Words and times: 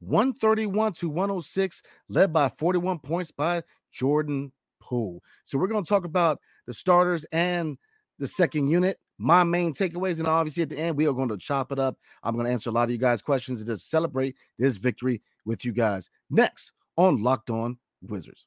131 0.00 0.92
to 0.94 1.08
106, 1.08 1.82
led 2.08 2.32
by 2.32 2.48
41 2.48 2.98
points 3.00 3.30
by 3.30 3.62
Jordan 3.92 4.52
Poole. 4.80 5.22
So 5.44 5.58
we're 5.58 5.68
going 5.68 5.84
to 5.84 5.88
talk 5.88 6.04
about 6.04 6.40
the 6.66 6.74
starters 6.74 7.24
and 7.32 7.78
the 8.18 8.26
second 8.26 8.68
unit, 8.68 8.98
my 9.18 9.44
main 9.44 9.72
takeaways, 9.72 10.18
and 10.18 10.28
obviously 10.28 10.62
at 10.62 10.68
the 10.68 10.78
end, 10.78 10.96
we 10.96 11.06
are 11.06 11.12
going 11.12 11.28
to 11.28 11.38
chop 11.38 11.72
it 11.72 11.78
up. 11.78 11.96
I'm 12.22 12.34
going 12.34 12.46
to 12.46 12.52
answer 12.52 12.70
a 12.70 12.72
lot 12.72 12.84
of 12.84 12.90
you 12.90 12.98
guys' 12.98 13.22
questions 13.22 13.60
and 13.60 13.66
just 13.66 13.90
celebrate 13.90 14.36
this 14.58 14.76
victory 14.76 15.22
with 15.44 15.64
you 15.64 15.72
guys. 15.72 16.10
Next 16.30 16.72
on 16.96 17.22
Locked 17.22 17.50
On 17.50 17.78
Wizards. 18.02 18.46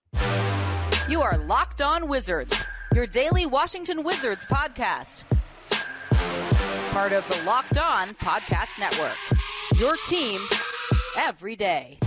You 1.10 1.22
are 1.22 1.38
Locked 1.38 1.82
On 1.82 2.08
Wizards, 2.08 2.64
your 2.94 3.08
daily 3.08 3.46
Washington 3.46 4.04
Wizards 4.04 4.46
podcast. 4.46 5.24
Part 6.92 7.14
of 7.14 7.28
the 7.28 7.42
Locked 7.46 7.78
On 7.78 8.10
Podcast 8.16 8.78
Network. 8.80 9.18
Your 9.80 9.96
team 10.08 10.40
every 11.18 11.56
day. 11.56 12.00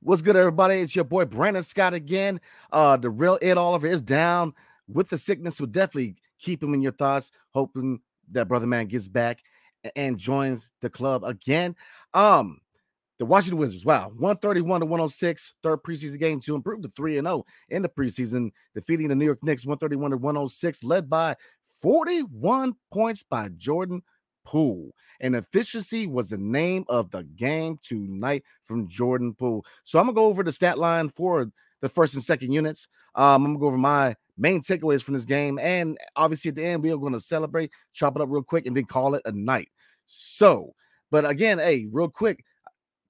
What's 0.00 0.22
good, 0.22 0.36
everybody? 0.36 0.76
It's 0.76 0.96
your 0.96 1.04
boy 1.04 1.26
Brandon 1.26 1.62
Scott 1.62 1.92
again. 1.92 2.40
Uh, 2.72 2.96
the 2.96 3.10
real 3.10 3.38
Ed 3.42 3.58
Oliver 3.58 3.86
is 3.86 4.00
down 4.00 4.54
with 4.86 5.08
the 5.10 5.18
sickness, 5.18 5.56
so 5.56 5.66
definitely 5.66 6.16
keep 6.38 6.62
him 6.62 6.72
in 6.72 6.80
your 6.80 6.92
thoughts. 6.92 7.30
Hoping 7.50 8.00
that 8.30 8.48
brother 8.48 8.66
man 8.66 8.86
gets 8.86 9.08
back 9.08 9.42
and 9.96 10.16
joins 10.16 10.72
the 10.80 10.88
club 10.88 11.24
again. 11.24 11.76
Um, 12.14 12.60
the 13.18 13.24
Washington 13.24 13.58
Wizards, 13.58 13.84
wow, 13.84 14.08
131 14.08 14.80
to 14.80 14.86
106, 14.86 15.54
third 15.62 15.82
preseason 15.82 16.18
game 16.18 16.40
to 16.40 16.54
improve 16.54 16.82
to 16.82 16.92
3 16.94 17.18
and 17.18 17.26
0 17.26 17.44
in 17.68 17.82
the 17.82 17.88
preseason, 17.88 18.50
defeating 18.74 19.08
the 19.08 19.14
New 19.14 19.24
York 19.24 19.42
Knicks 19.42 19.66
131 19.66 20.12
to 20.12 20.16
106, 20.16 20.84
led 20.84 21.10
by 21.10 21.34
41 21.82 22.74
points 22.92 23.22
by 23.22 23.48
Jordan 23.56 24.02
Poole. 24.44 24.92
And 25.20 25.34
efficiency 25.34 26.06
was 26.06 26.30
the 26.30 26.38
name 26.38 26.84
of 26.88 27.10
the 27.10 27.24
game 27.24 27.78
tonight 27.82 28.44
from 28.64 28.88
Jordan 28.88 29.34
Poole. 29.34 29.64
So 29.84 29.98
I'm 29.98 30.06
gonna 30.06 30.14
go 30.14 30.26
over 30.26 30.42
the 30.42 30.52
stat 30.52 30.78
line 30.78 31.08
for 31.10 31.50
the 31.80 31.88
first 31.88 32.14
and 32.14 32.22
second 32.22 32.52
units. 32.52 32.88
Um, 33.14 33.44
I'm 33.44 33.44
gonna 33.44 33.58
go 33.58 33.66
over 33.66 33.78
my 33.78 34.14
main 34.36 34.60
takeaways 34.62 35.02
from 35.02 35.14
this 35.14 35.24
game, 35.24 35.58
and 35.58 35.98
obviously 36.16 36.50
at 36.50 36.54
the 36.54 36.64
end 36.64 36.82
we 36.82 36.92
are 36.92 36.96
going 36.96 37.12
to 37.12 37.20
celebrate, 37.20 37.72
chop 37.92 38.16
it 38.16 38.22
up 38.22 38.28
real 38.30 38.42
quick, 38.42 38.66
and 38.66 38.76
then 38.76 38.84
call 38.84 39.14
it 39.14 39.22
a 39.24 39.32
night. 39.32 39.68
So, 40.06 40.74
but 41.10 41.28
again, 41.28 41.58
hey, 41.58 41.86
real 41.90 42.08
quick, 42.08 42.44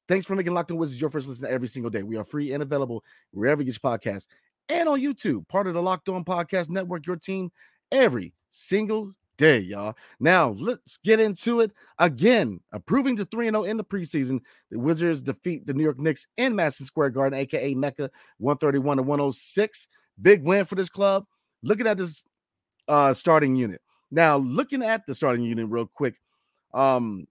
Thanks 0.09 0.27
for 0.27 0.35
making 0.35 0.55
Locked 0.55 0.71
On 0.71 0.79
Wizards 0.79 1.01
your 1.01 1.11
first 1.11 1.29
listen 1.29 1.47
every 1.49 1.69
single 1.69 1.91
day. 1.91 2.03
We 2.03 2.17
are 2.17 2.25
free 2.25 2.53
and 2.53 2.63
available 2.63 3.05
wherever 3.31 3.63
you 3.63 3.71
get 3.71 3.79
your 3.83 3.99
podcasts 3.99 4.27
and 4.69 4.89
on 4.89 5.01
YouTube, 5.01 5.49
part 5.49 5.67
of 5.67 5.75
the 5.75 5.83
Locked 5.83 6.09
On 6.09 6.25
Podcast 6.25 6.69
Network, 6.69 7.07
your 7.07 7.17
team 7.17 7.51
every 7.91 8.35
single 8.51 9.13
day, 9.37 9.59
y'all. 9.59 9.95
Now, 10.21 10.51
let's 10.51 10.99
get 10.99 11.21
into 11.21 11.61
it. 11.61 11.73
Again, 11.99 12.61
approving 12.73 13.17
to 13.17 13.25
3 13.25 13.47
0 13.47 13.65
in 13.65 13.77
the 13.77 13.85
preseason, 13.85 14.41
the 14.71 14.79
Wizards 14.79 15.23
defeat 15.23 15.67
the 15.67 15.75
New 15.75 15.85
York 15.85 15.99
Knicks 15.99 16.27
in 16.37 16.55
Madison 16.55 16.87
Square 16.87 17.11
Garden, 17.11 17.39
aka 17.39 17.75
Mecca, 17.75 18.11
131 18.39 18.99
to 18.99 19.03
106. 19.03 19.89
Big 20.21 20.43
win 20.43 20.65
for 20.65 20.75
this 20.75 20.89
club. 20.89 21.25
Looking 21.63 21.87
at 21.87 21.99
this 21.99 22.25
uh 22.89 23.15
starting 23.15 23.57
unit. 23.57 23.81
Now, 24.11 24.39
looking 24.39 24.83
at 24.83 25.07
the 25.07 25.15
starting 25.15 25.45
unit 25.45 25.69
real 25.69 25.87
quick, 25.87 26.15
um, 26.73 27.27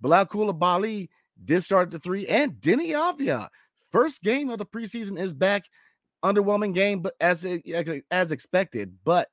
Bilal 0.00 0.26
Coulibaly 0.26 1.08
did 1.44 1.62
start 1.62 1.90
the 1.90 1.98
three, 1.98 2.26
and 2.26 2.52
Deni 2.54 2.88
Avdija, 2.88 3.48
first 3.90 4.22
game 4.22 4.50
of 4.50 4.58
the 4.58 4.66
preseason 4.66 5.18
is 5.18 5.34
back. 5.34 5.64
Underwhelming 6.24 6.74
game, 6.74 7.00
but 7.00 7.14
as 7.20 7.46
as 8.10 8.32
expected, 8.32 8.92
but 9.04 9.28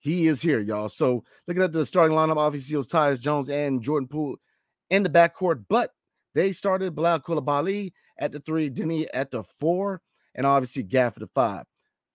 he 0.00 0.26
is 0.26 0.42
here, 0.42 0.60
y'all. 0.60 0.88
So 0.88 1.22
looking 1.46 1.62
at 1.62 1.72
the 1.72 1.86
starting 1.86 2.16
lineup, 2.16 2.36
obviously 2.36 2.74
it 2.74 2.78
was 2.78 2.88
Tyus 2.88 3.20
Jones 3.20 3.48
and 3.48 3.82
Jordan 3.82 4.08
Poole 4.08 4.36
in 4.90 5.02
the 5.04 5.08
backcourt, 5.08 5.64
but 5.68 5.90
they 6.34 6.52
started 6.52 6.94
Bilal 6.94 7.20
Coulibaly 7.20 7.92
at 8.18 8.32
the 8.32 8.40
three, 8.40 8.68
Denny 8.68 9.08
at 9.12 9.30
the 9.30 9.42
four, 9.42 10.00
and 10.34 10.46
obviously 10.46 10.82
Gaff 10.82 11.16
at 11.16 11.20
the 11.20 11.26
five. 11.28 11.64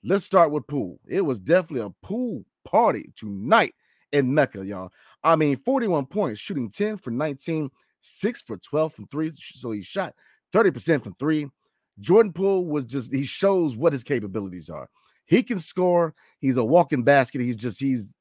Let's 0.03 0.25
start 0.25 0.51
with 0.51 0.67
Poole. 0.67 0.99
It 1.07 1.21
was 1.21 1.39
definitely 1.39 1.85
a 1.85 2.05
pool 2.05 2.43
party 2.65 3.11
tonight 3.15 3.75
in 4.11 4.33
Mecca, 4.33 4.65
y'all. 4.65 4.91
I 5.23 5.35
mean, 5.35 5.57
41 5.57 6.07
points, 6.07 6.39
shooting 6.39 6.69
10 6.69 6.97
for 6.97 7.11
19, 7.11 7.69
six 8.01 8.41
for 8.41 8.57
12 8.57 8.93
from 8.93 9.07
three. 9.07 9.31
So 9.35 9.71
he 9.71 9.81
shot 9.81 10.13
30% 10.53 11.03
from 11.03 11.15
three. 11.15 11.47
Jordan 11.99 12.33
Poole 12.33 12.65
was 12.65 12.85
just, 12.85 13.13
he 13.13 13.23
shows 13.23 13.75
what 13.75 13.93
his 13.93 14.03
capabilities 14.03 14.69
are. 14.69 14.89
He 15.25 15.43
can 15.43 15.59
score. 15.59 16.13
He's 16.39 16.57
a 16.57 16.63
walking 16.63 17.03
basket. 17.03 17.41
He's 17.41 17.55
just, 17.55 17.79
he's, 17.79 18.13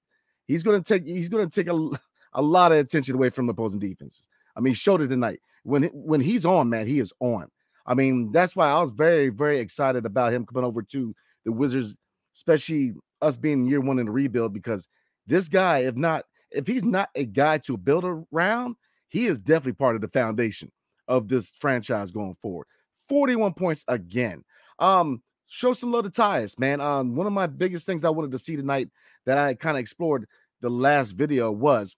he's 0.47 0.63
going 0.63 0.81
to 0.81 0.87
take, 0.87 1.07
he's 1.07 1.29
going 1.29 1.49
to 1.49 1.55
take 1.55 1.73
a, 1.73 1.91
a 2.33 2.43
lot 2.43 2.73
of 2.73 2.79
attention 2.79 3.15
away 3.15 3.31
from 3.31 3.49
opposing 3.49 3.81
defenses. 3.81 4.29
I 4.57 4.61
mean, 4.61 4.75
showed 4.75 5.01
it 5.01 5.09
tonight. 5.09 5.41
When, 5.63 5.85
when 5.85 6.21
he's 6.21 6.45
on, 6.45 6.71
man, 6.71 6.87
he 6.87 7.01
is 7.01 7.13
on. 7.21 7.49
I 7.87 7.95
mean, 7.95 8.33
that's 8.33 8.55
why 8.55 8.71
I 8.71 8.81
was 8.81 8.93
very, 8.93 9.31
very 9.31 9.59
excited 9.59 10.07
about 10.07 10.33
him 10.33 10.47
coming 10.47 10.65
over 10.65 10.83
to 10.83 11.15
the 11.45 11.53
Wizards, 11.53 11.97
especially 12.35 12.95
us 13.21 13.37
being 13.37 13.67
year 13.67 13.81
one 13.81 13.99
in 13.99 14.07
the 14.07 14.13
rebuild, 14.13 14.53
because 14.53 14.87
this 15.27 15.49
guy, 15.49 15.79
if 15.81 15.97
not, 15.97 16.25
if 16.51 16.67
he's 16.67 16.85
not 16.85 17.11
a 17.15 17.25
guy 17.25 17.59
to 17.59 17.77
build 17.77 18.05
around, 18.05 18.77
he 19.11 19.27
is 19.27 19.39
definitely 19.39 19.75
part 19.75 19.97
of 19.97 20.01
the 20.01 20.09
foundation 20.09 20.71
of 21.09 21.29
this 21.29 21.53
franchise 21.61 22.11
going 22.11 22.37
forward. 22.41 22.67
41 23.09 23.55
points 23.55 23.85
again. 23.89 24.45
Um, 24.79 25.23
show 25.49 25.73
some 25.73 25.93
love 25.93 26.05
to 26.05 26.11
Tyus, 26.11 26.59
man. 26.59 26.81
Um, 26.81 27.17
one 27.17 27.27
of 27.27 27.33
my 27.33 27.49
biggest 27.49 27.85
things 27.85 28.05
I 28.05 28.11
wanted 28.11 28.31
to 28.31 28.39
see 28.39 28.57
tonight 28.57 28.89
that 29.27 29.37
I 29.37 29.55
kind 29.55 29.77
of 29.77 29.81
explored 29.81 30.27
the 30.61 30.71
last 30.71 31.13
video 31.13 31.51
was, 31.51 31.97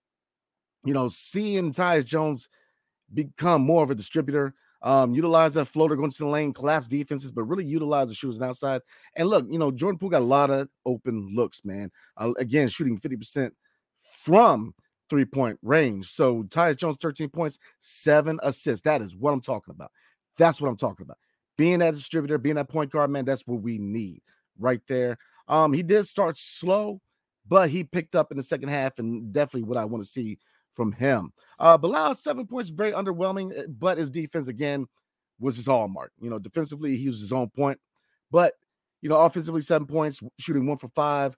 you 0.85 0.95
know, 0.95 1.09
seeing 1.09 1.73
Tyus 1.73 2.07
Jones 2.07 2.49
become 3.13 3.63
more 3.63 3.85
of 3.85 3.91
a 3.91 3.95
distributor, 3.95 4.55
um, 4.81 5.15
utilize 5.15 5.55
that 5.55 5.67
floater 5.67 5.95
going 5.95 6.11
to 6.11 6.19
the 6.19 6.27
lane, 6.27 6.53
collapse 6.53 6.89
defenses, 6.89 7.31
but 7.31 7.45
really 7.45 7.65
utilize 7.65 8.09
the 8.09 8.15
shooters 8.15 8.41
outside. 8.41 8.81
And 9.15 9.29
look, 9.29 9.47
you 9.51 9.59
know, 9.59 9.71
Jordan 9.71 9.99
Poole 9.99 10.09
got 10.09 10.23
a 10.23 10.25
lot 10.25 10.51
of 10.51 10.69
open 10.87 11.35
looks, 11.35 11.65
man. 11.65 11.91
Uh, 12.17 12.33
again, 12.39 12.69
shooting 12.69 12.99
50% 12.99 13.51
from 14.25 14.75
three 15.13 15.27
point 15.27 15.59
range. 15.61 16.07
So 16.07 16.45
Tyus 16.45 16.79
Jones, 16.79 16.97
13 16.99 17.29
points, 17.29 17.59
seven 17.81 18.41
assists. 18.43 18.83
That 18.85 19.03
is 19.03 19.15
what 19.15 19.35
I'm 19.35 19.43
talking 19.43 19.75
about. 19.75 19.91
That's 20.39 20.59
what 20.59 20.69
I'm 20.69 20.77
talking 20.79 21.05
about. 21.05 21.19
Being 21.59 21.81
that 21.81 21.95
distributor, 21.95 22.39
being 22.39 22.55
that 22.55 22.71
point 22.71 22.91
guard, 22.91 23.11
man, 23.11 23.27
that's 23.27 23.47
what 23.47 23.61
we 23.61 23.77
need 23.77 24.23
right 24.59 24.81
there. 24.89 25.19
Um, 25.49 25.75
he 25.75 25.83
did 25.83 26.07
start 26.07 26.39
slow, 26.39 27.03
but 27.47 27.69
he 27.69 27.85
picked 27.85 28.15
up 28.15 28.31
in 28.31 28.39
the 28.39 28.43
second 28.43 28.71
half, 28.71 28.99
and 28.99 29.35
definitely 29.35 29.69
what 29.69 29.77
I 29.77 29.85
want 29.85 30.03
to 30.03 30.09
see 30.09 30.39
from 30.73 30.93
him. 30.93 31.35
Uh, 31.59 31.77
Bilal, 31.77 32.15
seven 32.15 32.47
points, 32.47 32.71
very 32.71 32.93
underwhelming, 32.93 33.53
eh, 33.55 33.65
but 33.69 33.99
his 33.99 34.09
defense 34.09 34.49
again 34.49 34.87
was 35.39 35.57
his 35.57 35.67
hallmark. 35.67 36.13
You 36.23 36.31
know, 36.31 36.39
defensively, 36.39 36.97
he 36.97 37.09
was 37.09 37.21
his 37.21 37.35
own 37.35 37.51
point, 37.51 37.79
but 38.31 38.55
you 39.03 39.11
know, 39.11 39.19
offensively, 39.19 39.61
seven 39.61 39.87
points, 39.87 40.21
shooting 40.39 40.65
one 40.65 40.79
for 40.79 40.89
five 40.89 41.37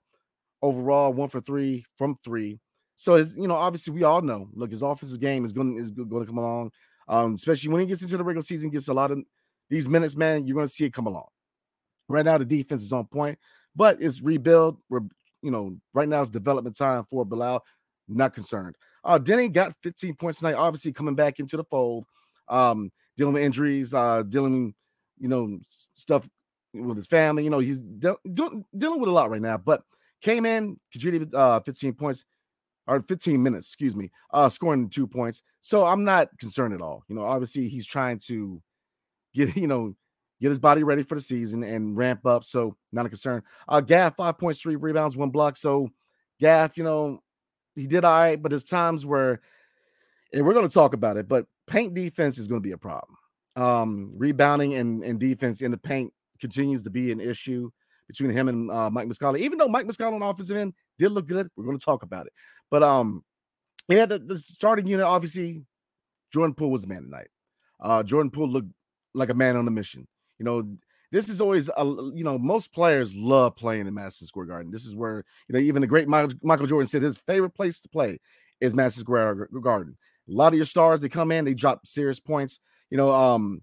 overall, 0.61 1.11
one 1.11 1.27
for 1.27 1.41
three 1.41 1.83
from 1.97 2.15
three. 2.23 2.57
So 2.95 3.15
his, 3.15 3.35
you 3.35 3.47
know, 3.47 3.55
obviously 3.55 3.93
we 3.93 4.03
all 4.03 4.21
know. 4.21 4.49
Look, 4.53 4.71
his 4.71 4.81
offensive 4.81 5.19
game 5.19 5.45
is 5.45 5.51
going 5.51 5.77
is 5.77 5.91
going 5.91 6.21
to 6.21 6.25
come 6.25 6.37
along, 6.37 6.71
um, 7.07 7.33
especially 7.33 7.71
when 7.71 7.81
he 7.81 7.87
gets 7.87 8.01
into 8.01 8.17
the 8.17 8.23
regular 8.23 8.45
season, 8.45 8.69
gets 8.69 8.87
a 8.87 8.93
lot 8.93 9.11
of 9.11 9.19
these 9.69 9.89
minutes. 9.89 10.15
Man, 10.15 10.47
you're 10.47 10.55
going 10.55 10.67
to 10.67 10.73
see 10.73 10.85
it 10.85 10.93
come 10.93 11.07
along. 11.07 11.27
Right 12.07 12.23
now, 12.23 12.37
the 12.37 12.45
defense 12.45 12.83
is 12.83 12.93
on 12.93 13.05
point, 13.05 13.37
but 13.75 14.01
it's 14.01 14.21
rebuild. 14.21 14.77
We're, 14.89 15.01
you 15.41 15.51
know, 15.51 15.77
right 15.93 16.07
now 16.07 16.21
it's 16.21 16.29
development 16.29 16.77
time 16.77 17.05
for 17.09 17.25
Bilal. 17.25 17.63
Not 18.07 18.33
concerned. 18.33 18.75
Uh, 19.03 19.17
Deni 19.19 19.51
got 19.51 19.73
15 19.83 20.15
points 20.15 20.39
tonight. 20.39 20.53
Obviously, 20.53 20.93
coming 20.93 21.15
back 21.15 21.39
into 21.39 21.57
the 21.57 21.63
fold, 21.63 22.05
um, 22.47 22.91
dealing 23.17 23.33
with 23.33 23.43
injuries, 23.43 23.93
uh, 23.93 24.23
dealing, 24.23 24.73
you 25.19 25.27
know, 25.27 25.59
stuff 25.95 26.27
with 26.73 26.97
his 26.97 27.07
family. 27.07 27.43
You 27.43 27.49
know, 27.49 27.59
he's 27.59 27.79
de- 27.79 28.17
de- 28.31 28.63
dealing 28.77 28.99
with 28.99 29.09
a 29.09 29.13
lot 29.13 29.31
right 29.31 29.41
now. 29.41 29.57
But 29.57 29.83
came 30.21 30.45
in, 30.45 30.79
contributed 30.91 31.33
uh, 31.33 31.59
15 31.61 31.93
points 31.93 32.25
or 32.87 33.01
15 33.01 33.41
minutes, 33.41 33.67
excuse 33.67 33.95
me, 33.95 34.11
uh, 34.31 34.49
scoring 34.49 34.89
two 34.89 35.07
points. 35.07 35.41
So 35.61 35.85
I'm 35.85 36.03
not 36.03 36.29
concerned 36.39 36.73
at 36.73 36.81
all. 36.81 37.03
You 37.07 37.15
know, 37.15 37.23
obviously 37.23 37.67
he's 37.67 37.85
trying 37.85 38.19
to 38.27 38.61
get, 39.33 39.55
you 39.57 39.67
know, 39.67 39.95
get 40.41 40.49
his 40.49 40.59
body 40.59 40.83
ready 40.83 41.03
for 41.03 41.15
the 41.15 41.21
season 41.21 41.63
and 41.63 41.97
ramp 41.97 42.25
up. 42.25 42.43
So 42.43 42.75
not 42.91 43.05
a 43.05 43.09
concern. 43.09 43.43
Uh, 43.67 43.81
Gaff, 43.81 44.17
five 44.17 44.37
points, 44.37 44.61
three 44.61 44.75
rebounds, 44.75 45.17
one 45.17 45.29
block. 45.29 45.57
So 45.57 45.89
Gaff, 46.39 46.77
you 46.77 46.83
know, 46.83 47.21
he 47.75 47.87
did 47.87 48.05
all 48.05 48.13
right, 48.13 48.41
but 48.41 48.49
there's 48.49 48.63
times 48.63 49.05
where, 49.05 49.41
and 50.33 50.45
we're 50.45 50.53
going 50.53 50.67
to 50.67 50.73
talk 50.73 50.93
about 50.93 51.17
it, 51.17 51.27
but 51.27 51.45
paint 51.67 51.93
defense 51.93 52.37
is 52.37 52.47
going 52.47 52.61
to 52.61 52.67
be 52.67 52.73
a 52.73 52.77
problem. 52.77 53.17
Um, 53.55 54.11
rebounding 54.15 54.73
and, 54.75 55.03
and 55.03 55.19
defense 55.19 55.61
in 55.61 55.71
the 55.71 55.77
paint 55.77 56.13
continues 56.39 56.83
to 56.83 56.89
be 56.89 57.11
an 57.11 57.21
issue 57.21 57.71
between 58.07 58.31
him 58.31 58.47
and 58.47 58.71
uh, 58.71 58.89
Mike 58.89 59.07
Muscala. 59.07 59.39
Even 59.39 59.57
though 59.57 59.67
Mike 59.67 59.87
Muscala 59.87 60.13
on 60.13 60.21
offensive 60.21 60.57
end 60.57 60.73
did 60.99 61.11
look 61.11 61.27
good, 61.27 61.47
we're 61.55 61.65
going 61.65 61.77
to 61.77 61.85
talk 61.85 62.03
about 62.03 62.25
it. 62.25 62.33
But 62.69 62.83
um, 62.83 63.23
yeah, 63.87 64.05
the, 64.05 64.19
the 64.19 64.37
starting 64.37 64.87
unit 64.87 65.05
obviously 65.05 65.63
Jordan 66.31 66.53
Poole 66.53 66.71
was 66.71 66.81
the 66.81 66.87
man 66.87 67.03
tonight. 67.03 67.27
Uh, 67.79 68.03
Jordan 68.03 68.31
Poole 68.31 68.49
looked 68.49 68.69
like 69.13 69.29
a 69.29 69.33
man 69.33 69.55
on 69.55 69.67
a 69.67 69.71
mission. 69.71 70.07
You 70.39 70.45
know, 70.45 70.77
this 71.11 71.29
is 71.29 71.39
always 71.39 71.69
a 71.69 71.85
you 72.13 72.23
know 72.23 72.37
most 72.37 72.73
players 72.73 73.15
love 73.15 73.55
playing 73.55 73.87
in 73.87 73.93
Madison 73.93 74.27
Square 74.27 74.47
Garden. 74.47 74.71
This 74.71 74.85
is 74.85 74.95
where 74.95 75.23
you 75.47 75.53
know 75.53 75.59
even 75.59 75.81
the 75.81 75.87
great 75.87 76.07
Michael, 76.07 76.33
Michael 76.41 76.67
Jordan 76.67 76.87
said 76.87 77.03
his 77.03 77.17
favorite 77.17 77.53
place 77.53 77.79
to 77.81 77.89
play 77.89 78.19
is 78.59 78.73
Madison 78.73 79.01
Square 79.01 79.49
Garden. 79.61 79.97
A 80.27 80.31
lot 80.31 80.53
of 80.53 80.55
your 80.55 80.65
stars 80.65 81.01
they 81.01 81.09
come 81.09 81.31
in, 81.31 81.45
they 81.45 81.53
drop 81.53 81.85
serious 81.85 82.19
points. 82.19 82.59
You 82.89 82.97
know, 82.97 83.13
um, 83.13 83.61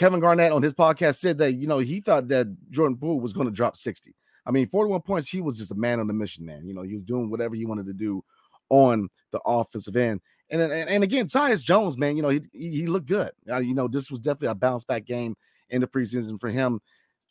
Kevin 0.00 0.18
Garnett 0.18 0.50
on 0.50 0.62
his 0.62 0.72
podcast 0.72 1.16
said 1.16 1.36
that 1.38 1.52
you 1.52 1.66
know 1.66 1.78
he 1.78 2.00
thought 2.00 2.28
that 2.28 2.46
Jordan 2.70 2.96
Poole 2.96 3.20
was 3.20 3.34
going 3.34 3.46
to 3.46 3.52
drop 3.52 3.76
60. 3.76 4.14
I 4.46 4.50
mean, 4.50 4.66
41 4.66 5.02
points, 5.02 5.28
he 5.28 5.42
was 5.42 5.58
just 5.58 5.72
a 5.72 5.74
man 5.74 6.00
on 6.00 6.06
the 6.06 6.14
mission, 6.14 6.46
man. 6.46 6.66
You 6.66 6.72
know, 6.72 6.80
he 6.80 6.94
was 6.94 7.02
doing 7.02 7.28
whatever 7.28 7.54
he 7.54 7.66
wanted 7.66 7.84
to 7.84 7.92
do 7.92 8.24
on 8.70 9.10
the 9.30 9.40
offensive 9.44 9.96
end. 9.96 10.22
And 10.48 10.62
and, 10.62 10.88
and 10.88 11.04
again, 11.04 11.26
Tyus 11.26 11.62
Jones, 11.62 11.98
man, 11.98 12.16
you 12.16 12.22
know, 12.22 12.30
he 12.30 12.40
he 12.50 12.86
looked 12.86 13.08
good. 13.08 13.30
Uh, 13.46 13.58
you 13.58 13.74
know, 13.74 13.88
this 13.88 14.10
was 14.10 14.20
definitely 14.20 14.48
a 14.48 14.54
bounce 14.54 14.86
back 14.86 15.04
game 15.04 15.36
in 15.68 15.82
the 15.82 15.86
preseason 15.86 16.40
for 16.40 16.48
him, 16.48 16.80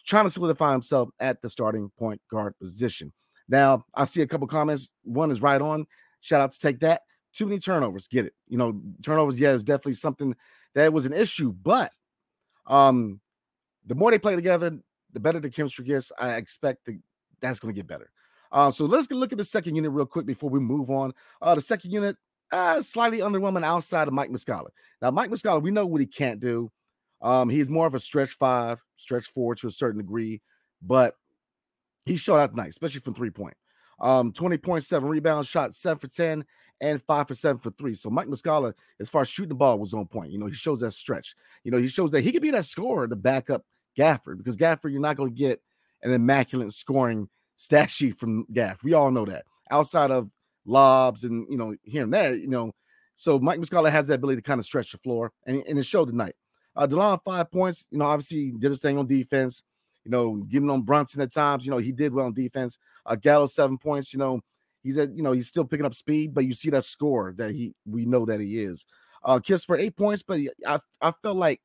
trying 0.06 0.26
to 0.26 0.30
solidify 0.30 0.72
himself 0.72 1.10
at 1.20 1.42
the 1.42 1.50
starting 1.50 1.90
point 1.98 2.22
guard 2.30 2.54
position. 2.60 3.12
Now, 3.48 3.84
I 3.96 4.06
see 4.06 4.22
a 4.22 4.28
couple 4.28 4.46
comments. 4.46 4.90
One 5.04 5.32
is 5.32 5.42
right 5.42 5.60
on. 5.60 5.88
Shout 6.22 6.40
out 6.40 6.52
to 6.52 6.60
take 6.60 6.82
that. 6.82 7.02
Too 7.34 7.48
many 7.48 7.58
turnovers. 7.58 8.08
Get 8.08 8.28
it. 8.28 8.34
You 8.48 8.60
know, 8.60 8.80
turnovers, 9.02 9.40
yeah, 9.40 9.54
is 9.54 9.64
definitely 9.64 9.94
something 9.94 10.36
that 10.76 10.94
was 10.94 11.08
an 11.08 11.14
issue, 11.14 11.52
but 11.52 11.92
um, 12.70 13.20
the 13.86 13.96
more 13.96 14.12
they 14.12 14.20
play 14.20 14.36
together, 14.36 14.80
the 15.12 15.20
better 15.20 15.40
the 15.40 15.50
chemistry 15.50 15.86
gets. 15.86 16.12
I 16.18 16.36
expect 16.36 16.86
that 16.86 17.00
that's 17.42 17.60
going 17.60 17.74
to 17.74 17.78
get 17.78 17.88
better. 17.88 18.12
Uh, 18.52 18.72
so 18.72 18.86
let's 18.86 19.10
look 19.12 19.32
at 19.32 19.38
the 19.38 19.44
second 19.44 19.76
unit 19.76 19.92
real 19.92 20.06
quick 20.06 20.26
before 20.26 20.50
we 20.50 20.60
move 20.60 20.90
on. 20.90 21.14
Uh, 21.42 21.56
the 21.56 21.62
second 21.62 21.92
unit, 21.92 22.16
uh, 22.52 22.82
slightly 22.82 23.20
underwhelming 23.20 23.64
outside 23.64 24.08
of 24.08 24.14
Mike 24.14 24.30
Muscala. 24.30 24.70
Now, 25.02 25.12
Mike 25.12 25.30
Muscala, 25.30 25.62
we 25.62 25.72
know 25.72 25.86
what 25.86 26.02
he 26.02 26.08
can't 26.08 26.40
do. 26.40 26.72
Um, 27.22 27.50
he's 27.50 27.70
more 27.70 27.86
of 27.86 27.96
a 27.96 28.00
stretch 28.00 28.32
five, 28.32 28.82
stretch 28.96 29.26
four 29.26 29.54
to 29.56 29.68
a 29.68 29.72
certain 29.72 30.00
degree, 30.00 30.42
but 30.82 31.16
he 32.06 32.18
showed 32.18 32.38
out 32.38 32.56
nice, 32.56 32.70
especially 32.70 33.02
from 33.02 33.14
three 33.14 33.30
point. 33.30 33.56
Um, 34.02 34.32
20.7 34.32 35.08
rebounds, 35.08 35.48
shot 35.48 35.74
seven 35.74 36.00
for 36.00 36.08
10, 36.08 36.46
and 36.82 37.02
five 37.04 37.28
for 37.28 37.36
seven 37.36 37.60
for 37.60 37.72
three. 37.72 37.94
So 37.94 38.10
Mike 38.10 38.28
Muscala, 38.28 38.74
as 39.00 39.10
far 39.10 39.22
as 39.22 39.28
shooting 39.28 39.50
the 39.50 39.56
ball, 39.56 39.80
was 39.80 39.94
on 39.94 40.06
point. 40.08 40.32
You 40.32 40.40
know, 40.40 40.48
he 40.48 40.54
shows 40.54 40.80
that 40.82 40.92
stretch. 40.92 41.36
You 41.64 41.72
know, 41.72 41.78
he 41.78 41.88
shows 41.88 42.12
that 42.12 42.22
he 42.22 42.32
could 42.32 42.42
be 42.42 42.52
that 42.52 42.66
scorer 42.66 43.08
to 43.08 43.16
back 43.16 43.50
up 43.50 43.64
Gafford 43.98 44.38
because 44.38 44.58
Gafford, 44.58 44.92
you're 44.92 45.02
not 45.02 45.18
going 45.18 45.34
to 45.34 45.38
get 45.38 45.62
an 46.02 46.12
immaculate 46.12 46.74
scoring 46.74 47.30
stat 47.58 47.92
sheet 47.92 48.16
from 48.16 48.46
Gaff. 48.52 48.84
We 48.84 48.94
all 48.94 49.12
know 49.12 49.26
that. 49.26 49.46
Outside 49.72 50.12
of 50.12 50.30
lobs 50.66 51.24
and 51.24 51.46
you 51.50 51.58
know 51.58 51.76
here 51.84 52.04
and 52.04 52.14
there, 52.14 52.36
you 52.36 52.48
know. 52.48 52.74
So 53.16 53.38
Mike 53.38 53.60
Muscala 53.60 53.92
has 53.92 54.08
that 54.08 54.16
ability 54.16 54.38
to 54.38 54.48
kind 54.48 54.60
of 54.60 54.66
stretch 54.66 54.94
the 54.94 54.98
floor, 54.98 55.32
and, 55.46 55.62
and 55.68 55.78
it 55.78 55.86
showed 55.86 56.08
tonight. 56.08 56.36
Uh, 56.76 56.88
Delon 56.88 57.20
five 57.24 57.52
points. 57.52 57.86
You 57.92 58.00
know, 58.00 58.06
obviously 58.06 58.52
did 58.52 58.72
his 58.72 58.80
thing 58.80 58.98
on 58.98 59.08
defense. 59.08 59.62
You 60.06 60.12
know, 60.12 60.36
getting 60.50 60.70
on 60.70 60.84
Brunson 60.84 61.22
at 61.22 61.34
times. 61.34 61.66
You 61.66 61.72
know, 61.72 61.78
he 61.78 61.92
did 61.92 62.14
well 62.14 62.26
on 62.26 62.34
defense. 62.34 62.78
Uh, 63.06 63.16
Gallo 63.16 63.48
seven 63.48 63.78
points. 63.78 64.14
You 64.14 64.20
know, 64.20 64.42
he's 64.84 64.98
at 64.98 65.16
you 65.16 65.24
know 65.24 65.32
he's 65.32 65.48
still 65.48 65.66
picking 65.66 65.86
up 65.86 65.94
speed, 65.94 66.34
but 66.34 66.46
you 66.46 66.54
see 66.54 66.70
that 66.72 66.86
score 66.86 67.34
that 67.38 67.52
he 67.52 67.74
we 67.86 68.06
know 68.06 68.26
that 68.26 68.40
he 68.40 68.60
is. 68.60 68.86
Uh, 69.24 69.40
Kispert 69.40 69.80
eight 69.80 69.96
points, 69.98 70.24
but 70.24 70.40
I 70.66 70.80
I 71.02 71.12
felt 71.12 71.38
like 71.38 71.62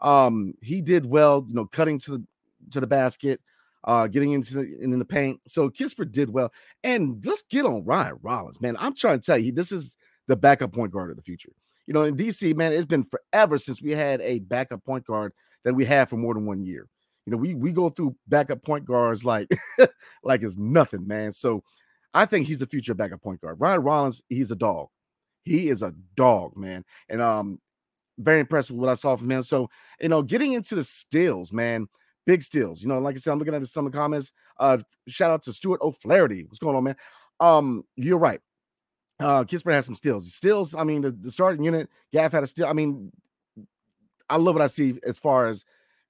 um 0.00 0.54
he 0.60 0.80
did 0.80 1.06
well. 1.06 1.44
You 1.48 1.54
know, 1.54 1.66
cutting 1.66 1.98
to 2.00 2.10
the 2.12 2.24
to 2.72 2.80
the 2.80 2.86
basket, 2.86 3.40
uh, 3.84 4.06
getting 4.06 4.32
into 4.32 4.54
the 4.54 4.78
in 4.80 4.98
the 4.98 5.04
paint. 5.04 5.40
So 5.48 5.70
Kispert 5.70 6.12
did 6.12 6.30
well, 6.30 6.52
and 6.82 7.24
let's 7.24 7.42
get 7.42 7.66
on 7.66 7.84
Ryan 7.84 8.18
Rollins, 8.22 8.60
man. 8.60 8.76
I'm 8.78 8.94
trying 8.94 9.20
to 9.20 9.24
tell 9.24 9.38
you, 9.38 9.52
this 9.52 9.72
is 9.72 9.96
the 10.26 10.36
backup 10.36 10.72
point 10.72 10.92
guard 10.92 11.10
of 11.10 11.16
the 11.16 11.22
future. 11.22 11.52
You 11.86 11.92
know, 11.92 12.04
in 12.04 12.16
DC, 12.16 12.54
man, 12.56 12.72
it's 12.72 12.86
been 12.86 13.04
forever 13.04 13.58
since 13.58 13.82
we 13.82 13.90
had 13.90 14.20
a 14.22 14.38
backup 14.38 14.84
point 14.84 15.04
guard 15.04 15.32
that 15.64 15.74
we 15.74 15.84
had 15.84 16.08
for 16.08 16.16
more 16.16 16.34
than 16.34 16.46
one 16.46 16.64
year. 16.64 16.88
You 17.26 17.32
know, 17.32 17.36
we 17.38 17.54
we 17.54 17.72
go 17.72 17.88
through 17.90 18.16
backup 18.28 18.62
point 18.62 18.84
guards 18.84 19.24
like 19.24 19.48
like 20.22 20.42
it's 20.42 20.56
nothing, 20.56 21.06
man. 21.06 21.32
So 21.32 21.62
I 22.12 22.26
think 22.26 22.46
he's 22.46 22.60
the 22.60 22.66
future 22.66 22.94
backup 22.94 23.22
point 23.22 23.40
guard. 23.40 23.60
Ryan 23.60 23.82
Rollins, 23.82 24.22
he's 24.28 24.50
a 24.50 24.56
dog. 24.56 24.88
He 25.44 25.68
is 25.68 25.82
a 25.82 25.92
dog, 26.16 26.56
man. 26.56 26.84
And 27.08 27.20
um, 27.20 27.60
very 28.18 28.40
impressed 28.40 28.70
with 28.70 28.80
what 28.80 28.88
I 28.88 28.94
saw 28.94 29.16
from 29.16 29.30
him. 29.30 29.42
So, 29.42 29.68
you 30.00 30.08
know, 30.08 30.22
getting 30.22 30.52
into 30.52 30.74
the 30.74 30.84
steals, 30.84 31.52
man, 31.52 31.88
big 32.26 32.42
steals. 32.42 32.82
You 32.82 32.88
know, 32.88 32.98
like 32.98 33.16
I 33.16 33.18
said, 33.18 33.32
I'm 33.32 33.38
looking 33.38 33.54
at 33.54 33.66
some 33.66 33.86
of 33.86 33.92
the 33.92 33.98
comments. 33.98 34.32
Uh, 34.58 34.78
shout 35.08 35.30
out 35.30 35.42
to 35.42 35.52
Stuart 35.52 35.80
O'Flaherty. 35.82 36.44
What's 36.44 36.58
going 36.58 36.76
on, 36.76 36.84
man? 36.84 36.96
Um, 37.40 37.84
you're 37.96 38.18
right. 38.18 38.40
Uh, 39.20 39.44
Kispert 39.44 39.72
has 39.72 39.86
some 39.86 39.94
steals. 39.94 40.32
Steals, 40.32 40.74
I 40.74 40.84
mean, 40.84 41.02
the, 41.02 41.10
the 41.10 41.30
starting 41.30 41.64
unit, 41.64 41.88
Gaff 42.12 42.32
had 42.32 42.42
a 42.42 42.46
steal. 42.46 42.66
I 42.66 42.72
mean, 42.72 43.12
I 44.28 44.36
love 44.36 44.54
what 44.54 44.62
I 44.62 44.68
see 44.68 44.98
as 45.06 45.18
far 45.18 45.48
as 45.48 45.64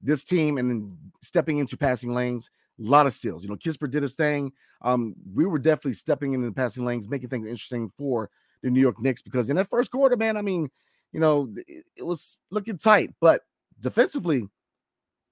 this 0.04 0.22
team 0.22 0.58
and 0.58 0.70
then 0.70 0.96
stepping 1.22 1.58
into 1.58 1.76
passing 1.76 2.14
lanes. 2.14 2.50
A 2.78 2.82
lot 2.82 3.06
of 3.06 3.12
steals. 3.12 3.44
You 3.44 3.48
know, 3.48 3.56
Kispert 3.56 3.90
did 3.90 4.02
his 4.02 4.16
thing. 4.16 4.52
Um, 4.82 5.14
we 5.32 5.46
were 5.46 5.60
definitely 5.60 5.92
stepping 5.92 6.32
into 6.32 6.46
the 6.46 6.52
passing 6.52 6.84
lanes, 6.84 7.08
making 7.08 7.28
things 7.28 7.46
interesting 7.46 7.90
for 7.96 8.30
the 8.62 8.70
New 8.70 8.80
York 8.80 9.00
Knicks 9.00 9.22
because 9.22 9.48
in 9.48 9.56
that 9.56 9.70
first 9.70 9.90
quarter, 9.90 10.16
man, 10.16 10.36
I 10.36 10.42
mean, 10.42 10.68
you 11.12 11.20
know, 11.20 11.52
it, 11.68 11.84
it 11.96 12.02
was 12.02 12.40
looking 12.50 12.76
tight, 12.76 13.10
but 13.20 13.42
defensively, 13.80 14.48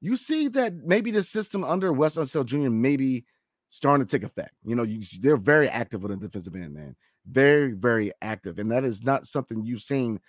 you 0.00 0.16
see 0.16 0.48
that 0.48 0.74
maybe 0.74 1.10
the 1.10 1.22
system 1.22 1.64
under 1.64 1.92
Wes 1.92 2.16
Unseld 2.16 2.46
Jr. 2.46 2.70
maybe 2.70 3.24
starting 3.68 4.06
to 4.06 4.10
take 4.10 4.24
effect. 4.24 4.54
You 4.64 4.76
know, 4.76 4.82
you, 4.82 5.02
they're 5.20 5.36
very 5.36 5.68
active 5.68 6.04
on 6.04 6.10
the 6.10 6.16
defensive 6.16 6.54
end, 6.54 6.74
man. 6.74 6.94
Very, 7.26 7.72
very 7.72 8.12
active, 8.20 8.58
and 8.58 8.70
that 8.70 8.84
is 8.84 9.02
not 9.02 9.26
something 9.26 9.64
you've 9.64 9.82
seen 9.82 10.20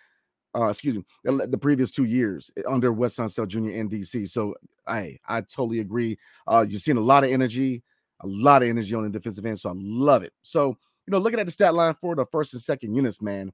uh, 0.56 0.68
excuse 0.68 0.96
me, 0.96 1.04
the, 1.24 1.58
previous 1.58 1.92
two 1.92 2.04
years 2.04 2.52
eh, 2.58 2.62
under 2.68 2.92
Wes 2.92 3.18
Unseld 3.18 3.48
Jr. 3.48 3.70
in 3.70 3.90
DC. 3.90 4.30
So 4.30 4.56
I 4.88 5.18
I 5.28 5.42
totally 5.42 5.80
agree. 5.80 6.18
Uh, 6.48 6.66
you're 6.68 6.80
seeing 6.80 6.98
a 6.98 7.02
lot 7.02 7.24
of 7.24 7.32
energy, 7.32 7.84
a 8.22 8.28
lot 8.28 8.64
of 8.64 8.70
energy 8.70 8.94
on 8.94 9.04
the 9.04 9.10
defensive 9.10 9.46
end. 9.46 9.60
So 9.60 9.70
I 9.70 9.74
love 9.76 10.24
it. 10.24 10.34
So 10.42 10.78
you 11.08 11.12
know, 11.12 11.18
looking 11.18 11.40
at 11.40 11.46
the 11.46 11.52
stat 11.52 11.74
line 11.74 11.96
for 12.00 12.16
the 12.16 12.26
first 12.26 12.54
and 12.54 12.62
second 12.62 12.96
units, 12.96 13.22
man, 13.22 13.52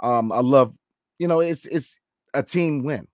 um, 0.00 0.32
I 0.32 0.40
love. 0.40 0.74
You 1.18 1.28
know, 1.28 1.40
it's 1.40 1.66
it's 1.66 2.00
a 2.34 2.42
team 2.42 2.82
win. 2.82 3.06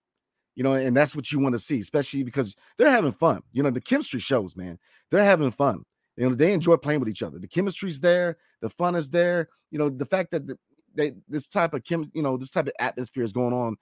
You 0.55 0.63
know, 0.63 0.73
and 0.73 0.97
that's 0.97 1.15
what 1.15 1.31
you 1.31 1.39
want 1.39 1.55
to 1.55 1.59
see, 1.59 1.81
especially 1.81 2.23
because 2.23 2.57
they're 2.79 2.91
having 2.91 3.13
fun. 3.13 3.43
You 3.53 3.63
know, 3.63 3.71
the 3.71 3.81
chemistry 3.81 4.21
shows, 4.21 4.57
man. 4.57 4.79
They're 5.11 5.23
having 5.23 5.51
fun. 5.51 5.85
You 6.17 6.31
know, 6.31 6.35
they 6.35 6.55
enjoy 6.55 6.77
playing 6.79 7.01
with 7.01 7.11
each 7.11 7.23
other. 7.23 7.39
The 7.39 7.47
chemistry's 7.47 8.01
there, 8.01 8.39
the 8.63 8.71
fun 8.71 8.97
is 8.97 9.11
there. 9.11 9.49
You 9.71 9.79
know, 9.79 9.91
the 9.91 10.07
fact 10.07 10.31
that 10.31 10.47
the, 10.47 10.59
they 10.97 11.15
this 11.29 11.49
type 11.49 11.75
of 11.75 11.85
chem, 11.85 12.11
you 12.15 12.23
know, 12.23 12.37
this 12.37 12.51
type 12.51 12.67
of 12.67 12.73
atmosphere 12.79 13.25
is 13.25 13.33
going 13.33 13.53
on 13.53 13.77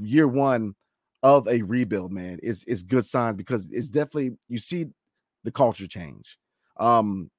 year 0.00 0.26
one 0.26 0.74
of 1.22 1.46
a 1.48 1.62
rebuild, 1.62 2.12
man, 2.12 2.38
is 2.42 2.64
is 2.64 2.82
good 2.82 3.06
signs 3.06 3.36
because 3.36 3.68
it's 3.70 3.88
definitely 3.88 4.36
you 4.48 4.58
see 4.58 4.86
the 5.44 5.50
culture 5.50 5.86
change. 5.86 6.38
Um, 6.78 7.30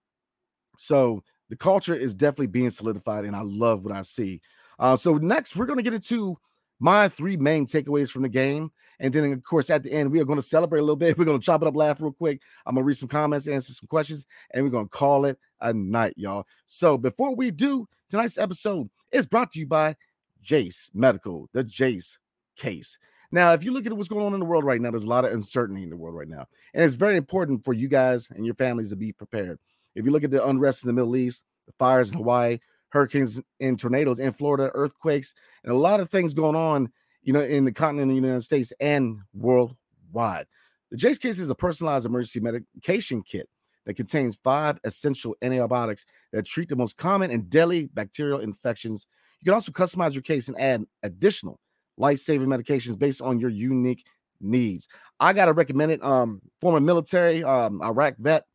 so 0.77 1.23
the 1.49 1.55
culture 1.55 1.95
is 1.95 2.13
definitely 2.13 2.47
being 2.47 2.69
solidified, 2.69 3.25
and 3.25 3.35
I 3.35 3.41
love 3.41 3.83
what 3.83 3.93
I 3.93 4.01
see. 4.03 4.41
Uh, 4.79 4.95
so 4.95 5.17
next 5.17 5.55
we're 5.55 5.65
gonna 5.65 5.81
get 5.81 5.93
into 5.93 6.37
my 6.79 7.07
three 7.07 7.37
main 7.37 7.65
takeaways 7.65 8.09
from 8.09 8.23
the 8.23 8.29
game. 8.29 8.71
And 8.99 9.13
then, 9.13 9.31
of 9.31 9.43
course, 9.43 9.69
at 9.69 9.83
the 9.83 9.91
end, 9.91 10.11
we 10.11 10.19
are 10.19 10.25
going 10.25 10.39
to 10.39 10.45
celebrate 10.45 10.79
a 10.79 10.83
little 10.83 10.95
bit. 10.95 11.17
We're 11.17 11.25
going 11.25 11.39
to 11.39 11.45
chop 11.45 11.61
it 11.61 11.67
up, 11.67 11.75
laugh 11.75 11.99
real 11.99 12.11
quick. 12.11 12.41
I'm 12.65 12.75
going 12.75 12.83
to 12.83 12.85
read 12.85 12.97
some 12.97 13.09
comments, 13.09 13.47
answer 13.47 13.73
some 13.73 13.87
questions, 13.87 14.25
and 14.51 14.63
we're 14.63 14.69
going 14.69 14.85
to 14.85 14.89
call 14.89 15.25
it 15.25 15.37
a 15.61 15.73
night, 15.73 16.13
y'all. 16.15 16.45
So 16.65 16.97
before 16.97 17.35
we 17.35 17.51
do, 17.51 17.87
tonight's 18.13 18.37
episode 18.37 18.91
is 19.11 19.25
brought 19.25 19.51
to 19.51 19.59
you 19.59 19.65
by 19.65 19.95
Jase 20.43 20.91
Medical, 20.93 21.49
the 21.51 21.63
Jase 21.63 22.19
case. 22.55 22.99
Now, 23.31 23.53
if 23.53 23.63
you 23.63 23.73
look 23.73 23.87
at 23.87 23.93
what's 23.93 24.07
going 24.07 24.23
on 24.23 24.35
in 24.35 24.39
the 24.39 24.45
world 24.45 24.63
right 24.63 24.79
now, 24.79 24.91
there's 24.91 25.03
a 25.03 25.07
lot 25.07 25.25
of 25.25 25.33
uncertainty 25.33 25.81
in 25.81 25.89
the 25.89 25.97
world 25.97 26.15
right 26.15 26.27
now. 26.27 26.45
And 26.75 26.83
it's 26.83 26.93
very 26.93 27.17
important 27.17 27.65
for 27.65 27.73
you 27.73 27.87
guys 27.87 28.29
and 28.29 28.45
your 28.45 28.53
families 28.53 28.89
to 28.91 28.95
be 28.95 29.13
prepared. 29.13 29.57
If 29.95 30.05
you 30.05 30.11
look 30.11 30.23
at 30.23 30.29
the 30.29 30.45
unrest 30.45 30.83
in 30.83 30.87
the 30.87 30.93
Middle 30.93 31.15
East, 31.15 31.43
the 31.65 31.73
fires 31.79 32.11
in 32.11 32.17
Hawaii, 32.17 32.59
hurricanes 32.89 33.41
and 33.59 33.79
tornadoes 33.79 34.19
in 34.19 34.31
Florida, 34.31 34.69
earthquakes, 34.75 35.33
and 35.63 35.73
a 35.73 35.77
lot 35.77 35.99
of 35.99 36.11
things 36.11 36.35
going 36.35 36.55
on, 36.55 36.91
you 37.23 37.33
know, 37.33 37.41
in 37.41 37.65
the 37.65 37.71
continent 37.71 38.11
of 38.11 38.15
the 38.15 38.21
United 38.21 38.43
States 38.43 38.71
and 38.79 39.17
worldwide. 39.33 40.45
The 40.91 40.97
Jase 40.97 41.17
case 41.17 41.39
is 41.39 41.49
a 41.49 41.55
personalized 41.55 42.05
emergency 42.05 42.41
medication 42.41 43.23
kit 43.23 43.49
that 43.85 43.95
contains 43.95 44.39
five 44.43 44.79
essential 44.83 45.35
antibiotics 45.41 46.05
that 46.31 46.45
treat 46.45 46.69
the 46.69 46.75
most 46.75 46.97
common 46.97 47.31
and 47.31 47.49
deadly 47.49 47.89
bacterial 47.93 48.39
infections. 48.39 49.07
You 49.41 49.45
can 49.45 49.53
also 49.53 49.71
customize 49.71 50.13
your 50.13 50.21
case 50.21 50.47
and 50.47 50.59
add 50.59 50.85
additional 51.03 51.59
life-saving 51.97 52.47
medications 52.47 52.97
based 52.97 53.21
on 53.21 53.39
your 53.39 53.49
unique 53.49 54.05
needs. 54.41 54.87
I 55.19 55.33
gotta 55.33 55.53
recommend 55.53 55.91
it. 55.91 56.03
Um, 56.03 56.41
former 56.59 56.79
military, 56.79 57.43
um, 57.43 57.81
Iraq 57.81 58.15
vet. 58.17 58.45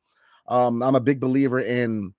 Um, 0.47 0.83
I'm 0.83 0.95
a 0.95 1.01
big 1.01 1.21
believer 1.21 1.61
in, 1.61 2.15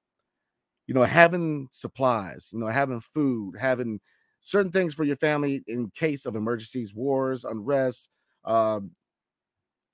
you 0.88 0.94
know, 0.94 1.04
having 1.04 1.68
supplies, 1.72 2.50
you 2.54 2.60
know, 2.60 2.68
having 2.68 3.00
food, 3.00 3.56
having 3.60 4.00
certain 4.40 4.72
things 4.72 4.94
for 4.94 5.04
your 5.04 5.16
family 5.16 5.64
in 5.68 5.90
case 5.92 6.26
of 6.26 6.36
emergencies, 6.36 6.94
wars, 6.94 7.44
unrest, 7.44 8.10
uh, 8.46 8.80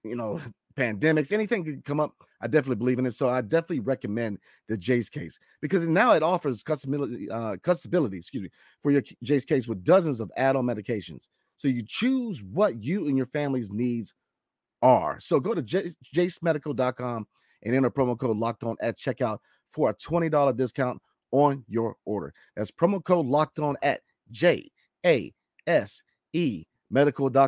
you 0.04 0.16
know, 0.16 0.40
pandemics, 0.78 1.32
anything 1.32 1.64
could 1.64 1.86
come 1.86 2.00
up. 2.00 2.14
I 2.42 2.48
definitely 2.48 2.76
believe 2.76 3.00
in 3.00 3.06
it. 3.06 3.14
So 3.14 3.30
I 3.30 3.42
definitely 3.42 3.80
recommend 3.80 4.40
the 4.68 4.78
Jase 4.78 5.10
case 5.10 5.40
because 5.62 5.88
now 5.88 6.14
it 6.14 6.24
offers 6.24 6.64
customability, 6.64 7.30
uh, 7.32 7.56
customability, 7.58 8.18
excuse 8.18 8.44
me, 8.44 8.50
for 8.82 8.92
your 8.92 9.04
Jase 9.24 9.46
case 9.46 9.68
with 9.68 9.84
dozens 9.84 10.20
of 10.20 10.32
add-on 10.38 10.66
medications. 10.66 11.28
So 11.58 11.68
you 11.68 11.84
choose 11.86 12.44
what 12.44 12.84
you 12.84 13.08
and 13.08 13.18
your 13.18 13.26
family's 13.26 13.72
needs 13.72 14.14
are. 14.82 15.20
So 15.20 15.40
go 15.40 15.54
to 15.54 15.62
j- 15.62 15.92
jasemedical.com 16.14 17.28
and 17.64 17.76
enter 17.76 17.90
promo 17.90 18.18
code 18.18 18.38
locked 18.38 18.64
on 18.64 18.76
at 18.82 19.00
checkout 19.00 19.40
for 19.70 19.90
a 19.90 19.96
$20 19.96 20.56
discount 20.56 21.02
on 21.32 21.64
your 21.68 21.96
order. 22.06 22.34
That's 22.56 22.72
promo 22.72 23.04
code 23.04 23.26
locked 23.26 23.60
on 23.60 23.78
at 23.82 24.02
J 24.32 24.70
A 25.06 25.34
S 25.66 26.02
E 26.34 26.66
medical.com. 26.90 27.48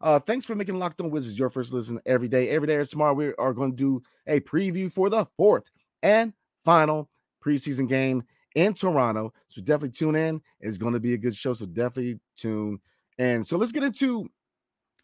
Uh, 0.00 0.18
thanks 0.18 0.46
for 0.46 0.54
making 0.54 0.78
Locked 0.78 1.00
On 1.00 1.10
Wizards 1.10 1.38
your 1.38 1.50
first 1.50 1.72
listen 1.72 2.00
every 2.06 2.28
day. 2.28 2.48
Every 2.50 2.68
day 2.68 2.76
or 2.76 2.84
tomorrow, 2.84 3.14
we 3.14 3.34
are 3.34 3.52
going 3.52 3.72
to 3.72 3.76
do 3.76 4.02
a 4.26 4.40
preview 4.40 4.90
for 4.90 5.10
the 5.10 5.26
fourth 5.36 5.70
and 6.02 6.32
final 6.64 7.10
preseason 7.44 7.88
game 7.88 8.22
in 8.54 8.74
Toronto. 8.74 9.32
So 9.48 9.60
definitely 9.60 9.90
tune 9.90 10.16
in. 10.16 10.40
It's 10.60 10.78
going 10.78 10.94
to 10.94 11.00
be 11.00 11.14
a 11.14 11.18
good 11.18 11.34
show. 11.34 11.52
So 11.52 11.66
definitely 11.66 12.20
tune 12.36 12.80
in. 13.18 13.44
So 13.44 13.56
let's 13.56 13.72
get 13.72 13.82
into 13.82 14.28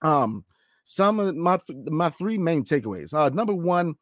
um 0.02 0.44
some 0.84 1.18
of 1.18 1.34
my 1.34 1.58
my 1.86 2.10
three 2.10 2.38
main 2.38 2.64
takeaways. 2.64 3.12
Uh, 3.14 3.30
number 3.30 3.54
one, 3.54 3.94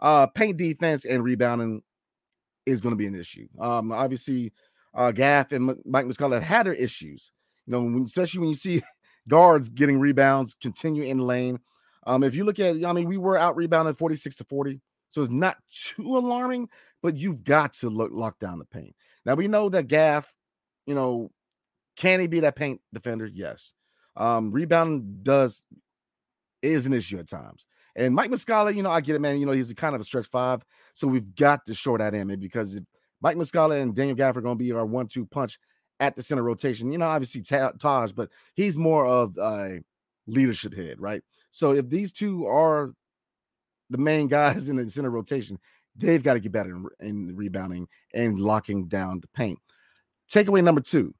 uh, 0.00 0.26
paint 0.26 0.56
defense 0.56 1.04
and 1.04 1.24
rebounding 1.24 1.82
is 2.66 2.80
going 2.80 2.92
to 2.92 2.96
be 2.96 3.06
an 3.06 3.14
issue. 3.14 3.48
Um, 3.58 3.90
obviously, 3.92 4.52
uh, 4.94 5.10
Gaff 5.10 5.52
and 5.52 5.74
Mike 5.84 6.06
Muscala 6.06 6.40
had 6.40 6.66
their 6.66 6.74
issues. 6.74 7.32
You 7.66 7.72
know, 7.72 8.04
especially 8.04 8.40
when 8.40 8.48
you 8.50 8.54
see 8.54 8.82
guards 9.28 9.68
getting 9.68 9.98
rebounds, 9.98 10.56
continue 10.60 11.04
in 11.04 11.18
lane. 11.18 11.60
Um, 12.06 12.22
if 12.22 12.34
you 12.34 12.44
look 12.44 12.58
at, 12.58 12.84
I 12.84 12.92
mean, 12.92 13.06
we 13.06 13.18
were 13.18 13.38
out 13.38 13.56
rebounded 13.56 13.96
46 13.96 14.36
to 14.36 14.44
40. 14.44 14.80
So 15.10 15.22
it's 15.22 15.30
not 15.30 15.56
too 15.70 16.16
alarming, 16.16 16.68
but 17.02 17.16
you've 17.16 17.44
got 17.44 17.74
to 17.74 17.88
look, 17.88 18.10
lock 18.12 18.38
down 18.38 18.58
the 18.58 18.64
paint. 18.64 18.94
Now 19.24 19.34
we 19.34 19.48
know 19.48 19.68
that 19.68 19.88
Gaff, 19.88 20.34
you 20.86 20.94
know, 20.94 21.30
can 21.96 22.20
he 22.20 22.26
be 22.26 22.40
that 22.40 22.56
paint 22.56 22.80
defender? 22.92 23.26
Yes. 23.26 23.74
Um, 24.16 24.50
rebounding 24.50 25.20
does 25.22 25.64
is 26.62 26.86
an 26.86 26.92
issue 26.92 27.18
at 27.18 27.28
times. 27.28 27.66
And 27.96 28.14
Mike 28.14 28.30
Muscala, 28.30 28.74
you 28.74 28.82
know, 28.82 28.90
I 28.90 29.00
get 29.00 29.16
it, 29.16 29.20
man. 29.20 29.40
You 29.40 29.46
know, 29.46 29.52
he's 29.52 29.70
a 29.70 29.74
kind 29.74 29.94
of 29.94 30.00
a 30.00 30.04
stretch 30.04 30.26
five, 30.26 30.64
so 30.94 31.08
we've 31.08 31.34
got 31.34 31.66
to 31.66 31.74
short 31.74 32.00
that 32.00 32.14
in, 32.14 32.28
because 32.38 32.74
if 32.74 32.84
Mike 33.20 33.36
Muscala 33.36 33.80
and 33.80 33.94
Daniel 33.94 34.16
Gaff 34.16 34.36
are 34.36 34.40
going 34.40 34.56
to 34.56 34.64
be 34.64 34.72
our 34.72 34.86
one-two 34.86 35.26
punch 35.26 35.58
at 36.00 36.16
the 36.16 36.22
center 36.22 36.42
rotation. 36.42 36.92
You 36.92 36.98
know, 36.98 37.06
obviously 37.06 37.42
Taj, 37.42 38.12
but 38.12 38.30
he's 38.54 38.76
more 38.76 39.06
of 39.06 39.36
a 39.38 39.80
leadership 40.26 40.74
head, 40.74 41.00
right? 41.00 41.22
So 41.50 41.72
if 41.72 41.88
these 41.88 42.12
two 42.12 42.46
are 42.46 42.92
the 43.90 43.98
main 43.98 44.28
guys 44.28 44.68
in 44.68 44.76
the 44.76 44.88
center 44.88 45.10
rotation, 45.10 45.58
they've 45.96 46.22
got 46.22 46.34
to 46.34 46.40
get 46.40 46.52
better 46.52 46.70
in, 46.70 46.86
in 47.00 47.36
rebounding 47.36 47.88
and 48.14 48.38
locking 48.38 48.86
down 48.86 49.20
the 49.20 49.28
paint. 49.28 49.58
Takeaway 50.30 50.62
number 50.62 50.80
two 50.80 51.14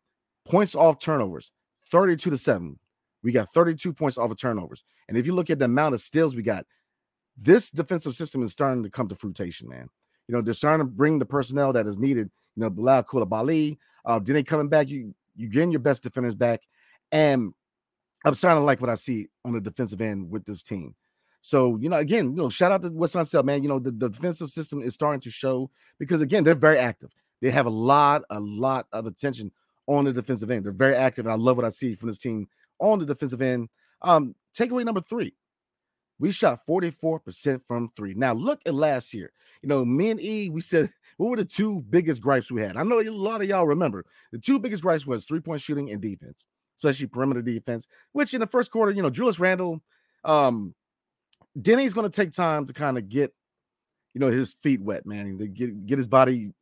points 0.46 0.74
off 0.74 1.00
turnovers 1.00 1.52
32 1.90 2.30
to 2.30 2.36
7. 2.36 2.78
We 3.22 3.32
got 3.32 3.52
32 3.52 3.92
points 3.92 4.18
off 4.18 4.30
of 4.30 4.38
turnovers. 4.38 4.84
And 5.08 5.16
if 5.16 5.26
you 5.26 5.34
look 5.34 5.50
at 5.50 5.58
the 5.58 5.64
amount 5.64 5.94
of 5.94 6.00
steals 6.00 6.34
we 6.34 6.42
got, 6.42 6.64
this 7.36 7.70
defensive 7.70 8.14
system 8.14 8.42
is 8.42 8.52
starting 8.52 8.82
to 8.82 8.90
come 8.90 9.08
to 9.08 9.14
fruition, 9.14 9.68
man. 9.68 9.88
You 10.28 10.34
know, 10.34 10.42
they're 10.42 10.54
starting 10.54 10.86
to 10.86 10.90
bring 10.90 11.18
the 11.18 11.26
personnel 11.26 11.72
that 11.72 11.86
is 11.86 11.98
needed. 11.98 12.30
You 12.56 12.62
know, 12.62 12.70
Bilal 12.70 13.04
Coulibaly, 13.04 13.78
uh, 14.08 14.18
then 14.18 14.34
they 14.34 14.42
coming 14.42 14.68
back. 14.68 14.88
You 14.88 15.14
you 15.36 15.48
getting 15.48 15.70
your 15.70 15.80
best 15.80 16.02
defenders 16.02 16.34
back, 16.34 16.62
and 17.12 17.54
I'm 18.24 18.34
starting 18.34 18.60
to 18.60 18.64
like 18.64 18.80
what 18.80 18.90
I 18.90 18.96
see 18.96 19.28
on 19.44 19.52
the 19.52 19.60
defensive 19.60 20.00
end 20.00 20.30
with 20.30 20.44
this 20.44 20.62
team. 20.64 20.96
So, 21.40 21.76
you 21.76 21.88
know, 21.88 21.96
again, 21.96 22.30
you 22.30 22.36
know, 22.36 22.50
shout 22.50 22.72
out 22.72 22.82
to 22.82 22.90
Wes 22.90 23.14
Unseld, 23.14 23.44
man. 23.44 23.62
You 23.62 23.68
know, 23.68 23.78
the, 23.78 23.92
the 23.92 24.08
defensive 24.08 24.50
system 24.50 24.82
is 24.82 24.94
starting 24.94 25.20
to 25.20 25.30
show 25.30 25.70
because 25.98 26.20
again, 26.20 26.42
they're 26.42 26.56
very 26.56 26.78
active. 26.78 27.10
They 27.40 27.50
have 27.50 27.66
a 27.66 27.70
lot, 27.70 28.22
a 28.30 28.40
lot 28.40 28.86
of 28.92 29.06
attention 29.06 29.52
on 29.86 30.04
the 30.04 30.12
defensive 30.12 30.50
end. 30.50 30.64
They're 30.64 30.72
very 30.72 30.96
active, 30.96 31.26
and 31.26 31.32
I 31.32 31.36
love 31.36 31.56
what 31.56 31.64
I 31.64 31.70
see 31.70 31.94
from 31.94 32.08
this 32.08 32.18
team 32.18 32.48
on 32.80 32.98
the 32.98 33.06
defensive 33.06 33.40
end. 33.40 33.68
Um, 34.02 34.34
takeaway 34.56 34.84
number 34.84 35.00
three. 35.00 35.34
We 36.18 36.32
shot 36.32 36.66
44% 36.66 37.60
from 37.66 37.90
three. 37.96 38.14
Now 38.14 38.32
look 38.32 38.60
at 38.66 38.74
last 38.74 39.14
year. 39.14 39.32
You 39.62 39.68
know, 39.68 39.84
me 39.84 40.10
and 40.10 40.20
E, 40.20 40.50
we 40.50 40.60
said 40.60 40.90
what 41.16 41.30
were 41.30 41.36
the 41.36 41.44
two 41.44 41.84
biggest 41.90 42.22
gripes 42.22 42.50
we 42.50 42.60
had? 42.60 42.76
I 42.76 42.82
know 42.82 43.00
a 43.00 43.08
lot 43.10 43.42
of 43.42 43.48
y'all 43.48 43.66
remember 43.66 44.04
the 44.32 44.38
two 44.38 44.58
biggest 44.58 44.82
gripes 44.82 45.06
was 45.06 45.24
three-point 45.24 45.60
shooting 45.60 45.90
and 45.90 46.00
defense, 46.00 46.46
especially 46.78 47.06
perimeter 47.06 47.42
defense, 47.42 47.86
which 48.12 48.34
in 48.34 48.40
the 48.40 48.46
first 48.46 48.70
quarter, 48.70 48.92
you 48.92 49.02
know, 49.02 49.10
Julius 49.10 49.38
Randle, 49.38 49.80
um, 50.24 50.74
Deni's 51.60 51.94
going 51.94 52.08
to 52.08 52.14
take 52.14 52.32
time 52.32 52.66
to 52.66 52.72
kind 52.72 52.98
of 52.98 53.08
get, 53.08 53.32
you 54.14 54.20
know, 54.20 54.28
his 54.28 54.54
feet 54.54 54.80
wet, 54.80 55.06
man, 55.06 55.38
to 55.38 55.46
get 55.46 55.86
get 55.86 55.98
his 55.98 56.08
body, 56.08 56.52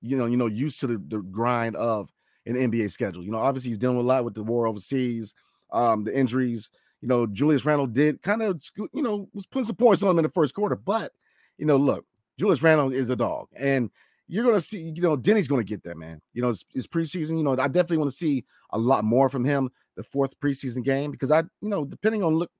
you 0.00 0.16
know, 0.16 0.26
you 0.26 0.36
know, 0.36 0.46
used 0.46 0.80
to 0.80 0.86
the, 0.86 1.02
the 1.08 1.18
grind 1.18 1.76
of 1.76 2.10
an 2.46 2.54
NBA 2.54 2.90
schedule. 2.90 3.24
You 3.24 3.30
know, 3.30 3.38
obviously 3.38 3.70
he's 3.70 3.78
dealing 3.78 3.98
a 3.98 4.02
lot 4.02 4.24
with 4.24 4.34
the 4.34 4.42
war 4.42 4.66
overseas, 4.66 5.34
um, 5.72 6.04
the 6.04 6.16
injuries. 6.16 6.70
You 7.00 7.08
know, 7.08 7.26
Julius 7.26 7.64
Randle 7.64 7.86
did 7.86 8.22
kind 8.22 8.42
of, 8.42 8.62
you 8.76 9.02
know, 9.02 9.28
was 9.32 9.46
putting 9.46 9.66
some 9.66 9.76
points 9.76 10.02
on 10.02 10.10
him 10.10 10.18
in 10.18 10.24
the 10.24 10.28
first 10.30 10.54
quarter, 10.54 10.76
but 10.76 11.12
you 11.58 11.66
know, 11.66 11.76
look, 11.76 12.04
Julius 12.38 12.62
Randle 12.62 12.92
is 12.92 13.10
a 13.10 13.16
dog, 13.16 13.48
and 13.56 13.90
you're 14.28 14.44
gonna 14.44 14.60
see, 14.60 14.92
you 14.94 15.02
know, 15.02 15.16
Deni's 15.16 15.48
gonna 15.48 15.64
get 15.64 15.82
that 15.84 15.96
man. 15.96 16.20
You 16.32 16.42
know, 16.42 16.50
it's, 16.50 16.64
it's 16.74 16.86
preseason. 16.86 17.36
You 17.36 17.44
know, 17.44 17.52
I 17.52 17.68
definitely 17.68 17.98
want 17.98 18.10
to 18.10 18.16
see 18.16 18.44
a 18.70 18.78
lot 18.78 19.04
more 19.04 19.28
from 19.28 19.44
him 19.44 19.70
the 19.96 20.02
fourth 20.02 20.38
preseason 20.40 20.84
game 20.84 21.10
because 21.10 21.30
I, 21.30 21.40
you 21.60 21.68
know, 21.68 21.84
depending 21.84 22.22
on 22.22 22.34
look 22.34 22.50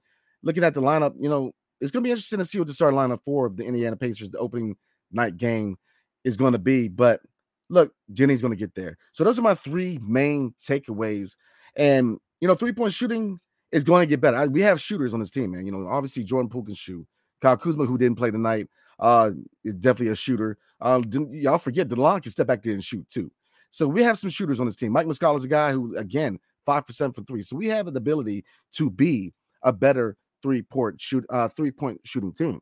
looking 0.43 0.65
at 0.65 0.75
the 0.75 0.83
lineup, 0.83 1.15
you 1.19 1.29
know, 1.29 1.53
it's 1.81 1.91
going 1.91 2.03
to 2.03 2.07
be 2.07 2.11
interesting 2.11 2.39
to 2.39 2.45
see 2.45 2.59
what 2.59 2.67
the 2.67 2.75
starting 2.75 2.99
lineup 2.99 3.23
for 3.25 3.49
the 3.49 3.65
Indiana 3.65 3.97
Pacers, 3.97 4.31
the 4.31 4.39
opening 4.39 4.77
night 5.11 5.37
game 5.37 5.77
is 6.25 6.37
going 6.37 6.53
to 6.53 6.59
be. 6.59 6.89
But 6.89 7.21
look, 7.69 7.93
Deni's 8.13 8.43
going 8.43 8.53
to 8.53 8.59
get 8.59 8.75
there. 8.75 8.99
So 9.13 9.25
those 9.25 9.39
are 9.39 9.43
my 9.43 9.55
three 9.55 9.99
main 10.03 10.55
takeaways. 10.61 11.37
And 11.77 12.19
you 12.41 12.49
know, 12.49 12.55
three 12.55 12.73
point 12.73 12.93
shooting 12.93 13.41
is 13.73 13.85
going 13.85 14.03
to 14.03 14.07
get 14.07 14.21
better. 14.21 14.37
I, 14.37 14.47
we 14.47 14.63
have 14.63 14.81
shooters 14.81 15.15
on 15.15 15.21
this 15.21 15.31
team, 15.31 15.53
man. 15.53 15.67
You 15.67 15.73
know, 15.73 15.89
obviously 15.89 16.25
Jordan 16.25 16.49
Poole 16.49 16.65
can 16.65 16.75
shoot. 16.75 17.07
Kyle 17.41 17.57
Kuzma, 17.57 17.87
who 17.87 17.97
didn't 17.97 18.19
play 18.19 18.31
tonight, 18.31 18.69
uh, 18.99 19.31
is 19.65 19.75
definitely 19.75 20.13
a 20.13 20.15
shooter. 20.15 20.59
Uh, 20.81 21.03
y'all 21.31 21.59
forget 21.59 21.89
Delon 21.89 22.23
can 22.23 22.33
step 22.33 22.47
back 22.47 22.63
there 22.63 22.73
and 22.73 22.85
shoot 22.85 23.09
too. 23.09 23.31
So 23.71 23.87
we 23.87 24.03
have 24.03 24.19
some 24.19 24.31
shooters 24.31 24.61
on 24.61 24.67
this 24.67 24.77
team. 24.77 24.93
Mike 24.93 25.07
Muscala 25.07 25.37
is 25.37 25.45
a 25.45 25.49
guy 25.49 25.73
who, 25.73 25.97
again, 25.97 26.39
five 26.67 26.87
percent 26.87 27.15
for 27.15 27.23
three. 27.23 27.43
So 27.43 27.57
we 27.57 27.69
have 27.69 27.87
the 27.87 27.99
ability 27.99 28.45
to 28.75 28.91
be 28.91 29.33
a 29.63 29.73
better 29.73 30.17
three 30.43 30.63
point 30.63 31.01
shoot, 31.01 31.25
uh, 31.31 31.49
three 31.49 31.71
point 31.71 32.01
shooting 32.05 32.33
team. 32.33 32.61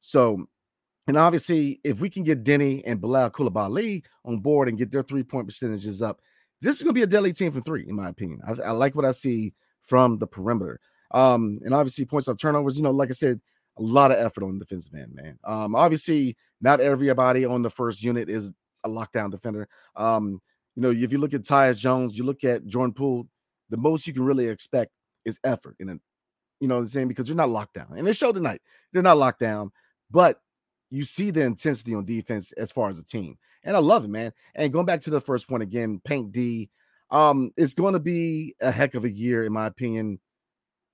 So, 0.00 0.46
and 1.06 1.16
obviously, 1.16 1.80
if 1.84 2.00
we 2.00 2.10
can 2.10 2.24
get 2.24 2.44
Deni 2.44 2.82
and 2.84 3.00
Bilal 3.00 3.30
Coulibaly 3.30 4.02
on 4.24 4.40
board 4.40 4.68
and 4.68 4.76
get 4.76 4.90
their 4.90 5.02
three 5.02 5.22
point 5.22 5.46
percentages 5.46 6.02
up, 6.02 6.20
this 6.60 6.76
is 6.76 6.82
going 6.82 6.94
to 6.94 6.98
be 6.98 7.02
a 7.02 7.06
deadly 7.06 7.32
team 7.32 7.52
from 7.52 7.62
three, 7.62 7.86
in 7.88 7.94
my 7.94 8.08
opinion. 8.08 8.40
I, 8.46 8.68
I 8.68 8.70
like 8.72 8.94
what 8.94 9.04
I 9.04 9.12
see 9.12 9.54
from 9.86 10.18
the 10.18 10.26
perimeter. 10.26 10.80
Um, 11.12 11.60
and 11.64 11.72
obviously, 11.72 12.04
points 12.04 12.28
off 12.28 12.38
turnovers. 12.38 12.76
You 12.76 12.82
know, 12.82 12.90
like 12.90 13.10
I 13.10 13.14
said, 13.14 13.40
a 13.78 13.82
lot 13.82 14.10
of 14.10 14.18
effort 14.18 14.44
on 14.44 14.58
the 14.58 14.64
defensive 14.64 14.94
end, 14.94 15.14
man. 15.14 15.38
Um, 15.44 15.74
obviously, 15.74 16.36
not 16.60 16.80
everybody 16.80 17.44
on 17.44 17.62
the 17.62 17.70
first 17.70 18.02
unit 18.02 18.28
is 18.28 18.52
a 18.84 18.88
lockdown 18.88 19.30
defender. 19.30 19.68
Um, 19.94 20.40
you 20.74 20.82
know, 20.82 20.90
if 20.90 21.12
you 21.12 21.18
look 21.18 21.34
at 21.34 21.42
Tyus 21.42 21.78
Jones, 21.78 22.16
you 22.16 22.24
look 22.24 22.44
at 22.44 22.66
Jordan 22.66 22.92
Poole, 22.92 23.26
the 23.70 23.76
most 23.76 24.06
you 24.06 24.12
can 24.12 24.24
really 24.24 24.48
expect 24.48 24.92
is 25.24 25.38
effort. 25.44 25.76
And 25.80 26.00
you 26.60 26.68
know 26.68 26.74
what 26.74 26.82
I'm 26.82 26.86
saying? 26.86 27.08
Because 27.08 27.28
you're 27.28 27.36
not 27.36 27.50
locked 27.50 27.74
down. 27.74 27.94
And 27.96 28.06
they 28.06 28.12
showed 28.12 28.34
tonight, 28.34 28.60
they're 28.92 29.02
not 29.02 29.18
locked 29.18 29.40
down, 29.40 29.72
but 30.10 30.40
you 30.90 31.04
see 31.04 31.30
the 31.30 31.42
intensity 31.42 31.94
on 31.94 32.04
defense 32.04 32.52
as 32.52 32.72
far 32.72 32.88
as 32.88 32.98
a 32.98 33.04
team. 33.04 33.36
And 33.64 33.76
I 33.76 33.80
love 33.80 34.04
it, 34.04 34.10
man. 34.10 34.32
And 34.54 34.72
going 34.72 34.86
back 34.86 35.00
to 35.02 35.10
the 35.10 35.20
first 35.20 35.48
point 35.48 35.62
again, 35.62 36.00
Paint 36.04 36.32
D, 36.32 36.70
um, 37.10 37.52
it's 37.56 37.74
going 37.74 37.94
to 37.94 38.00
be 38.00 38.54
a 38.60 38.70
heck 38.70 38.94
of 38.94 39.04
a 39.04 39.10
year, 39.10 39.44
in 39.44 39.52
my 39.52 39.66
opinion. 39.66 40.20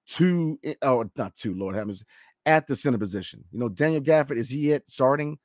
Two, 0.06 0.58
eh, 0.64 0.74
oh, 0.82 1.08
not 1.16 1.36
two, 1.36 1.54
Lord 1.54 1.74
heavens, 1.74 2.04
at 2.44 2.66
the 2.66 2.76
center 2.76 2.98
position. 2.98 3.44
You 3.52 3.60
know, 3.60 3.68
Daniel 3.68 4.02
Gafford, 4.02 4.36
is 4.36 4.50
he 4.50 4.72
it 4.72 4.88
starting? 4.90 5.38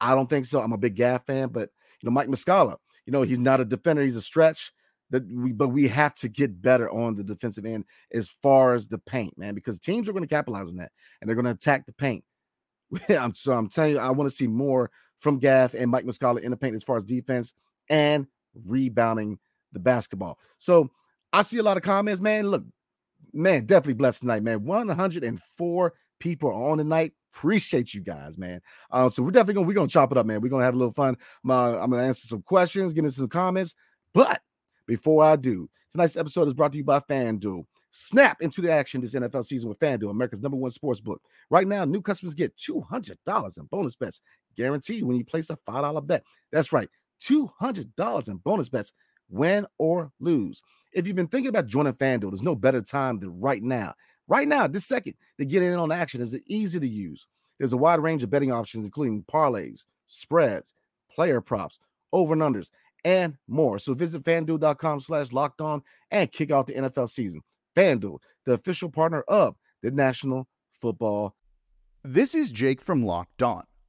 I 0.00 0.14
don't 0.14 0.28
think 0.28 0.46
so. 0.46 0.60
I'm 0.60 0.72
a 0.72 0.78
big 0.78 0.96
Gaff 0.96 1.26
fan, 1.26 1.50
but 1.50 1.68
you 2.00 2.08
know, 2.08 2.12
Mike 2.12 2.28
Muscala, 2.28 2.76
you 3.06 3.12
know, 3.12 3.22
he's 3.22 3.38
not 3.38 3.60
a 3.60 3.64
defender, 3.64 4.02
he's 4.02 4.16
a 4.16 4.22
stretch. 4.22 4.72
That 5.10 5.26
we 5.26 5.50
but 5.50 5.68
we 5.68 5.88
have 5.88 6.14
to 6.16 6.28
get 6.28 6.62
better 6.62 6.88
on 6.88 7.16
the 7.16 7.24
defensive 7.24 7.66
end 7.66 7.84
as 8.12 8.28
far 8.28 8.74
as 8.74 8.86
the 8.86 8.98
paint, 8.98 9.36
man, 9.36 9.56
because 9.56 9.80
teams 9.80 10.08
are 10.08 10.12
going 10.12 10.22
to 10.22 10.28
capitalize 10.28 10.68
on 10.68 10.76
that 10.76 10.92
and 11.20 11.28
they're 11.28 11.34
going 11.34 11.46
to 11.46 11.50
attack 11.50 11.84
the 11.84 11.92
paint. 11.92 12.22
I'm 13.08 13.34
so 13.34 13.52
I'm 13.52 13.68
telling 13.68 13.94
you, 13.94 13.98
I 13.98 14.10
want 14.10 14.30
to 14.30 14.36
see 14.36 14.46
more 14.46 14.90
from 15.18 15.40
Gaff 15.40 15.74
and 15.74 15.90
Mike 15.90 16.04
Muscala 16.04 16.40
in 16.40 16.52
the 16.52 16.56
paint 16.56 16.76
as 16.76 16.84
far 16.84 16.96
as 16.96 17.04
defense 17.04 17.52
and 17.88 18.28
rebounding 18.64 19.40
the 19.72 19.80
basketball. 19.80 20.38
So 20.58 20.90
I 21.32 21.42
see 21.42 21.58
a 21.58 21.62
lot 21.62 21.76
of 21.76 21.82
comments, 21.82 22.20
man. 22.20 22.48
Look, 22.48 22.64
man, 23.32 23.66
definitely 23.66 23.94
blessed 23.94 24.20
tonight, 24.20 24.42
man. 24.42 24.64
104 24.64 25.92
people 26.18 26.52
on 26.52 26.78
tonight. 26.78 27.12
Appreciate 27.34 27.94
you 27.94 28.00
guys, 28.00 28.36
man. 28.36 28.60
Uh, 28.90 29.08
so 29.08 29.22
we're 29.22 29.30
definitely 29.30 29.54
gonna 29.54 29.66
we're 29.66 29.74
gonna 29.74 29.88
chop 29.88 30.10
it 30.12 30.18
up, 30.18 30.26
man. 30.26 30.40
We're 30.40 30.48
gonna 30.48 30.64
have 30.64 30.74
a 30.74 30.78
little 30.78 30.92
fun. 30.92 31.16
Uh, 31.48 31.78
I'm 31.78 31.90
gonna 31.90 32.02
answer 32.02 32.26
some 32.26 32.42
questions, 32.42 32.92
get 32.92 33.04
into 33.04 33.16
some 33.16 33.28
comments. 33.28 33.74
But 34.12 34.40
before 34.86 35.24
I 35.24 35.36
do, 35.36 35.70
tonight's 35.92 36.16
episode 36.16 36.48
is 36.48 36.54
brought 36.54 36.72
to 36.72 36.78
you 36.78 36.84
by 36.84 37.00
FanDuel. 37.00 37.64
Snap 37.92 38.40
into 38.40 38.60
the 38.60 38.70
action 38.70 39.00
this 39.00 39.14
NFL 39.14 39.44
season 39.44 39.68
with 39.68 39.78
FanDuel, 39.78 40.10
America's 40.10 40.40
number 40.40 40.56
one 40.56 40.70
sports 40.70 41.00
book. 41.00 41.20
Right 41.50 41.66
now, 41.66 41.84
new 41.84 42.00
customers 42.00 42.34
get 42.34 42.56
$200 42.56 43.58
in 43.58 43.64
bonus 43.64 43.96
bets 43.96 44.20
guaranteed 44.56 45.02
when 45.02 45.16
you 45.16 45.24
place 45.24 45.50
a 45.50 45.56
$5 45.68 46.06
bet. 46.06 46.22
That's 46.52 46.72
right, 46.72 46.88
$200 47.24 48.28
in 48.28 48.36
bonus 48.38 48.68
bets, 48.68 48.92
win 49.30 49.66
or 49.78 50.12
lose. 50.20 50.62
If 50.92 51.06
you've 51.06 51.16
been 51.16 51.28
thinking 51.28 51.48
about 51.48 51.66
joining 51.66 51.92
FanDuel, 51.92 52.30
there's 52.30 52.42
no 52.42 52.54
better 52.54 52.80
time 52.80 53.20
than 53.20 53.40
right 53.40 53.62
now. 53.62 53.94
Right 54.28 54.46
now, 54.46 54.66
this 54.66 54.86
second, 54.86 55.14
to 55.38 55.44
get 55.44 55.62
in 55.62 55.74
on 55.74 55.90
action 55.90 56.20
is 56.20 56.36
easy 56.46 56.78
to 56.78 56.88
use. 56.88 57.26
There's 57.58 57.72
a 57.72 57.76
wide 57.76 58.00
range 58.00 58.22
of 58.22 58.30
betting 58.30 58.52
options, 58.52 58.84
including 58.84 59.24
parlays, 59.24 59.84
spreads, 60.06 60.74
player 61.12 61.40
props, 61.40 61.78
over 62.12 62.32
and 62.32 62.42
unders, 62.42 62.70
and 63.04 63.36
more. 63.48 63.78
So 63.78 63.94
visit 63.94 64.22
fanduel.com 64.22 65.00
slash 65.00 65.32
locked 65.32 65.60
on 65.60 65.82
and 66.10 66.30
kick 66.30 66.52
off 66.52 66.66
the 66.66 66.74
NFL 66.74 67.08
season. 67.08 67.42
FanDuel, 67.76 68.18
the 68.46 68.52
official 68.52 68.90
partner 68.90 69.22
of 69.22 69.56
the 69.82 69.90
National 69.90 70.46
Football. 70.80 71.34
This 72.02 72.34
is 72.34 72.50
Jake 72.50 72.80
from 72.80 73.04
Locked 73.04 73.42
On. 73.42 73.64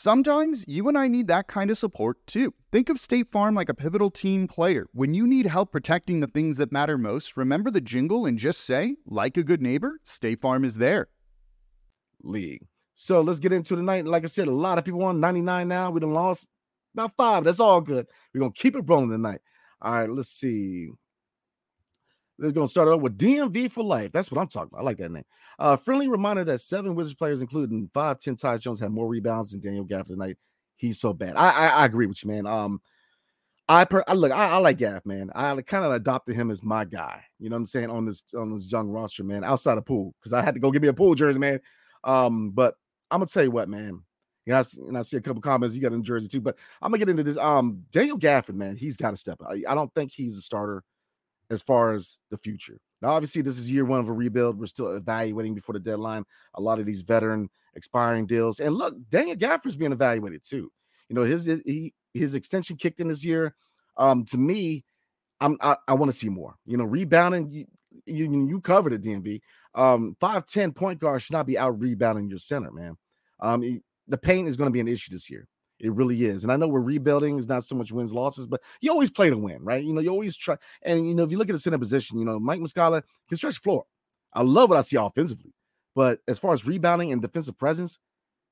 Sometimes 0.00 0.64
you 0.68 0.86
and 0.86 0.96
I 0.96 1.08
need 1.08 1.26
that 1.26 1.48
kind 1.48 1.72
of 1.72 1.76
support 1.76 2.24
too. 2.24 2.54
Think 2.70 2.88
of 2.88 3.00
State 3.00 3.32
Farm 3.32 3.56
like 3.56 3.68
a 3.68 3.74
pivotal 3.74 4.12
team 4.12 4.46
player. 4.46 4.86
When 4.92 5.12
you 5.12 5.26
need 5.26 5.46
help 5.46 5.72
protecting 5.72 6.20
the 6.20 6.28
things 6.28 6.56
that 6.58 6.70
matter 6.70 6.96
most, 6.96 7.36
remember 7.36 7.68
the 7.68 7.80
jingle 7.80 8.24
and 8.24 8.38
just 8.38 8.60
say, 8.60 8.94
like 9.06 9.36
a 9.36 9.42
good 9.42 9.60
neighbor, 9.60 9.98
State 10.04 10.40
Farm 10.40 10.64
is 10.64 10.76
there. 10.76 11.08
League. 12.22 12.64
So 12.94 13.22
let's 13.22 13.40
get 13.40 13.52
into 13.52 13.74
tonight. 13.74 14.06
Like 14.06 14.22
I 14.22 14.28
said, 14.28 14.46
a 14.46 14.52
lot 14.52 14.78
of 14.78 14.84
people 14.84 15.02
on 15.02 15.18
99 15.18 15.66
now. 15.66 15.90
We 15.90 15.98
done 15.98 16.12
lost 16.12 16.48
about 16.94 17.16
five. 17.16 17.42
That's 17.42 17.58
all 17.58 17.80
good. 17.80 18.06
We're 18.32 18.42
gonna 18.42 18.52
keep 18.52 18.76
it 18.76 18.84
rolling 18.86 19.10
tonight. 19.10 19.40
All 19.82 19.90
right, 19.90 20.08
let's 20.08 20.30
see. 20.30 20.90
They're 22.38 22.52
going 22.52 22.66
to 22.66 22.70
start 22.70 22.88
off 22.88 23.00
with 23.00 23.18
DMV 23.18 23.70
for 23.70 23.82
life. 23.82 24.12
That's 24.12 24.30
what 24.30 24.40
I'm 24.40 24.48
talking 24.48 24.70
about. 24.72 24.82
I 24.82 24.84
like 24.84 24.98
that 24.98 25.10
name. 25.10 25.24
Uh, 25.58 25.76
friendly 25.76 26.08
reminder 26.08 26.44
that 26.44 26.60
seven 26.60 26.94
Wizards 26.94 27.16
players, 27.16 27.40
including 27.40 27.90
five, 27.92 28.18
ten 28.18 28.36
10 28.36 28.58
Tyus 28.58 28.60
Jones, 28.60 28.80
have 28.80 28.92
more 28.92 29.08
rebounds 29.08 29.50
than 29.50 29.60
Daniel 29.60 29.84
Gaff 29.84 30.06
tonight. 30.06 30.36
He's 30.76 31.00
so 31.00 31.12
bad. 31.12 31.34
I, 31.34 31.50
I, 31.50 31.66
I 31.68 31.84
agree 31.84 32.06
with 32.06 32.22
you, 32.22 32.30
man. 32.30 32.46
Um, 32.46 32.80
I, 33.68 33.84
per, 33.84 34.04
I 34.06 34.14
look, 34.14 34.32
I, 34.32 34.50
I, 34.50 34.56
like 34.58 34.78
Gaff, 34.78 35.04
man. 35.04 35.30
I 35.34 35.60
kind 35.62 35.84
of 35.84 35.92
adopted 35.92 36.36
him 36.36 36.50
as 36.50 36.62
my 36.62 36.84
guy. 36.84 37.24
You 37.38 37.50
know 37.50 37.56
what 37.56 37.60
I'm 37.60 37.66
saying 37.66 37.90
on 37.90 38.06
this 38.06 38.22
on 38.36 38.54
this 38.54 38.70
young 38.70 38.88
roster, 38.88 39.24
man. 39.24 39.44
Outside 39.44 39.76
of 39.76 39.84
Poole, 39.84 40.14
because 40.18 40.32
I 40.32 40.40
had 40.40 40.54
to 40.54 40.60
go 40.60 40.70
get 40.70 40.80
me 40.80 40.88
a 40.88 40.94
Poole 40.94 41.14
jersey, 41.14 41.38
man. 41.38 41.60
Um, 42.04 42.50
but 42.50 42.76
I'm 43.10 43.18
gonna 43.18 43.26
tell 43.26 43.42
you 43.42 43.50
what, 43.50 43.68
man. 43.68 44.02
You 44.46 44.54
know, 44.54 44.62
and 44.86 44.96
I 44.96 45.02
see 45.02 45.18
a 45.18 45.20
couple 45.20 45.42
comments. 45.42 45.74
You 45.74 45.82
got 45.82 45.92
in 45.92 46.02
jersey 46.02 46.28
too, 46.28 46.40
but 46.40 46.56
I'm 46.80 46.90
gonna 46.90 46.98
get 46.98 47.10
into 47.10 47.22
this. 47.22 47.36
Um, 47.36 47.82
Daniel 47.90 48.18
Gafford, 48.18 48.54
man, 48.54 48.76
he's 48.76 48.96
got 48.96 49.10
to 49.10 49.16
step 49.18 49.42
up. 49.42 49.50
I, 49.50 49.70
I 49.70 49.74
don't 49.74 49.92
think 49.94 50.12
he's 50.12 50.38
a 50.38 50.40
starter 50.40 50.82
as 51.50 51.62
far 51.62 51.94
as 51.94 52.18
the 52.30 52.36
future. 52.36 52.78
Now, 53.00 53.10
obviously, 53.10 53.42
this 53.42 53.58
is 53.58 53.70
year 53.70 53.84
one 53.84 54.00
of 54.00 54.08
a 54.08 54.12
rebuild. 54.12 54.58
We're 54.58 54.66
still 54.66 54.96
evaluating 54.96 55.54
before 55.54 55.72
the 55.72 55.80
deadline 55.80 56.24
a 56.54 56.60
lot 56.60 56.80
of 56.80 56.86
these 56.86 57.02
veteran 57.02 57.48
expiring 57.74 58.26
deals. 58.26 58.60
And 58.60 58.74
look, 58.74 58.96
Daniel 59.08 59.36
Gafford's 59.36 59.76
being 59.76 59.92
evaluated 59.92 60.42
too. 60.44 60.70
You 61.08 61.14
know, 61.14 61.22
his 61.22 61.44
he, 61.44 61.94
his 62.12 62.34
extension 62.34 62.76
kicked 62.76 63.00
in 63.00 63.08
this 63.08 63.24
year. 63.24 63.54
Um, 63.96 64.24
to 64.26 64.36
me, 64.36 64.84
I'm 65.40 65.56
I, 65.60 65.76
I 65.86 65.94
want 65.94 66.10
to 66.12 66.16
see 66.16 66.28
more. 66.28 66.56
You 66.66 66.76
know, 66.76 66.84
rebounding. 66.84 67.50
You, 67.50 67.66
you 68.06 68.46
you 68.48 68.60
covered 68.60 68.92
it, 68.92 69.02
DMV. 69.02 69.40
Um, 69.74 70.16
five 70.20 70.44
ten 70.46 70.72
point 70.72 70.98
guard 70.98 71.22
should 71.22 71.32
not 71.32 71.46
be 71.46 71.56
out 71.56 71.78
rebounding 71.78 72.28
your 72.28 72.38
center, 72.38 72.70
man. 72.70 72.96
Um, 73.40 73.62
he, 73.62 73.80
the 74.08 74.18
paint 74.18 74.48
is 74.48 74.56
going 74.56 74.68
to 74.68 74.72
be 74.72 74.80
an 74.80 74.88
issue 74.88 75.12
this 75.12 75.30
year. 75.30 75.46
It 75.80 75.92
really 75.92 76.24
is. 76.24 76.42
And 76.42 76.52
I 76.52 76.56
know 76.56 76.66
we're 76.66 76.80
rebuilding. 76.80 77.38
It's 77.38 77.46
not 77.46 77.64
so 77.64 77.76
much 77.76 77.92
wins, 77.92 78.12
losses, 78.12 78.46
but 78.46 78.60
you 78.80 78.90
always 78.90 79.10
play 79.10 79.30
to 79.30 79.38
win, 79.38 79.62
right? 79.62 79.82
You 79.82 79.92
know, 79.92 80.00
you 80.00 80.10
always 80.10 80.36
try. 80.36 80.56
And, 80.82 81.06
you 81.08 81.14
know, 81.14 81.22
if 81.22 81.30
you 81.30 81.38
look 81.38 81.48
at 81.48 81.52
the 81.52 81.58
center 81.58 81.78
position, 81.78 82.18
you 82.18 82.24
know, 82.24 82.40
Mike 82.40 82.60
Muscala 82.60 83.02
can 83.28 83.36
stretch 83.36 83.54
the 83.54 83.60
floor. 83.60 83.84
I 84.32 84.42
love 84.42 84.70
what 84.70 84.78
I 84.78 84.82
see 84.82 84.96
offensively. 84.96 85.52
But 85.94 86.20
as 86.26 86.38
far 86.38 86.52
as 86.52 86.66
rebounding 86.66 87.12
and 87.12 87.22
defensive 87.22 87.56
presence, 87.58 87.98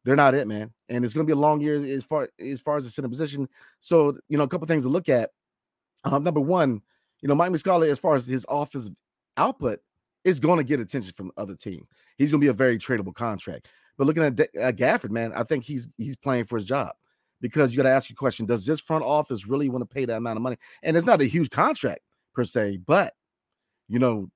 they're 0.05 0.17
not 0.17 0.35
it, 0.35 0.47
man. 0.47 0.73
And 0.89 1.05
it's 1.05 1.15
going 1.15 1.27
to 1.27 1.29
be 1.29 1.37
a 1.37 1.41
long 1.41 1.61
year 1.61 1.85
as 1.85 2.05
far 2.05 2.29
as 2.39 2.61
far 2.61 2.77
as 2.77 2.85
the 2.85 2.91
center 2.91 3.09
position. 3.09 3.49
So, 3.81 4.19
you 4.29 4.39
know, 4.39 4.45
a 4.45 4.49
couple 4.49 4.67
things 4.69 4.85
to 4.85 4.89
look 4.89 5.09
at. 5.09 5.31
Um, 6.05 6.23
number 6.23 6.41
one, 6.41 6.81
you 7.23 7.29
know, 7.29 7.35
Mike 7.35 7.51
Muscala, 7.51 7.91
as 7.91 7.99
far 7.99 8.15
as 8.15 8.27
his 8.27 8.47
offensive 8.49 8.95
output, 9.37 9.81
is 10.23 10.39
going 10.39 10.59
to 10.59 10.65
get 10.65 10.79
attention 10.79 11.13
from 11.13 11.33
other 11.37 11.57
teams. 11.57 11.87
He's 12.19 12.31
going 12.31 12.41
to 12.41 12.45
be 12.45 12.51
a 12.51 12.53
very 12.53 12.79
tradable 12.79 13.15
contract. 13.15 13.69
But 13.99 14.07
looking 14.07 14.23
at, 14.23 14.39
at 14.39 14.77
Gafford, 14.77 15.11
man, 15.11 15.33
I 15.35 15.43
think 15.43 15.65
he's 15.65 15.89
he's 15.97 16.17
playing 16.17 16.45
for 16.45 16.57
his 16.57 16.65
job 16.65 16.95
because 17.41 17.73
you 17.73 17.77
got 17.77 17.89
to 17.89 17.95
ask 17.95 18.09
your 18.09 18.17
question: 18.17 18.47
Does 18.47 18.67
this 18.67 18.81
front 18.81 19.05
office 19.05 19.47
really 19.47 19.69
want 19.69 19.89
to 19.89 19.95
pay 19.95 20.05
that 20.05 20.17
amount 20.17 20.37
of 20.37 20.43
money? 20.43 20.57
And 20.83 20.97
it's 20.97 21.07
not 21.07 21.21
a 21.21 21.25
huge 21.25 21.51
contract 21.51 22.01
per 22.35 22.45
se, 22.45 22.79
but 22.87 23.15
you 23.89 23.99
know, 23.99 24.31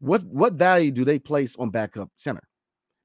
what 0.00 0.22
what 0.24 0.54
value 0.54 0.90
do 0.90 1.04
they 1.04 1.18
place 1.18 1.56
on 1.56 1.70
backup 1.70 2.10
center? 2.14 2.42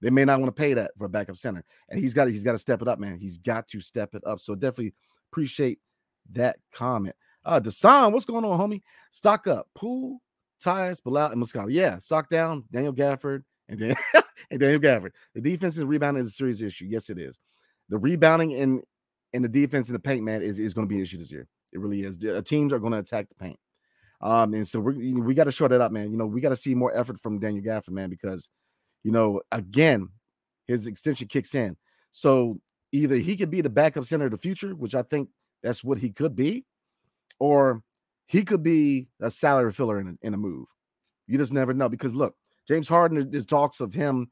They 0.02 0.10
may 0.10 0.26
not 0.26 0.40
want 0.40 0.54
to 0.54 0.60
pay 0.60 0.74
that 0.74 0.92
for 0.98 1.06
a 1.06 1.10
backup 1.10 1.38
center, 1.38 1.64
and 1.90 2.00
he's 2.00 2.14
got 2.14 2.28
he's 2.28 2.44
got 2.44 2.52
to 2.54 2.58
step 2.58 2.82
it 2.82 2.88
up, 2.88 3.00
man. 3.00 3.18
He's 3.18 3.38
got 3.38 3.68
to 3.70 3.80
step 3.80 4.16
it 4.16 4.24
up. 4.26 4.40
So 4.40 4.56
definitely 4.56 4.94
appreciate 5.32 5.80
that 6.34 6.58
comment. 6.74 7.16
Uh, 7.46 7.60
Desan, 7.60 8.12
what's 8.12 8.26
going 8.26 8.46
on, 8.46 8.60
homie? 8.60 8.82
Stock 9.12 9.48
up, 9.48 9.68
Poole, 9.76 10.22
Tyus, 10.64 11.04
Bilal, 11.04 11.32
and 11.32 11.42
Muscala. 11.42 11.68
Yeah, 11.70 12.00
stock 12.00 12.30
down, 12.30 12.64
Daniel 12.72 12.94
Gafford, 12.94 13.44
and 13.68 13.80
then 13.80 13.96
and 14.52 14.60
Daniel 14.60 14.80
Gafford. 14.80 15.12
The 15.34 15.42
defense 15.42 15.78
and 15.78 15.90
rebounding 15.90 16.24
is 16.24 16.30
a 16.30 16.32
serious 16.32 16.62
issue. 16.62 16.86
Yes, 16.86 17.10
it 17.10 17.18
is. 17.18 17.40
The 17.90 17.98
rebounding 17.98 18.54
and 18.56 18.82
and 19.34 19.44
the 19.44 19.50
defense 19.50 19.90
in 19.90 19.94
the 19.94 20.00
paint, 20.00 20.24
man, 20.24 20.42
is, 20.42 20.60
is 20.60 20.74
going 20.74 20.88
to 20.88 20.90
be 20.90 20.98
an 20.98 21.04
issue 21.04 21.18
this 21.18 21.32
year. 21.32 21.48
It 21.72 21.80
really 21.80 22.04
is. 22.04 22.18
The 22.18 22.42
teams 22.42 22.72
are 22.72 22.80
going 22.80 22.94
to 22.94 23.00
attack 23.00 23.30
the 23.30 23.36
paint. 23.36 23.60
Um, 24.22 24.54
and 24.54 24.68
so 24.68 24.80
we 24.80 25.14
we 25.14 25.34
got 25.34 25.46
to 25.46 25.52
short 25.52 25.74
it 25.74 25.82
up, 25.82 25.92
man. 25.92 26.12
You 26.12 26.18
know, 26.18 26.26
we 26.26 26.40
got 26.40 26.50
to 26.50 26.56
see 26.56 26.76
more 26.76 26.96
effort 26.96 27.20
from 27.20 27.40
Daniel 27.40 27.64
Gafford, 27.64 27.90
man, 27.90 28.10
because 28.10 28.48
you 29.04 29.12
know, 29.12 29.42
again, 29.52 30.10
his 30.66 30.88
extension 30.88 31.28
kicks 31.28 31.56
in. 31.56 31.76
So 32.12 32.62
either 32.94 33.16
he 33.16 33.36
could 33.36 33.52
be 33.52 33.62
the 33.62 33.70
backup 33.70 34.06
center 34.06 34.26
of 34.26 34.32
the 34.32 34.38
future, 34.38 34.76
which 34.76 34.96
I 34.96 35.02
think 35.02 35.30
that's 35.62 35.84
what 35.84 35.98
he 35.98 36.10
could 36.10 36.36
be, 36.36 36.66
or 37.40 37.82
he 38.28 38.44
could 38.44 38.64
be 38.64 39.08
a 39.20 39.30
salary 39.30 39.72
filler 39.72 40.00
in 40.00 40.08
a, 40.08 40.28
in 40.28 40.34
a 40.34 40.38
move. 40.38 40.68
You 41.28 41.38
just 41.38 41.52
never 41.54 41.74
know 41.74 41.90
because 41.90 42.14
look, 42.14 42.36
James 42.68 42.88
Harden, 42.88 43.30
there's, 43.30 43.46
talks 43.46 43.80
of 43.80 43.94
him. 43.94 44.30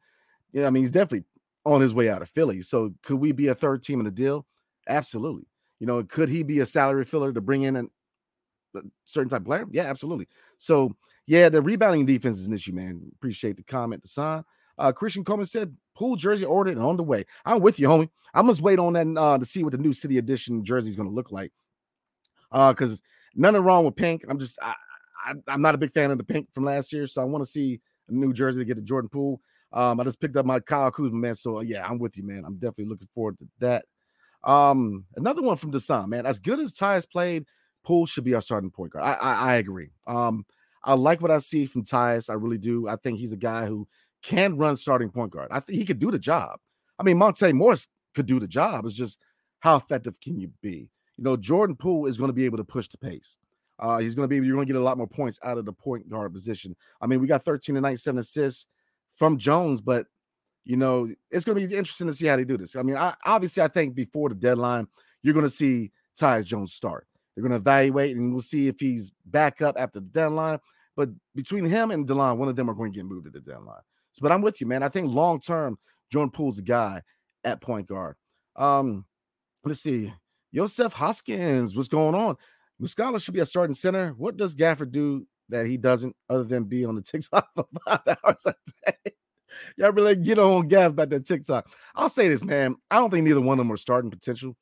Yeah, 0.53 0.67
I 0.67 0.69
mean, 0.69 0.83
he's 0.83 0.91
definitely 0.91 1.25
on 1.65 1.81
his 1.81 1.93
way 1.93 2.09
out 2.09 2.21
of 2.21 2.29
Philly. 2.29 2.61
So 2.61 2.93
could 3.03 3.17
we 3.17 3.31
be 3.31 3.47
a 3.47 3.55
third 3.55 3.83
team 3.83 3.99
in 3.99 4.05
the 4.05 4.11
deal? 4.11 4.45
Absolutely. 4.87 5.47
You 5.79 5.87
know, 5.87 6.03
could 6.03 6.29
he 6.29 6.43
be 6.43 6.59
a 6.59 6.65
salary 6.65 7.05
filler 7.05 7.33
to 7.33 7.41
bring 7.41 7.63
in 7.63 7.75
an, 7.75 7.89
a 8.75 8.81
certain 9.05 9.29
type 9.29 9.41
of 9.41 9.45
player? 9.45 9.65
Yeah, 9.71 9.83
absolutely. 9.83 10.27
So 10.57 10.95
yeah, 11.27 11.49
the 11.49 11.61
rebounding 11.61 12.05
defense 12.05 12.37
is 12.39 12.47
an 12.47 12.53
issue, 12.53 12.73
man. 12.73 13.01
Appreciate 13.15 13.57
the 13.57 13.63
comment, 13.63 14.03
the 14.03 14.09
sign. 14.09 14.43
Uh, 14.77 14.91
Christian 14.91 15.23
Coleman 15.23 15.45
said, 15.45 15.75
"Poole 15.95 16.15
jersey 16.15 16.45
ordered 16.45 16.77
and 16.77 16.85
on 16.85 16.97
the 16.97 17.03
way." 17.03 17.25
I'm 17.45 17.61
with 17.61 17.79
you, 17.79 17.87
homie. 17.87 18.09
I 18.33 18.41
must 18.41 18.61
wait 18.61 18.79
on 18.79 18.93
that 18.93 19.19
uh, 19.19 19.37
to 19.37 19.45
see 19.45 19.63
what 19.63 19.71
the 19.71 19.77
new 19.77 19.93
city 19.93 20.17
edition 20.17 20.63
jersey 20.63 20.89
is 20.89 20.95
going 20.95 21.09
to 21.09 21.13
look 21.13 21.31
like. 21.31 21.51
Uh, 22.51 22.73
because 22.73 23.01
nothing 23.35 23.61
wrong 23.61 23.85
with 23.85 23.95
pink. 23.95 24.23
I'm 24.27 24.39
just 24.39 24.57
I, 24.61 24.73
I 25.25 25.53
am 25.53 25.61
not 25.61 25.75
a 25.75 25.77
big 25.77 25.93
fan 25.93 26.11
of 26.11 26.17
the 26.17 26.23
pink 26.23 26.51
from 26.53 26.65
last 26.65 26.91
year, 26.91 27.07
so 27.07 27.21
I 27.21 27.25
want 27.25 27.43
to 27.43 27.49
see 27.49 27.79
a 28.09 28.13
new 28.13 28.33
jersey 28.33 28.59
to 28.59 28.65
get 28.65 28.77
a 28.77 28.81
Jordan 28.81 29.09
Poole. 29.09 29.41
Um, 29.73 29.99
I 29.99 30.03
just 30.03 30.19
picked 30.19 30.35
up 30.35 30.45
my 30.45 30.59
Kyle 30.59 30.91
Kuzma, 30.91 31.17
man. 31.17 31.35
So 31.35 31.57
uh, 31.57 31.61
yeah, 31.61 31.85
I'm 31.85 31.99
with 31.99 32.17
you, 32.17 32.23
man. 32.23 32.43
I'm 32.45 32.55
definitely 32.55 32.85
looking 32.85 33.07
forward 33.13 33.37
to 33.39 33.47
that. 33.59 33.85
Um, 34.43 35.05
another 35.15 35.41
one 35.41 35.57
from 35.57 35.71
Desan, 35.71 36.07
man. 36.07 36.25
As 36.25 36.39
good 36.39 36.59
as 36.59 36.73
Tyus 36.73 37.09
played, 37.09 37.45
Poole 37.83 38.05
should 38.05 38.23
be 38.23 38.33
our 38.33 38.41
starting 38.41 38.71
point 38.71 38.93
guard. 38.93 39.05
I, 39.05 39.13
I, 39.13 39.33
I 39.33 39.55
agree. 39.55 39.89
Um, 40.07 40.45
I 40.83 40.93
like 40.93 41.21
what 41.21 41.31
I 41.31 41.39
see 41.39 41.65
from 41.65 41.83
Tyus. 41.83 42.29
I 42.29 42.33
really 42.33 42.57
do. 42.57 42.87
I 42.87 42.95
think 42.95 43.19
he's 43.19 43.33
a 43.33 43.37
guy 43.37 43.65
who 43.65 43.87
can 44.21 44.57
run 44.57 44.77
starting 44.77 45.09
point 45.09 45.31
guard. 45.31 45.49
I 45.51 45.59
think 45.59 45.77
he 45.77 45.85
could 45.85 45.99
do 45.99 46.11
the 46.11 46.19
job. 46.19 46.59
I 46.99 47.03
mean, 47.03 47.17
Monte 47.17 47.51
Morris 47.53 47.87
could 48.13 48.25
do 48.25 48.39
the 48.39 48.47
job. 48.47 48.85
It's 48.85 48.95
just 48.95 49.17
how 49.59 49.75
effective 49.75 50.19
can 50.19 50.39
you 50.39 50.51
be? 50.61 50.89
You 51.17 51.23
know, 51.23 51.37
Jordan 51.37 51.75
Poole 51.75 52.07
is 52.07 52.17
going 52.17 52.29
to 52.29 52.33
be 52.33 52.45
able 52.45 52.57
to 52.57 52.63
push 52.63 52.87
the 52.87 52.97
pace. 52.97 53.37
Uh, 53.79 53.97
he's 53.97 54.13
going 54.13 54.23
to 54.23 54.27
be, 54.27 54.45
you're 54.45 54.55
going 54.55 54.67
to 54.67 54.73
get 54.73 54.79
a 54.79 54.83
lot 54.83 54.97
more 54.97 55.07
points 55.07 55.39
out 55.43 55.57
of 55.57 55.65
the 55.65 55.73
point 55.73 56.07
guard 56.07 56.33
position. 56.33 56.75
I 56.99 57.07
mean, 57.07 57.19
we 57.19 57.27
got 57.27 57.43
13 57.43 57.75
and 57.75 57.83
97 57.83 58.19
assists 58.19 58.67
from 59.11 59.37
Jones, 59.37 59.81
but 59.81 60.05
you 60.63 60.77
know, 60.77 61.09
it's 61.29 61.45
going 61.45 61.59
to 61.59 61.67
be 61.67 61.75
interesting 61.75 62.07
to 62.07 62.13
see 62.13 62.27
how 62.27 62.35
they 62.35 62.43
do 62.43 62.57
this. 62.57 62.75
I 62.75 62.83
mean, 62.83 62.97
I, 62.97 63.15
obviously, 63.25 63.63
I 63.63 63.67
think 63.67 63.95
before 63.95 64.29
the 64.29 64.35
deadline, 64.35 64.87
you're 65.23 65.33
going 65.33 65.45
to 65.45 65.49
see 65.49 65.91
Tyus 66.19 66.45
Jones 66.45 66.73
start. 66.73 67.07
They're 67.35 67.41
going 67.41 67.51
to 67.51 67.57
evaluate 67.57 68.15
and 68.15 68.31
we'll 68.31 68.41
see 68.41 68.67
if 68.67 68.79
he's 68.79 69.11
back 69.25 69.61
up 69.61 69.75
after 69.77 69.99
the 69.99 70.07
deadline. 70.07 70.59
But 70.95 71.09
between 71.33 71.65
him 71.65 71.91
and 71.91 72.07
Delon, 72.07 72.37
one 72.37 72.49
of 72.49 72.55
them 72.55 72.69
are 72.69 72.73
going 72.73 72.91
to 72.91 72.95
get 72.97 73.05
moved 73.05 73.27
at 73.27 73.33
the 73.33 73.39
deadline. 73.39 73.81
So, 74.13 74.19
but 74.21 74.31
I'm 74.31 74.41
with 74.41 74.59
you, 74.59 74.67
man. 74.67 74.83
I 74.83 74.89
think 74.89 75.09
long 75.09 75.39
term, 75.39 75.77
Jordan 76.11 76.31
Poole's 76.31 76.59
a 76.59 76.63
guy 76.63 77.01
at 77.43 77.61
point 77.61 77.87
guard. 77.87 78.15
Um, 78.55 79.05
let's 79.63 79.81
see. 79.81 80.13
Joseph 80.53 80.93
Hoskins, 80.93 81.75
what's 81.75 81.87
going 81.87 82.13
on? 82.13 82.35
Muscala 82.81 83.23
should 83.23 83.33
be 83.33 83.39
a 83.39 83.45
starting 83.45 83.73
center. 83.73 84.09
What 84.17 84.35
does 84.35 84.53
Gafford 84.53 84.91
do 84.91 85.25
that 85.49 85.65
he 85.65 85.77
doesn't, 85.77 86.15
other 86.29 86.43
than 86.43 86.65
be 86.65 86.83
on 86.83 86.95
the 86.95 87.01
TikTok 87.01 87.47
for 87.55 87.65
five 87.85 88.01
hours 88.25 88.45
a 88.45 88.53
day? 88.85 89.13
Y'all 89.77 89.91
really 89.91 90.15
get 90.15 90.39
on 90.39 90.67
Gaff 90.67 90.91
about 90.91 91.09
that 91.09 91.25
TikTok. 91.25 91.67
I'll 91.95 92.09
say 92.09 92.27
this, 92.27 92.43
man. 92.43 92.75
I 92.89 92.97
don't 92.97 93.09
think 93.09 93.25
neither 93.25 93.41
one 93.41 93.59
of 93.59 93.65
them 93.65 93.71
are 93.71 93.77
starting 93.77 94.11
potential. 94.11 94.55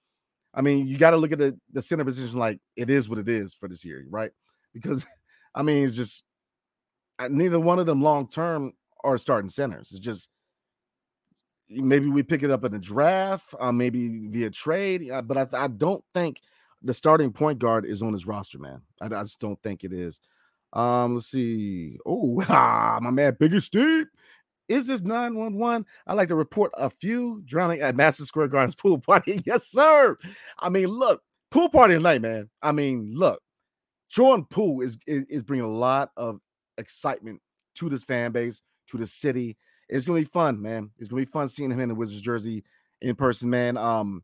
I 0.53 0.61
mean, 0.61 0.87
you 0.87 0.97
got 0.97 1.11
to 1.11 1.17
look 1.17 1.31
at 1.31 1.37
the, 1.37 1.57
the 1.71 1.81
center 1.81 2.05
position 2.05 2.39
like 2.39 2.59
it 2.75 2.89
is 2.89 3.07
what 3.07 3.19
it 3.19 3.29
is 3.29 3.53
for 3.53 3.69
this 3.69 3.85
year, 3.85 4.05
right? 4.09 4.31
Because 4.73 5.05
I 5.55 5.63
mean, 5.63 5.85
it's 5.85 5.95
just 5.95 6.23
neither 7.29 7.59
one 7.59 7.79
of 7.79 7.85
them 7.85 8.01
long 8.01 8.29
term 8.29 8.73
are 9.03 9.17
starting 9.17 9.49
centers. 9.49 9.91
It's 9.91 9.99
just 9.99 10.29
maybe 11.69 12.07
we 12.07 12.23
pick 12.23 12.43
it 12.43 12.51
up 12.51 12.63
in 12.63 12.71
the 12.71 12.79
draft, 12.79 13.53
uh, 13.59 13.71
maybe 13.71 14.27
via 14.27 14.49
trade, 14.49 15.09
uh, 15.11 15.21
but 15.21 15.37
I, 15.37 15.65
I, 15.65 15.67
don't 15.67 16.03
think 16.13 16.41
the 16.81 16.93
starting 16.93 17.31
point 17.31 17.59
guard 17.59 17.85
is 17.85 18.01
on 18.01 18.13
his 18.13 18.25
roster, 18.25 18.57
man. 18.57 18.81
I, 18.99 19.05
I 19.05 19.23
just 19.23 19.39
don't 19.39 19.61
think 19.61 19.83
it 19.83 19.93
is. 19.93 20.19
Um, 20.73 21.15
let's 21.15 21.27
see. 21.27 21.97
Oh, 22.05 22.43
ah, 22.49 22.99
my 23.01 23.11
man, 23.11 23.37
Biggest 23.39 23.67
Steve. 23.67 24.07
Is 24.69 24.85
this 24.85 25.01
911? 25.01 25.85
I'd 26.07 26.13
like 26.13 26.27
to 26.29 26.35
report 26.35 26.71
a 26.77 26.89
few 26.91 27.41
drowning 27.45 27.81
at 27.81 27.95
Madison 27.95 28.27
Square 28.27 28.49
Garden's 28.49 28.75
pool 28.75 28.99
party. 28.99 29.41
yes, 29.45 29.67
sir. 29.67 30.15
I 30.59 30.69
mean, 30.69 30.87
look, 30.87 31.23
pool 31.49 31.69
party 31.69 31.95
tonight, 31.95 32.21
man. 32.21 32.49
I 32.61 32.71
mean, 32.71 33.11
look, 33.15 33.41
Jordan 34.09 34.45
Poole 34.49 34.81
is, 34.81 34.97
is, 35.07 35.25
is 35.27 35.43
bringing 35.43 35.65
a 35.65 35.71
lot 35.71 36.11
of 36.15 36.39
excitement 36.77 37.41
to 37.75 37.89
this 37.89 38.03
fan 38.03 38.31
base, 38.31 38.61
to 38.89 38.97
the 38.97 39.07
city. 39.07 39.57
It's 39.89 40.05
gonna 40.05 40.19
be 40.19 40.25
fun, 40.25 40.61
man. 40.61 40.91
It's 40.99 41.09
gonna 41.09 41.21
be 41.21 41.31
fun 41.31 41.49
seeing 41.49 41.71
him 41.71 41.79
in 41.79 41.89
the 41.89 41.95
Wizards 41.95 42.21
jersey 42.21 42.63
in 43.01 43.15
person, 43.15 43.49
man. 43.49 43.75
Um, 43.75 44.23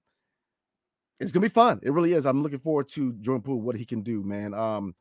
it's 1.20 1.32
gonna 1.32 1.46
be 1.46 1.54
fun. 1.54 1.80
It 1.82 1.92
really 1.92 2.14
is. 2.14 2.26
I'm 2.26 2.44
looking 2.44 2.60
forward 2.60 2.88
to 2.90 3.14
Jordan 3.14 3.42
Poole, 3.42 3.62
what 3.62 3.76
he 3.76 3.86
can 3.86 4.02
do, 4.02 4.22
man. 4.24 4.54
Um, 4.54 4.94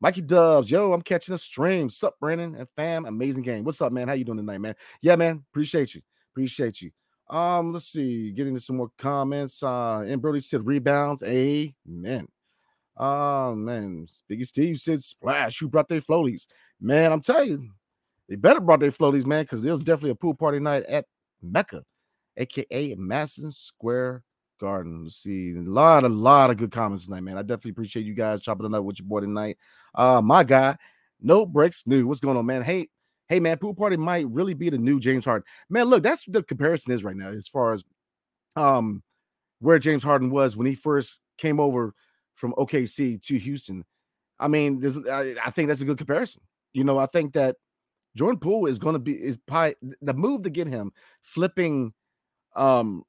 Mikey 0.00 0.22
Dubs, 0.22 0.70
yo, 0.70 0.92
I'm 0.92 1.02
catching 1.02 1.34
a 1.34 1.38
stream. 1.38 1.90
Sup, 1.90 2.14
Brandon 2.20 2.54
and 2.54 2.68
fam, 2.76 3.04
amazing 3.04 3.42
game. 3.42 3.64
What's 3.64 3.82
up, 3.82 3.92
man? 3.92 4.06
How 4.06 4.14
you 4.14 4.24
doing 4.24 4.38
tonight, 4.38 4.58
man? 4.58 4.76
Yeah, 5.02 5.16
man. 5.16 5.44
Appreciate 5.50 5.94
you. 5.94 6.02
Appreciate 6.32 6.80
you. 6.80 6.90
Um, 7.28 7.72
let's 7.72 7.88
see, 7.88 8.30
getting 8.30 8.54
to 8.54 8.60
some 8.60 8.76
more 8.76 8.90
comments. 8.96 9.62
Uh, 9.62 10.04
and 10.06 10.22
Brody 10.22 10.40
said 10.40 10.66
rebounds. 10.66 11.22
Amen. 11.22 12.28
Oh 12.96 13.54
man, 13.54 14.06
Biggie 14.30 14.46
Steve 14.46 14.80
said 14.80 15.04
splash. 15.04 15.58
Who 15.60 15.68
brought 15.68 15.88
their 15.88 16.00
floaties? 16.00 16.46
Man, 16.80 17.12
I'm 17.12 17.20
telling 17.20 17.48
you, 17.48 17.70
they 18.28 18.34
better 18.34 18.60
brought 18.60 18.80
their 18.80 18.90
floaties, 18.90 19.24
man, 19.24 19.44
because 19.44 19.62
there 19.62 19.72
was 19.72 19.84
definitely 19.84 20.10
a 20.10 20.16
pool 20.16 20.34
party 20.34 20.58
night 20.58 20.84
at 20.84 21.06
Mecca, 21.40 21.84
aka 22.36 22.94
Madison 22.96 23.52
Square 23.52 24.24
Garden. 24.58 25.08
See, 25.08 25.54
a 25.56 25.60
lot, 25.60 26.04
a 26.04 26.08
lot 26.08 26.50
of 26.50 26.56
good 26.56 26.70
comments 26.70 27.06
tonight, 27.06 27.22
man. 27.22 27.38
I 27.38 27.42
definitely 27.42 27.72
appreciate 27.72 28.06
you 28.06 28.14
guys 28.14 28.40
chopping 28.40 28.66
it 28.66 28.74
up 28.74 28.84
with 28.84 28.98
your 28.98 29.08
boy 29.08 29.20
tonight. 29.20 29.58
Uh, 29.94 30.20
my 30.20 30.44
guy, 30.44 30.76
no 31.20 31.46
breaks 31.46 31.84
new. 31.86 32.06
What's 32.06 32.20
going 32.20 32.36
on, 32.36 32.46
man? 32.46 32.62
Hey, 32.62 32.88
hey, 33.28 33.40
man, 33.40 33.58
pool 33.58 33.74
party 33.74 33.96
might 33.96 34.28
really 34.28 34.54
be 34.54 34.70
the 34.70 34.78
new 34.78 35.00
James 35.00 35.24
Harden. 35.24 35.44
Man, 35.68 35.86
look, 35.86 36.02
that's 36.02 36.24
the 36.26 36.42
comparison 36.42 36.92
is 36.92 37.04
right 37.04 37.16
now 37.16 37.28
as 37.28 37.48
far 37.48 37.72
as 37.72 37.84
um 38.56 39.02
where 39.60 39.78
James 39.78 40.02
Harden 40.02 40.30
was 40.30 40.56
when 40.56 40.66
he 40.66 40.74
first 40.74 41.20
came 41.36 41.60
over 41.60 41.94
from 42.34 42.54
OKC 42.54 43.22
to 43.26 43.38
Houston. 43.38 43.84
I 44.38 44.48
mean, 44.48 44.80
there's 44.80 44.96
I, 45.06 45.34
I 45.44 45.50
think 45.50 45.68
that's 45.68 45.80
a 45.80 45.84
good 45.84 45.98
comparison. 45.98 46.42
You 46.72 46.84
know, 46.84 46.98
I 46.98 47.06
think 47.06 47.32
that 47.32 47.56
Jordan 48.16 48.38
Poole 48.38 48.66
is 48.66 48.78
going 48.78 48.94
to 48.94 49.00
be 49.00 49.12
is 49.12 49.36
pie 49.46 49.74
the 50.00 50.14
move 50.14 50.42
to 50.42 50.50
get 50.50 50.66
him 50.66 50.92
flipping 51.22 51.92
um 52.56 53.04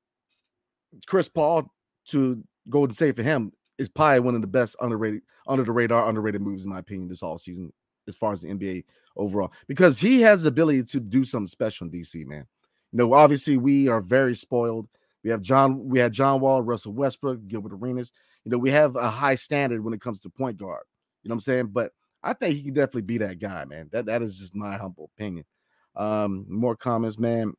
Chris 1.08 1.30
Paul 1.30 1.72
to 2.08 2.44
Golden 2.70 2.94
State 2.94 3.16
for 3.16 3.24
him 3.24 3.52
is 3.78 3.90
probably 3.90 4.20
one 4.20 4.36
of 4.36 4.42
the 4.42 4.48
best 4.48 4.76
underrated 4.82 5.22
under 5.48 5.64
the 5.64 5.72
radar 5.72 6.08
underrated 6.10 6.42
moves 6.42 6.64
in 6.64 6.70
my 6.70 6.80
opinion 6.80 7.08
this 7.08 7.24
all 7.24 7.38
season 7.38 7.72
as 8.08 8.16
far 8.16 8.34
as 8.34 8.42
the 8.42 8.50
NBA 8.50 8.84
overall 9.16 9.52
because 9.68 10.00
he 10.00 10.22
has 10.22 10.44
the 10.44 10.50
ability 10.50 10.84
to 10.84 11.00
do 11.00 11.24
something 11.24 11.48
special 11.48 11.88
in 11.88 11.92
DC 11.92 12.26
man. 12.26 12.46
You 12.92 12.98
know, 12.98 13.14
obviously 13.14 13.58
we 13.58 13.88
are 13.88 14.02
very 14.02 14.36
spoiled. 14.36 14.88
We 15.24 15.30
have 15.30 15.42
John 15.42 15.88
we 15.88 16.00
had 16.00 16.14
John 16.14 16.40
Wall, 16.40 16.62
Russell 16.62 16.94
Westbrook, 16.94 17.48
Gilbert 17.48 17.74
Arenas. 17.74 18.12
You 18.46 18.52
know, 18.52 18.58
we 18.58 18.72
have 18.72 18.96
a 18.96 19.10
high 19.10 19.36
standard 19.36 19.84
when 19.84 19.94
it 19.94 20.02
comes 20.02 20.22
to 20.22 20.30
point 20.30 20.58
guard. 20.58 20.84
You 21.24 21.30
know 21.30 21.34
what 21.34 21.38
I'm 21.38 21.42
saying? 21.42 21.68
But 21.68 21.92
I 22.24 22.34
think 22.34 22.56
he 22.56 22.64
can 22.64 22.74
definitely 22.74 23.04
be 23.04 23.20
that 23.20 23.40
guy, 23.40 23.66
man. 23.66 23.90
That 23.92 24.06
that 24.06 24.22
is 24.22 24.40
just 24.40 24.56
my 24.56 24.78
humble 24.78 25.10
opinion. 25.16 25.46
Um, 25.96 26.46
more 26.48 26.76
comments, 26.76 27.20
man. 27.20 27.54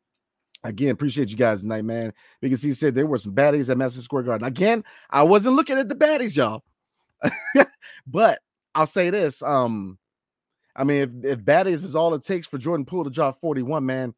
Again, 0.62 0.90
appreciate 0.90 1.30
you 1.30 1.36
guys 1.36 1.62
tonight, 1.62 1.84
man. 1.84 2.12
Because 2.40 2.62
he 2.62 2.74
said 2.74 2.94
there 2.94 3.06
were 3.06 3.18
some 3.18 3.34
baddies 3.34 3.70
at 3.70 3.78
Madison 3.78 4.02
Square 4.02 4.24
Garden. 4.24 4.46
Again, 4.46 4.84
I 5.08 5.22
wasn't 5.22 5.56
looking 5.56 5.78
at 5.78 5.88
the 5.88 5.94
baddies, 5.94 6.36
y'all. 6.36 6.62
but 8.06 8.40
I'll 8.74 8.86
say 8.86 9.10
this. 9.10 9.42
Um, 9.42 9.98
I 10.76 10.84
mean, 10.84 11.22
if, 11.24 11.38
if 11.38 11.44
baddies 11.44 11.84
is 11.84 11.94
all 11.94 12.14
it 12.14 12.22
takes 12.22 12.46
for 12.46 12.58
Jordan 12.58 12.84
Poole 12.84 13.04
to 13.04 13.10
drop 13.10 13.40
41, 13.40 13.84
man, 13.84 14.14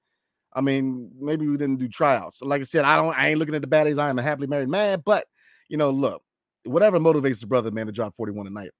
I 0.52 0.61
mean, 0.61 1.11
maybe 1.18 1.46
we 1.46 1.57
didn't 1.57 1.78
do 1.78 1.88
tryouts. 1.88 2.42
Like 2.42 2.61
I 2.61 2.64
said, 2.64 2.85
I 2.85 2.96
don't. 2.96 3.16
I 3.16 3.28
ain't 3.28 3.38
looking 3.38 3.55
at 3.55 3.62
the 3.62 3.68
baddies. 3.68 3.98
I 3.98 4.11
am 4.11 4.18
a 4.18 4.22
happily 4.22 4.46
married 4.46 4.68
man. 4.68 5.02
But 5.05 5.26
you 5.68 5.76
know, 5.76 5.90
look, 5.90 6.22
whatever 6.64 6.98
motivates 6.98 7.40
the 7.40 7.46
brother, 7.46 7.70
man, 7.70 7.87
to 7.87 7.92
drop 7.92 8.14
41 8.14 8.46
tonight, 8.46 8.70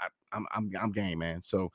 I, 0.00 0.06
I'm 0.32 0.46
I'm 0.52 0.70
I'm 0.80 0.92
game, 0.92 1.20
man. 1.20 1.42
So 1.42 1.70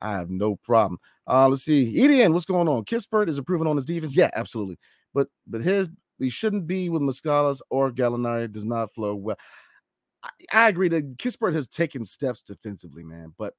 I 0.00 0.12
have 0.12 0.30
no 0.30 0.56
problem. 0.56 0.98
Uh, 1.26 1.48
let's 1.48 1.64
see, 1.64 1.94
Edian, 1.96 2.32
what's 2.32 2.44
going 2.44 2.68
on? 2.68 2.84
Kispert 2.84 3.28
is 3.28 3.38
improving 3.38 3.66
on 3.66 3.76
his 3.76 3.86
defense. 3.86 4.16
Yeah, 4.16 4.30
absolutely. 4.34 4.78
But 5.14 5.28
but 5.46 5.60
his 5.62 5.88
he 6.18 6.30
shouldn't 6.30 6.66
be 6.66 6.88
with 6.88 7.02
Muscalas 7.02 7.60
or 7.70 7.90
Gallinari. 7.90 8.50
Does 8.50 8.64
not 8.64 8.92
flow 8.92 9.14
well. 9.14 9.36
I, 10.22 10.30
I 10.52 10.68
agree 10.68 10.88
that 10.88 11.16
Kispert 11.16 11.54
has 11.54 11.66
taken 11.66 12.04
steps 12.04 12.42
defensively, 12.42 13.04
man. 13.04 13.34
But 13.38 13.54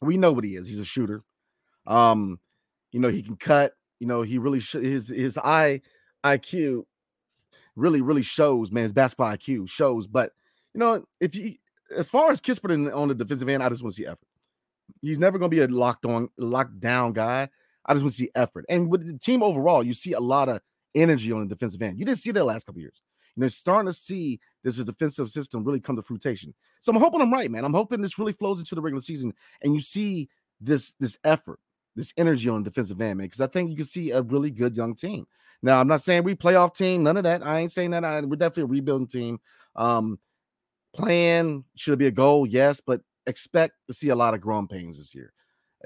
we 0.00 0.16
know 0.16 0.32
what 0.32 0.44
he 0.44 0.56
is. 0.56 0.68
He's 0.68 0.80
a 0.80 0.84
shooter. 0.84 1.22
Um, 1.86 2.40
you 2.92 3.00
know, 3.00 3.08
he 3.08 3.22
can 3.22 3.36
cut. 3.36 3.72
You 4.00 4.06
know, 4.06 4.22
he 4.22 4.38
really 4.38 4.60
sh- 4.60 4.74
his 4.74 5.08
his 5.08 5.38
eye 5.38 5.80
IQ 6.24 6.84
really 7.76 8.00
really 8.00 8.22
shows, 8.22 8.70
man. 8.70 8.84
His 8.84 8.92
basketball 8.92 9.34
IQ 9.34 9.68
shows. 9.68 10.06
But 10.06 10.32
you 10.74 10.80
know, 10.80 11.04
if 11.20 11.34
you 11.34 11.54
as 11.96 12.08
far 12.08 12.30
as 12.30 12.40
Kispert 12.40 12.72
in, 12.72 12.90
on 12.92 13.08
the 13.08 13.14
defensive 13.14 13.48
end, 13.48 13.62
I 13.62 13.68
just 13.68 13.82
want 13.82 13.94
to 13.94 14.02
see 14.02 14.06
effort. 14.06 14.26
He's 15.02 15.18
never 15.18 15.38
going 15.38 15.50
to 15.50 15.56
be 15.56 15.62
a 15.62 15.68
locked 15.68 16.06
on, 16.06 16.28
locked 16.36 16.80
down 16.80 17.12
guy. 17.12 17.48
I 17.84 17.94
just 17.94 18.02
want 18.02 18.14
to 18.14 18.18
see 18.18 18.30
effort. 18.34 18.64
And 18.68 18.90
with 18.90 19.06
the 19.06 19.18
team 19.18 19.42
overall, 19.42 19.82
you 19.82 19.94
see 19.94 20.12
a 20.12 20.20
lot 20.20 20.48
of 20.48 20.60
energy 20.94 21.30
on 21.32 21.40
the 21.40 21.54
defensive 21.54 21.82
end. 21.82 21.98
You 21.98 22.04
didn't 22.04 22.18
see 22.18 22.32
that 22.32 22.44
last 22.44 22.66
couple 22.66 22.80
years. 22.80 23.00
You 23.36 23.42
know, 23.42 23.48
starting 23.48 23.88
to 23.88 23.92
see 23.92 24.40
this 24.64 24.76
defensive 24.76 25.28
system 25.28 25.62
really 25.62 25.80
come 25.80 25.96
to 25.96 26.02
fruition. 26.02 26.54
So 26.80 26.90
I'm 26.90 26.98
hoping 26.98 27.20
I'm 27.20 27.32
right, 27.32 27.50
man. 27.50 27.64
I'm 27.64 27.74
hoping 27.74 28.00
this 28.00 28.18
really 28.18 28.32
flows 28.32 28.58
into 28.58 28.74
the 28.74 28.80
regular 28.80 29.02
season, 29.02 29.34
and 29.62 29.74
you 29.74 29.80
see 29.80 30.28
this 30.60 30.94
this 30.98 31.18
effort, 31.22 31.60
this 31.94 32.14
energy 32.16 32.48
on 32.48 32.62
the 32.62 32.70
defensive 32.70 33.00
end, 33.00 33.18
man. 33.18 33.26
Because 33.26 33.42
I 33.42 33.46
think 33.46 33.70
you 33.70 33.76
can 33.76 33.84
see 33.84 34.10
a 34.10 34.22
really 34.22 34.50
good 34.50 34.74
young 34.74 34.94
team. 34.94 35.26
Now, 35.62 35.80
I'm 35.80 35.88
not 35.88 36.02
saying 36.02 36.24
we 36.24 36.34
playoff 36.34 36.74
team, 36.74 37.02
none 37.02 37.16
of 37.16 37.24
that. 37.24 37.46
I 37.46 37.60
ain't 37.60 37.72
saying 37.72 37.90
that. 37.90 38.04
I, 38.04 38.20
we're 38.22 38.36
definitely 38.36 38.62
a 38.64 38.66
rebuilding 38.66 39.06
team. 39.06 39.38
Um, 39.74 40.18
plan 40.94 41.64
should 41.74 41.98
be 41.98 42.06
a 42.06 42.10
goal, 42.10 42.46
yes, 42.46 42.80
but 42.80 43.00
expect 43.26 43.74
to 43.88 43.94
see 43.94 44.08
a 44.08 44.16
lot 44.16 44.34
of 44.34 44.40
growing 44.40 44.68
pains 44.68 44.98
this 44.98 45.14
year. 45.14 45.32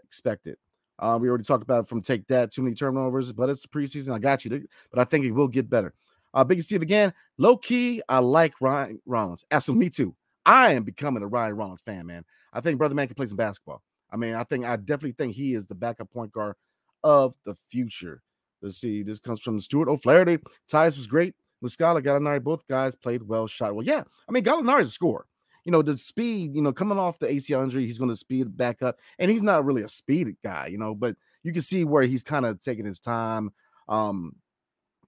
Expect 0.05 0.47
it. 0.47 0.59
Uh, 0.99 1.19
we 1.21 1.29
already 1.29 1.45
talked 1.45 1.63
about 1.63 1.89
from 1.89 2.03
take 2.03 2.27
that 2.27 2.53
too 2.53 2.63
many 2.63 2.75
turnovers, 2.75 3.33
but 3.33 3.49
it's 3.49 3.63
the 3.63 3.69
preseason. 3.69 4.15
I 4.15 4.19
got 4.19 4.45
you, 4.45 4.67
but 4.91 5.01
I 5.01 5.05
think 5.05 5.25
it 5.25 5.33
will 5.33 5.49
get 5.49 5.71
better. 5.71 5.95
Uh, 6.33 6.45
Big 6.45 6.63
Steve 6.63 6.83
again, 6.83 7.13
low 7.39 7.57
key. 7.57 8.03
I 8.09 8.19
like 8.19 8.53
Ryan 8.61 9.01
Rollins. 9.07 9.45
Absolutely, 9.51 9.87
me 9.87 9.91
too. 9.91 10.15
I 10.47 10.73
am 10.73 10.85
becoming 10.85 11.23
a 11.23 11.27
Ryan 11.27 11.57
Rollins 11.57 11.81
fan, 11.81 12.07
man. 12.07 12.25
I 12.53 12.61
think 12.61 12.79
brother 12.79 12.95
man 12.95 13.07
can 13.07 13.15
play 13.15 13.27
some 13.27 13.37
basketball. 13.37 13.83
I 14.13 14.17
mean, 14.17 14.35
I 14.35 14.45
think 14.45 14.65
I 14.65 14.77
definitely 14.77 15.13
think 15.13 15.35
he 15.35 15.55
is 15.55 15.67
the 15.67 15.75
backup 15.75 16.11
point 16.11 16.33
guard 16.33 16.55
of 17.03 17.35
the 17.45 17.55
future. 17.71 18.23
Let's 18.63 18.79
see. 18.79 19.03
This 19.03 19.21
comes 19.21 19.41
from 19.41 19.59
Stuart 19.61 19.89
O'Flaherty. 19.89 20.39
Tyus 20.71 20.97
was 20.97 21.07
great. 21.07 21.35
Muscala, 21.65 22.03
Gallinari, 22.03 22.43
both 22.43 22.67
guys 22.67 22.97
played 22.97 23.23
well, 23.23 23.47
shot 23.47 23.75
well. 23.75 23.85
Yeah, 23.85 24.03
I 24.29 24.33
mean, 24.33 24.45
Gallinari's 24.45 24.89
a 24.89 24.93
scorer. 24.93 25.27
You 25.65 25.73
know, 25.73 25.83
the 25.83 25.97
speed, 25.97 26.55
you 26.55 26.63
know, 26.63 26.73
coming 26.73 26.99
off 26.99 27.19
the 27.19 27.27
ACL 27.27 27.63
injury, 27.63 27.87
he's 27.87 27.99
going 27.99 28.11
to 28.11 28.17
speed 28.17 28.57
back 28.57 28.83
up. 28.83 28.99
And 29.19 29.31
he's 29.31 29.43
not 29.43 29.65
really 29.65 29.83
a 29.83 29.89
speed 29.89 30.37
guy, 30.43 30.69
you 30.69 30.79
know, 30.79 30.95
but 30.95 31.17
you 31.43 31.53
can 31.53 31.63
see 31.63 31.85
where 31.85 32.03
he's 32.03 32.23
kind 32.23 32.47
of 32.47 32.63
taking 32.63 32.85
his 32.85 33.01
time 33.01 33.51
um 33.89 34.37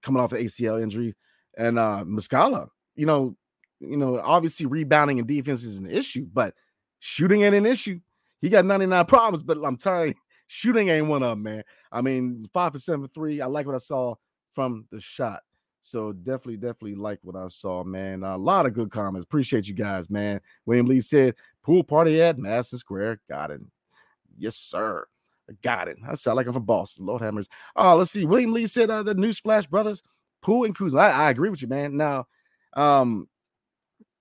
coming 0.01 0.21
off 0.21 0.31
the 0.31 0.37
ACL 0.37 0.81
injury. 0.81 1.15
And 1.57 1.79
uh 1.79 2.03
Muscala, 2.05 2.67
you 2.95 3.05
know, 3.05 3.35
you 3.79 3.97
know, 3.97 4.19
obviously 4.19 4.65
rebounding 4.65 5.19
and 5.19 5.27
defense 5.27 5.63
is 5.63 5.79
an 5.79 5.89
issue, 5.89 6.27
but 6.31 6.53
shooting 6.99 7.43
ain't 7.43 7.55
an 7.55 7.65
issue. 7.65 7.99
He 8.41 8.49
got 8.49 8.65
99 8.65 9.05
problems, 9.05 9.43
but 9.43 9.57
I'm 9.63 9.77
telling 9.77 10.09
you, 10.09 10.13
shooting 10.47 10.89
ain't 10.89 11.07
one 11.07 11.23
of 11.23 11.29
them, 11.31 11.43
man. 11.43 11.63
I 11.91 12.01
mean, 12.01 12.47
five 12.53 12.73
for 12.73 12.79
seven 12.79 13.07
for 13.07 13.13
three. 13.13 13.41
I 13.41 13.47
like 13.47 13.65
what 13.65 13.75
I 13.75 13.79
saw 13.79 14.15
from 14.51 14.85
the 14.91 14.99
shot. 14.99 15.41
So 15.85 16.13
definitely, 16.13 16.55
definitely 16.55 16.95
like 16.95 17.19
what 17.23 17.35
I 17.35 17.45
saw, 17.49 17.83
man. 17.83 18.23
a 18.23 18.37
lot 18.37 18.65
of 18.65 18.73
good 18.73 18.89
comments. 18.89 19.25
Appreciate 19.25 19.67
you 19.67 19.73
guys, 19.73 20.09
man. 20.09 20.39
William 20.65 20.85
Lee 20.85 21.01
said, 21.01 21.35
pool 21.61 21.83
party 21.83 22.21
at 22.21 22.39
Madison 22.39 22.79
Square 22.79 23.19
Garden. 23.29 23.69
Yes, 24.37 24.55
sir. 24.55 25.05
I 25.49 25.53
got 25.61 25.89
it. 25.89 25.97
I 26.07 26.15
sound 26.15 26.37
like 26.37 26.47
I'm 26.47 26.53
from 26.53 26.63
Boston. 26.63 27.05
Lord 27.05 27.21
Hammers. 27.21 27.49
Oh, 27.75 27.97
let's 27.97 28.11
see. 28.11 28.23
William 28.23 28.53
Lee 28.53 28.65
said 28.65 28.89
uh, 28.89 29.03
the 29.03 29.13
new 29.13 29.33
Splash 29.33 29.65
Brothers, 29.67 30.01
Poole 30.41 30.63
and 30.63 30.73
Kuzma. 30.73 31.01
I, 31.01 31.09
I 31.09 31.29
agree 31.29 31.49
with 31.49 31.61
you, 31.61 31.67
man. 31.67 31.97
Now, 31.97 32.27
um, 32.77 33.27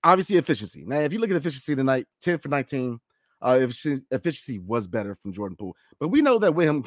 obviously 0.02 0.38
efficiency. 0.38 0.82
Now, 0.84 0.98
if 0.98 1.12
you 1.12 1.20
look 1.20 1.30
at 1.30 1.36
efficiency 1.36 1.76
tonight, 1.76 2.08
10 2.22 2.38
for 2.38 2.48
19. 2.48 2.98
Uh, 3.40 3.66
efficiency, 4.12 4.60
was 4.60 4.86
better 4.86 5.16
from 5.16 5.32
Jordan 5.32 5.56
Poole, 5.56 5.74
but 5.98 6.10
we 6.10 6.22
know 6.22 6.38
that 6.38 6.54
with 6.54 6.68
him, 6.68 6.84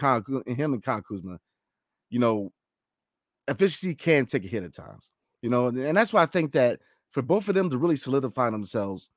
and 0.48 0.56
him 0.56 0.72
and 0.72 0.82
Kyle 0.82 1.02
Kuzma, 1.02 1.38
you 2.10 2.18
know, 2.18 2.54
efficiency 3.48 3.96
can 3.96 4.26
take 4.26 4.46
a 4.46 4.48
hit 4.48 4.64
at 4.64 4.74
times, 4.74 5.12
you 5.42 5.50
know, 5.50 5.68
and 5.68 5.96
that's 5.96 6.14
why 6.14 6.24
I 6.24 6.28
think 6.28 6.52
that 6.54 6.80
for 7.12 7.22
both 7.22 7.48
of 7.48 7.56
them 7.56 7.70
to 7.70 7.78
really 7.78 7.96
solidify 7.96 8.50
themselves, 8.50 9.10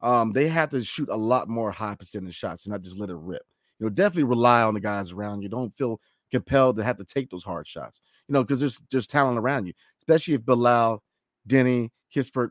um, 0.00 0.32
they 0.32 0.48
have 0.48 0.70
to 0.70 0.82
shoot 0.82 1.08
a 1.08 1.16
lot 1.16 1.48
more 1.48 1.70
high 1.70 1.94
percentage 1.94 2.34
shots 2.34 2.64
and 2.64 2.72
not 2.72 2.82
just 2.82 2.98
let 2.98 3.10
it 3.10 3.16
rip. 3.16 3.42
You 3.78 3.86
know, 3.86 3.90
definitely 3.90 4.24
rely 4.24 4.62
on 4.62 4.74
the 4.74 4.80
guys 4.80 5.12
around 5.12 5.42
you. 5.42 5.48
Don't 5.48 5.74
feel 5.74 6.00
compelled 6.30 6.76
to 6.76 6.84
have 6.84 6.96
to 6.96 7.04
take 7.04 7.30
those 7.30 7.44
hard 7.44 7.66
shots, 7.66 8.00
you 8.28 8.32
know, 8.32 8.42
because 8.42 8.60
there's 8.60 8.80
there's 8.90 9.06
talent 9.06 9.38
around 9.38 9.66
you, 9.66 9.72
especially 10.00 10.34
if 10.34 10.44
Bilal, 10.44 11.02
Deni, 11.48 11.90
Kispert, 12.14 12.50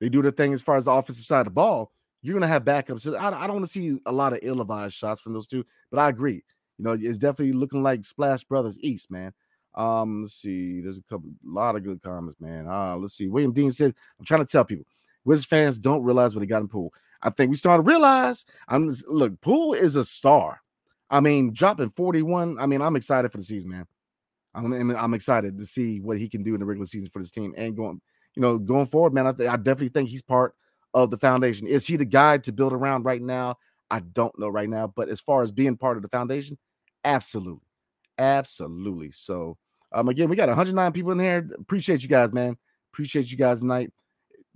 they 0.00 0.08
do 0.08 0.22
their 0.22 0.30
thing 0.30 0.52
as 0.52 0.62
far 0.62 0.76
as 0.76 0.84
the 0.84 0.90
offensive 0.90 1.24
side 1.24 1.40
of 1.40 1.46
the 1.46 1.50
ball. 1.50 1.92
You're 2.22 2.34
gonna 2.34 2.48
have 2.48 2.64
backups. 2.64 3.02
So 3.02 3.14
I, 3.14 3.44
I 3.44 3.46
don't 3.46 3.56
want 3.56 3.66
to 3.66 3.72
see 3.72 3.98
a 4.06 4.12
lot 4.12 4.32
of 4.32 4.40
ill-advised 4.42 4.94
shots 4.94 5.20
from 5.20 5.32
those 5.34 5.46
two, 5.46 5.64
but 5.90 6.00
I 6.00 6.08
agree. 6.08 6.42
You 6.78 6.84
know, 6.84 6.98
it's 7.00 7.18
definitely 7.18 7.52
looking 7.52 7.82
like 7.82 8.04
Splash 8.04 8.44
Brothers 8.44 8.78
East, 8.80 9.10
man. 9.10 9.32
Um, 9.74 10.22
let's 10.22 10.34
see. 10.34 10.80
There's 10.80 10.98
a 10.98 11.02
couple, 11.02 11.30
a 11.30 11.50
lot 11.50 11.76
of 11.76 11.84
good 11.84 12.02
comments, 12.02 12.40
man. 12.40 12.66
Uh, 12.68 12.96
let's 12.96 13.14
see. 13.14 13.26
William 13.26 13.52
Dean 13.52 13.72
said, 13.72 13.94
"I'm 14.18 14.24
trying 14.24 14.44
to 14.44 14.50
tell 14.50 14.64
people, 14.64 14.86
Wizards 15.24 15.46
fans 15.46 15.78
don't 15.78 16.04
realize 16.04 16.34
what 16.34 16.40
they 16.40 16.46
got 16.46 16.62
in 16.62 16.68
Poole. 16.68 16.92
I 17.22 17.30
think 17.30 17.50
we 17.50 17.56
started 17.56 17.82
to 17.82 17.88
realize. 17.88 18.44
I'm 18.68 18.92
look, 19.08 19.40
Poole 19.40 19.74
is 19.74 19.96
a 19.96 20.04
star. 20.04 20.60
I 21.10 21.20
mean, 21.20 21.52
dropping 21.52 21.90
41. 21.90 22.58
I 22.58 22.66
mean, 22.66 22.82
I'm 22.82 22.96
excited 22.96 23.30
for 23.32 23.38
the 23.38 23.44
season, 23.44 23.70
man. 23.70 23.86
I'm, 24.54 24.90
I'm 24.90 25.14
excited 25.14 25.58
to 25.58 25.66
see 25.66 26.00
what 26.00 26.18
he 26.18 26.28
can 26.28 26.42
do 26.42 26.54
in 26.54 26.60
the 26.60 26.66
regular 26.66 26.86
season 26.86 27.10
for 27.10 27.18
this 27.18 27.30
team 27.30 27.54
and 27.56 27.76
going, 27.76 28.00
you 28.34 28.42
know, 28.42 28.58
going 28.58 28.86
forward, 28.86 29.12
man. 29.12 29.26
I, 29.26 29.32
th- 29.32 29.48
I 29.48 29.56
definitely 29.56 29.88
think 29.88 30.08
he's 30.08 30.22
part 30.22 30.54
of 30.92 31.10
the 31.10 31.16
foundation. 31.16 31.66
Is 31.66 31.86
he 31.86 31.96
the 31.96 32.04
guy 32.04 32.38
to 32.38 32.52
build 32.52 32.72
around 32.72 33.04
right 33.04 33.20
now? 33.20 33.56
I 33.90 34.00
don't 34.00 34.36
know 34.38 34.48
right 34.48 34.68
now, 34.68 34.86
but 34.86 35.08
as 35.08 35.20
far 35.20 35.42
as 35.42 35.50
being 35.50 35.76
part 35.76 35.96
of 35.96 36.02
the 36.02 36.08
foundation, 36.08 36.56
absolutely, 37.04 37.66
absolutely. 38.18 39.10
So 39.12 39.56
um, 39.94 40.08
again, 40.08 40.28
we 40.28 40.36
got 40.36 40.48
109 40.48 40.92
people 40.92 41.12
in 41.12 41.20
here. 41.20 41.48
Appreciate 41.58 42.02
you 42.02 42.08
guys, 42.08 42.32
man. 42.32 42.56
Appreciate 42.92 43.30
you 43.30 43.36
guys 43.36 43.60
tonight. 43.60 43.92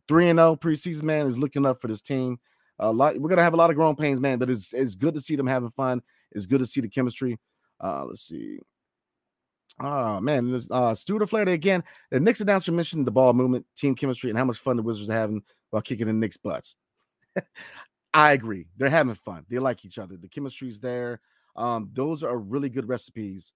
3 0.08 0.30
and 0.30 0.38
0 0.38 0.56
preseason, 0.56 1.04
man, 1.04 1.26
is 1.26 1.38
looking 1.38 1.64
up 1.64 1.80
for 1.80 1.86
this 1.86 2.02
team. 2.02 2.38
A 2.80 2.90
lot, 2.90 3.18
we're 3.18 3.28
gonna 3.28 3.42
have 3.42 3.54
a 3.54 3.56
lot 3.56 3.70
of 3.70 3.76
growing 3.76 3.96
pains, 3.96 4.20
man, 4.20 4.38
but 4.38 4.50
it's 4.50 4.72
it's 4.72 4.94
good 4.94 5.14
to 5.14 5.20
see 5.20 5.36
them 5.36 5.46
having 5.46 5.70
fun. 5.70 6.02
It's 6.32 6.46
good 6.46 6.60
to 6.60 6.66
see 6.66 6.80
the 6.80 6.88
chemistry. 6.88 7.38
Uh, 7.82 8.04
let's 8.04 8.22
see. 8.22 8.58
Oh 9.80 10.20
man, 10.20 10.60
uh, 10.70 10.94
Stuart 10.94 11.26
Flair 11.28 11.48
again. 11.48 11.82
The 12.10 12.20
Knicks 12.20 12.40
announcer 12.40 12.72
mentioned 12.72 13.06
the 13.06 13.12
ball 13.12 13.32
movement, 13.32 13.66
team 13.76 13.94
chemistry, 13.94 14.30
and 14.30 14.38
how 14.38 14.44
much 14.44 14.58
fun 14.58 14.76
the 14.76 14.82
Wizards 14.82 15.10
are 15.10 15.14
having 15.14 15.42
while 15.70 15.82
kicking 15.82 16.06
the 16.06 16.12
Knicks' 16.12 16.36
butts. 16.36 16.76
I 18.14 18.32
agree. 18.32 18.66
They're 18.76 18.90
having 18.90 19.14
fun. 19.14 19.44
They 19.48 19.58
like 19.58 19.84
each 19.84 19.98
other. 19.98 20.16
The 20.16 20.28
chemistry's 20.28 20.80
there. 20.80 21.20
Um, 21.56 21.90
those 21.92 22.22
are 22.22 22.36
really 22.36 22.68
good 22.68 22.88
recipes 22.88 23.52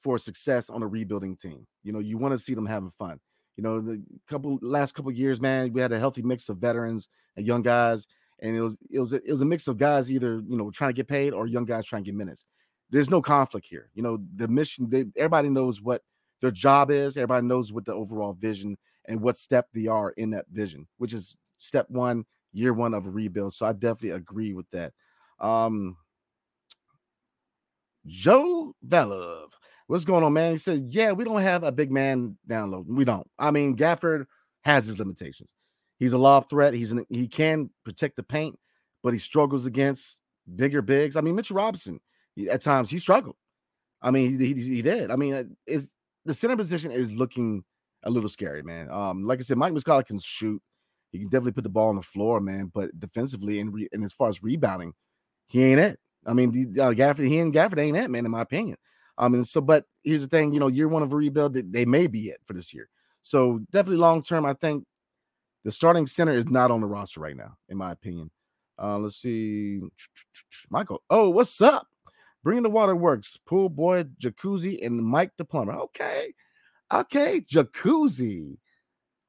for 0.00 0.18
success 0.18 0.70
on 0.70 0.82
a 0.82 0.86
rebuilding 0.86 1.36
team. 1.36 1.66
You 1.82 1.92
know, 1.92 1.98
you 1.98 2.18
want 2.18 2.32
to 2.32 2.38
see 2.38 2.54
them 2.54 2.66
having 2.66 2.90
fun. 2.90 3.20
You 3.56 3.64
know, 3.64 3.80
the 3.80 4.02
couple 4.28 4.58
last 4.62 4.94
couple 4.94 5.10
years, 5.10 5.40
man, 5.40 5.72
we 5.72 5.80
had 5.80 5.92
a 5.92 5.98
healthy 5.98 6.22
mix 6.22 6.48
of 6.48 6.58
veterans 6.58 7.08
and 7.36 7.46
young 7.46 7.62
guys, 7.62 8.06
and 8.40 8.54
it 8.54 8.60
was 8.60 8.76
it 8.90 9.00
was 9.00 9.12
it 9.12 9.28
was 9.28 9.40
a 9.40 9.44
mix 9.44 9.66
of 9.66 9.78
guys 9.78 10.10
either 10.12 10.40
you 10.48 10.56
know 10.56 10.70
trying 10.70 10.90
to 10.90 10.94
get 10.94 11.08
paid 11.08 11.32
or 11.32 11.46
young 11.46 11.64
guys 11.64 11.84
trying 11.84 12.04
to 12.04 12.10
get 12.10 12.16
minutes. 12.16 12.44
There's 12.90 13.10
no 13.10 13.20
conflict 13.20 13.66
here. 13.68 13.90
You 13.94 14.02
know, 14.02 14.18
the 14.36 14.46
mission. 14.46 14.88
They, 14.88 15.06
everybody 15.16 15.48
knows 15.48 15.82
what 15.82 16.02
their 16.40 16.52
job 16.52 16.90
is. 16.90 17.16
Everybody 17.16 17.46
knows 17.46 17.72
what 17.72 17.84
the 17.84 17.94
overall 17.94 18.32
vision 18.32 18.78
and 19.06 19.20
what 19.20 19.36
step 19.36 19.66
they 19.74 19.86
are 19.86 20.10
in 20.10 20.30
that 20.30 20.46
vision, 20.52 20.86
which 20.98 21.12
is 21.12 21.36
step 21.56 21.86
one, 21.88 22.24
year 22.52 22.72
one 22.72 22.94
of 22.94 23.06
a 23.06 23.10
rebuild. 23.10 23.54
So 23.54 23.66
I 23.66 23.72
definitely 23.72 24.10
agree 24.10 24.52
with 24.52 24.66
that. 24.70 24.92
Um, 25.40 25.96
Joe 28.06 28.74
Velov. 28.86 29.48
What's 29.88 30.04
going 30.04 30.22
on, 30.22 30.34
man? 30.34 30.52
He 30.52 30.58
says, 30.58 30.82
Yeah, 30.86 31.12
we 31.12 31.24
don't 31.24 31.40
have 31.40 31.64
a 31.64 31.72
big 31.72 31.90
man 31.90 32.36
download. 32.48 32.84
We 32.86 33.04
don't. 33.04 33.26
I 33.38 33.50
mean, 33.50 33.74
Gafford 33.74 34.26
has 34.62 34.84
his 34.84 34.98
limitations. 34.98 35.54
He's 35.98 36.12
a 36.12 36.18
lob 36.18 36.48
threat. 36.48 36.74
He's 36.74 36.92
an, 36.92 37.04
he 37.08 37.26
can 37.26 37.70
protect 37.84 38.16
the 38.16 38.22
paint, 38.22 38.58
but 39.02 39.14
he 39.14 39.18
struggles 39.18 39.64
against 39.64 40.20
bigger 40.56 40.82
bigs. 40.82 41.16
I 41.16 41.22
mean, 41.22 41.34
Mitchell 41.34 41.56
Robinson, 41.56 42.00
at 42.50 42.60
times 42.60 42.90
he 42.90 42.98
struggled. 42.98 43.36
I 44.02 44.10
mean, 44.10 44.38
he, 44.38 44.52
he, 44.52 44.60
he 44.76 44.82
did. 44.82 45.10
I 45.10 45.16
mean, 45.16 45.34
uh, 45.34 45.44
is 45.66 45.90
the 46.26 46.34
center 46.34 46.56
position 46.56 46.92
is 46.92 47.10
looking 47.10 47.64
a 48.04 48.10
little 48.10 48.28
scary, 48.28 48.62
man. 48.62 48.90
Um, 48.90 49.26
like 49.26 49.40
I 49.40 49.42
said, 49.42 49.56
Mike 49.56 49.72
Muscala 49.72 50.06
can 50.06 50.20
shoot. 50.20 50.62
He 51.12 51.18
can 51.18 51.28
definitely 51.28 51.52
put 51.52 51.64
the 51.64 51.70
ball 51.70 51.88
on 51.88 51.96
the 51.96 52.02
floor, 52.02 52.40
man. 52.40 52.70
But 52.72 52.90
defensively 53.00 53.58
and, 53.58 53.72
re, 53.72 53.88
and 53.92 54.04
as 54.04 54.12
far 54.12 54.28
as 54.28 54.42
rebounding, 54.42 54.92
he 55.46 55.64
ain't 55.64 55.80
it. 55.80 55.98
I 56.26 56.34
mean, 56.34 56.76
uh, 56.78 56.90
Gafford, 56.90 57.26
he 57.26 57.38
and 57.38 57.54
Gafford 57.54 57.78
ain't 57.78 57.96
it, 57.96 58.10
man, 58.10 58.26
in 58.26 58.30
my 58.30 58.42
opinion. 58.42 58.76
Um, 59.18 59.34
and 59.34 59.46
so, 59.46 59.60
but 59.60 59.84
here's 60.04 60.22
the 60.22 60.28
thing, 60.28 60.54
you 60.54 60.60
know, 60.60 60.68
year 60.68 60.88
one 60.88 61.02
of 61.02 61.12
a 61.12 61.16
rebuild, 61.16 61.54
they 61.54 61.84
may 61.84 62.06
be 62.06 62.28
it 62.28 62.40
for 62.46 62.54
this 62.54 62.72
year. 62.72 62.88
So 63.20 63.60
definitely 63.72 63.98
long 63.98 64.22
term, 64.22 64.46
I 64.46 64.54
think 64.54 64.84
the 65.64 65.72
starting 65.72 66.06
center 66.06 66.32
is 66.32 66.48
not 66.48 66.70
on 66.70 66.80
the 66.80 66.86
roster 66.86 67.20
right 67.20 67.36
now, 67.36 67.56
in 67.68 67.76
my 67.76 67.90
opinion. 67.90 68.30
Uh, 68.80 68.96
let's 68.98 69.16
see, 69.16 69.80
Michael. 70.70 71.02
Oh, 71.10 71.28
what's 71.30 71.60
up? 71.60 71.86
Bringing 72.44 72.62
the 72.62 72.70
water 72.70 72.94
works. 72.94 73.36
Pool 73.44 73.68
boy, 73.68 74.04
jacuzzi, 74.22 74.84
and 74.86 75.02
Mike 75.04 75.32
the 75.36 75.44
plumber. 75.44 75.74
Okay, 75.74 76.32
okay, 76.94 77.40
jacuzzi. 77.40 78.56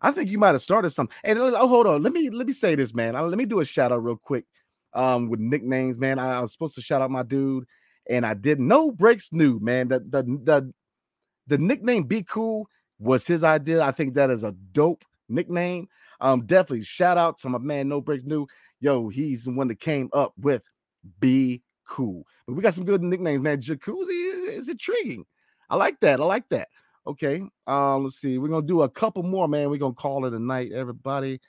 I 0.02 0.12
think 0.12 0.30
you 0.30 0.38
might 0.38 0.52
have 0.52 0.62
started 0.62 0.92
something. 0.92 1.16
And 1.24 1.40
oh, 1.40 1.68
hold 1.68 1.88
on, 1.88 2.04
let 2.04 2.14
me 2.14 2.30
let 2.30 2.46
me 2.46 2.54
say 2.54 2.76
this, 2.76 2.94
man. 2.94 3.16
Let 3.16 3.38
me 3.38 3.46
do 3.46 3.60
a 3.60 3.66
shout 3.66 3.92
out 3.92 4.04
real 4.04 4.18
quick. 4.18 4.46
Um, 4.94 5.30
with 5.30 5.40
nicknames, 5.40 6.00
man. 6.00 6.20
I, 6.20 6.38
I 6.38 6.40
was 6.42 6.52
supposed 6.52 6.76
to 6.76 6.82
shout 6.82 7.02
out 7.02 7.12
my 7.12 7.24
dude, 7.24 7.66
and 8.10 8.26
I 8.26 8.34
didn't. 8.34 8.68
No 8.68 8.92
breaks 8.92 9.32
new, 9.32 9.60
man. 9.60 9.88
The 9.88 10.00
the 10.00 10.24
the 10.44 10.74
the 11.48 11.58
nickname 11.58 12.04
"Be 12.04 12.24
Cool" 12.24 12.68
was 13.00 13.26
his 13.26 13.44
idea. 13.44 13.82
I 13.82 13.92
think 13.92 14.16
that 14.16 14.30
is 14.30 14.44
a 14.44 14.52
dope 14.74 15.06
nickname. 15.30 15.88
Um, 16.20 16.46
definitely 16.46 16.84
shout 16.84 17.18
out 17.18 17.38
to 17.40 17.50
my 17.50 17.60
man 17.60 17.88
No 17.88 18.02
Breaks 18.02 18.26
New. 18.26 18.48
Yo, 18.82 19.08
he's 19.10 19.46
the 19.46 19.52
one 19.52 19.68
that 19.70 19.80
came 19.80 20.10
up 20.14 20.34
with 20.38 20.64
Be 21.20 21.62
Cool. 21.88 22.26
But 22.46 22.56
we 22.56 22.62
got 22.62 22.74
some 22.74 22.86
good 22.86 23.02
nicknames, 23.02 23.42
man. 23.42 23.62
Jacuzzi 23.62 24.10
is, 24.10 24.48
is 24.50 24.70
intriguing. 24.70 25.26
I 25.70 25.76
like 25.76 26.00
that. 26.02 26.20
I 26.20 26.24
like 26.24 26.50
that. 26.50 26.68
Okay. 27.08 27.42
Um, 27.68 28.04
let's 28.04 28.18
see. 28.18 28.38
We're 28.38 28.50
gonna 28.50 28.66
do 28.66 28.82
a 28.82 28.90
couple 28.90 29.24
more, 29.24 29.48
man. 29.48 29.70
We're 29.70 29.78
gonna 29.78 29.94
call 29.94 30.26
it 30.26 30.34
a 30.34 30.40
night, 30.40 30.72
everybody. 30.72 31.40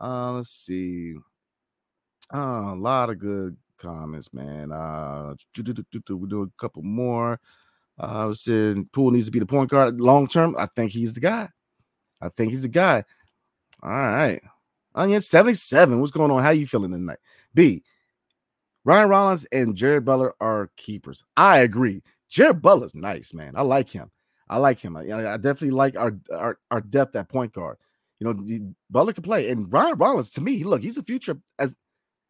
Uh, 0.00 0.32
let's 0.32 0.50
see. 0.50 1.14
Uh, 2.32 2.72
a 2.72 2.76
lot 2.76 3.10
of 3.10 3.18
good 3.18 3.56
comments, 3.80 4.32
man. 4.32 4.72
Uh, 4.72 5.34
we 5.56 6.28
do 6.28 6.42
a 6.42 6.60
couple 6.60 6.82
more. 6.82 7.40
Uh, 7.98 8.22
I 8.22 8.24
was 8.26 8.42
saying 8.42 8.88
Poole 8.92 9.10
needs 9.10 9.26
to 9.26 9.32
be 9.32 9.38
the 9.38 9.46
point 9.46 9.70
guard 9.70 10.00
long 10.00 10.26
term. 10.26 10.54
I 10.58 10.66
think 10.66 10.92
he's 10.92 11.14
the 11.14 11.20
guy. 11.20 11.48
I 12.20 12.28
think 12.28 12.50
he's 12.50 12.62
the 12.62 12.68
guy. 12.68 13.04
All 13.82 13.90
right. 13.90 14.40
Onion 14.94 15.20
77. 15.20 16.00
What's 16.00 16.12
going 16.12 16.30
on? 16.30 16.42
How 16.42 16.50
you 16.50 16.66
feeling 16.66 16.92
tonight? 16.92 17.18
B. 17.54 17.82
Ryan 18.84 19.08
Rollins 19.08 19.46
and 19.52 19.76
Jared 19.76 20.04
Butler 20.04 20.34
are 20.40 20.70
keepers. 20.76 21.22
I 21.36 21.58
agree. 21.58 22.02
Jared 22.28 22.62
Butler's 22.62 22.94
nice, 22.94 23.34
man. 23.34 23.54
I 23.56 23.62
like 23.62 23.90
him. 23.90 24.10
I 24.48 24.56
like 24.56 24.80
him. 24.80 24.96
I, 24.96 25.02
I 25.02 25.36
definitely 25.36 25.70
like 25.70 25.96
our, 25.96 26.16
our 26.32 26.58
our 26.70 26.80
depth 26.80 27.14
at 27.14 27.28
point 27.28 27.52
guard. 27.52 27.76
You 28.18 28.26
know, 28.26 28.74
Butler 28.90 29.12
can 29.12 29.22
play, 29.22 29.48
and 29.50 29.72
Ryan 29.72 29.96
Rollins 29.96 30.30
to 30.30 30.40
me, 30.40 30.64
look, 30.64 30.82
he's 30.82 30.96
a 30.96 31.02
future 31.02 31.38
as 31.58 31.74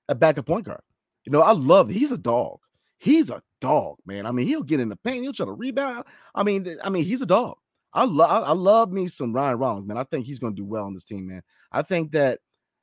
a 0.08 0.14
backup 0.14 0.46
point 0.46 0.66
guard. 0.66 0.82
You 1.24 1.32
know, 1.32 1.42
I 1.42 1.52
love. 1.52 1.88
He's 1.88 2.12
a 2.12 2.18
dog. 2.18 2.58
He's 2.98 3.30
a 3.30 3.42
dog, 3.60 3.96
man. 4.06 4.26
I 4.26 4.30
mean, 4.30 4.46
he'll 4.46 4.62
get 4.62 4.80
in 4.80 4.88
the 4.88 4.96
paint. 4.96 5.22
He'll 5.22 5.32
try 5.32 5.46
to 5.46 5.52
rebound. 5.52 6.04
I 6.34 6.42
mean, 6.42 6.76
I 6.82 6.90
mean, 6.90 7.04
he's 7.04 7.22
a 7.22 7.26
dog. 7.26 7.56
I 7.92 8.04
love. 8.04 8.44
I 8.46 8.52
love 8.52 8.92
me 8.92 9.08
some 9.08 9.32
Ryan 9.32 9.58
Rollins, 9.58 9.86
man. 9.86 9.96
I 9.96 10.04
think 10.04 10.26
he's 10.26 10.38
to 10.38 10.50
do 10.52 10.64
well 10.64 10.84
on 10.84 10.94
this 10.94 11.04
team, 11.04 11.26
man. 11.26 11.42
I 11.72 11.82
think 11.82 12.12
that 12.12 12.40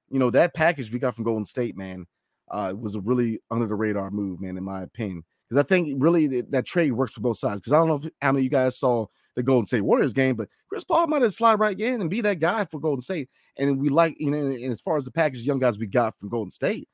you 0.09 0.19
know 0.19 0.29
that 0.31 0.53
package 0.53 0.91
we 0.91 0.99
got 0.99 1.15
from 1.15 1.23
Golden 1.23 1.45
State, 1.45 1.77
man, 1.77 2.05
uh, 2.49 2.73
was 2.77 2.95
a 2.95 3.01
really 3.01 3.39
under 3.51 3.67
the 3.67 3.75
radar 3.75 4.11
move, 4.11 4.41
man, 4.41 4.57
in 4.57 4.63
my 4.63 4.81
opinion. 4.83 5.23
Because 5.47 5.63
I 5.63 5.67
think 5.67 6.01
really 6.01 6.27
that, 6.27 6.51
that, 6.51 6.65
trade 6.65 6.91
works 6.91 7.13
for 7.13 7.21
both 7.21 7.37
sides. 7.37 7.61
Because 7.61 7.73
I 7.73 7.77
don't 7.77 7.87
know 7.87 7.95
if, 7.95 8.11
how 8.21 8.33
many 8.33 8.41
of 8.41 8.43
you 8.43 8.49
guys 8.49 8.77
saw 8.77 9.05
the 9.35 9.43
Golden 9.43 9.65
State 9.65 9.81
Warriors 9.81 10.13
game, 10.13 10.35
but 10.35 10.49
Chris 10.67 10.83
Paul 10.83 11.07
might 11.07 11.21
have 11.21 11.33
slide 11.33 11.59
right 11.59 11.79
in 11.79 12.01
and 12.01 12.09
be 12.09 12.21
that 12.21 12.39
guy 12.39 12.65
for 12.65 12.79
Golden 12.79 13.01
State. 13.01 13.29
And 13.57 13.79
we 13.79 13.89
like, 13.89 14.15
you 14.19 14.31
know, 14.31 14.37
and 14.37 14.71
as 14.71 14.81
far 14.81 14.97
as 14.97 15.05
the 15.05 15.11
package 15.11 15.43
young 15.43 15.59
guys 15.59 15.77
we 15.77 15.87
got 15.87 16.17
from 16.19 16.29
Golden 16.29 16.51
State, 16.51 16.89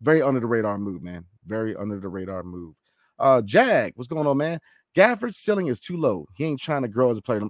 very 0.00 0.22
under 0.22 0.40
the 0.40 0.46
radar 0.46 0.78
move, 0.78 1.02
man. 1.02 1.24
Very 1.46 1.74
under 1.76 1.98
the 2.00 2.08
radar 2.08 2.42
move. 2.42 2.74
Uh, 3.18 3.40
Jag, 3.42 3.92
what's 3.96 4.08
going 4.08 4.26
on, 4.26 4.36
man? 4.36 4.60
Gafford's 4.94 5.36
ceiling 5.36 5.68
is 5.68 5.80
too 5.80 5.96
low. 5.96 6.26
He 6.34 6.44
ain't 6.44 6.60
trying 6.60 6.82
to 6.82 6.88
grow 6.88 7.10
as 7.10 7.18
a 7.18 7.22
player. 7.22 7.42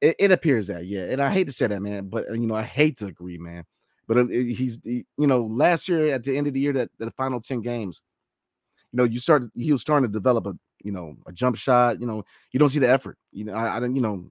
It, 0.00 0.16
it 0.18 0.32
appears 0.32 0.66
that, 0.66 0.86
yeah. 0.86 1.04
And 1.04 1.22
I 1.22 1.30
hate 1.30 1.46
to 1.46 1.52
say 1.52 1.66
that, 1.66 1.80
man, 1.80 2.08
but 2.08 2.28
you 2.30 2.46
know, 2.46 2.54
I 2.54 2.62
hate 2.62 2.98
to 2.98 3.06
agree, 3.06 3.38
man. 3.38 3.64
But 4.06 4.18
uh, 4.18 4.26
he's, 4.26 4.78
he, 4.84 5.04
you 5.18 5.26
know, 5.26 5.44
last 5.44 5.88
year 5.88 6.12
at 6.12 6.22
the 6.22 6.36
end 6.36 6.46
of 6.46 6.54
the 6.54 6.60
year, 6.60 6.72
that 6.74 6.90
the 6.98 7.10
final 7.12 7.40
ten 7.40 7.60
games, 7.60 8.00
you 8.92 8.98
know, 8.98 9.04
you 9.04 9.18
started. 9.18 9.50
He 9.54 9.72
was 9.72 9.80
starting 9.80 10.08
to 10.08 10.12
develop 10.12 10.46
a, 10.46 10.54
you 10.82 10.92
know, 10.92 11.16
a 11.26 11.32
jump 11.32 11.56
shot. 11.56 12.00
You 12.00 12.06
know, 12.06 12.24
you 12.52 12.60
don't 12.60 12.68
see 12.68 12.78
the 12.78 12.88
effort. 12.88 13.18
You 13.32 13.44
know, 13.44 13.54
I, 13.54 13.76
I 13.76 13.80
don't, 13.80 13.96
you 13.96 14.02
know, 14.02 14.30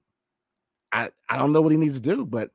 I, 0.92 1.10
I 1.28 1.36
don't 1.36 1.52
know 1.52 1.60
what 1.60 1.72
he 1.72 1.78
needs 1.78 1.96
to 1.96 2.00
do, 2.00 2.24
but 2.24 2.50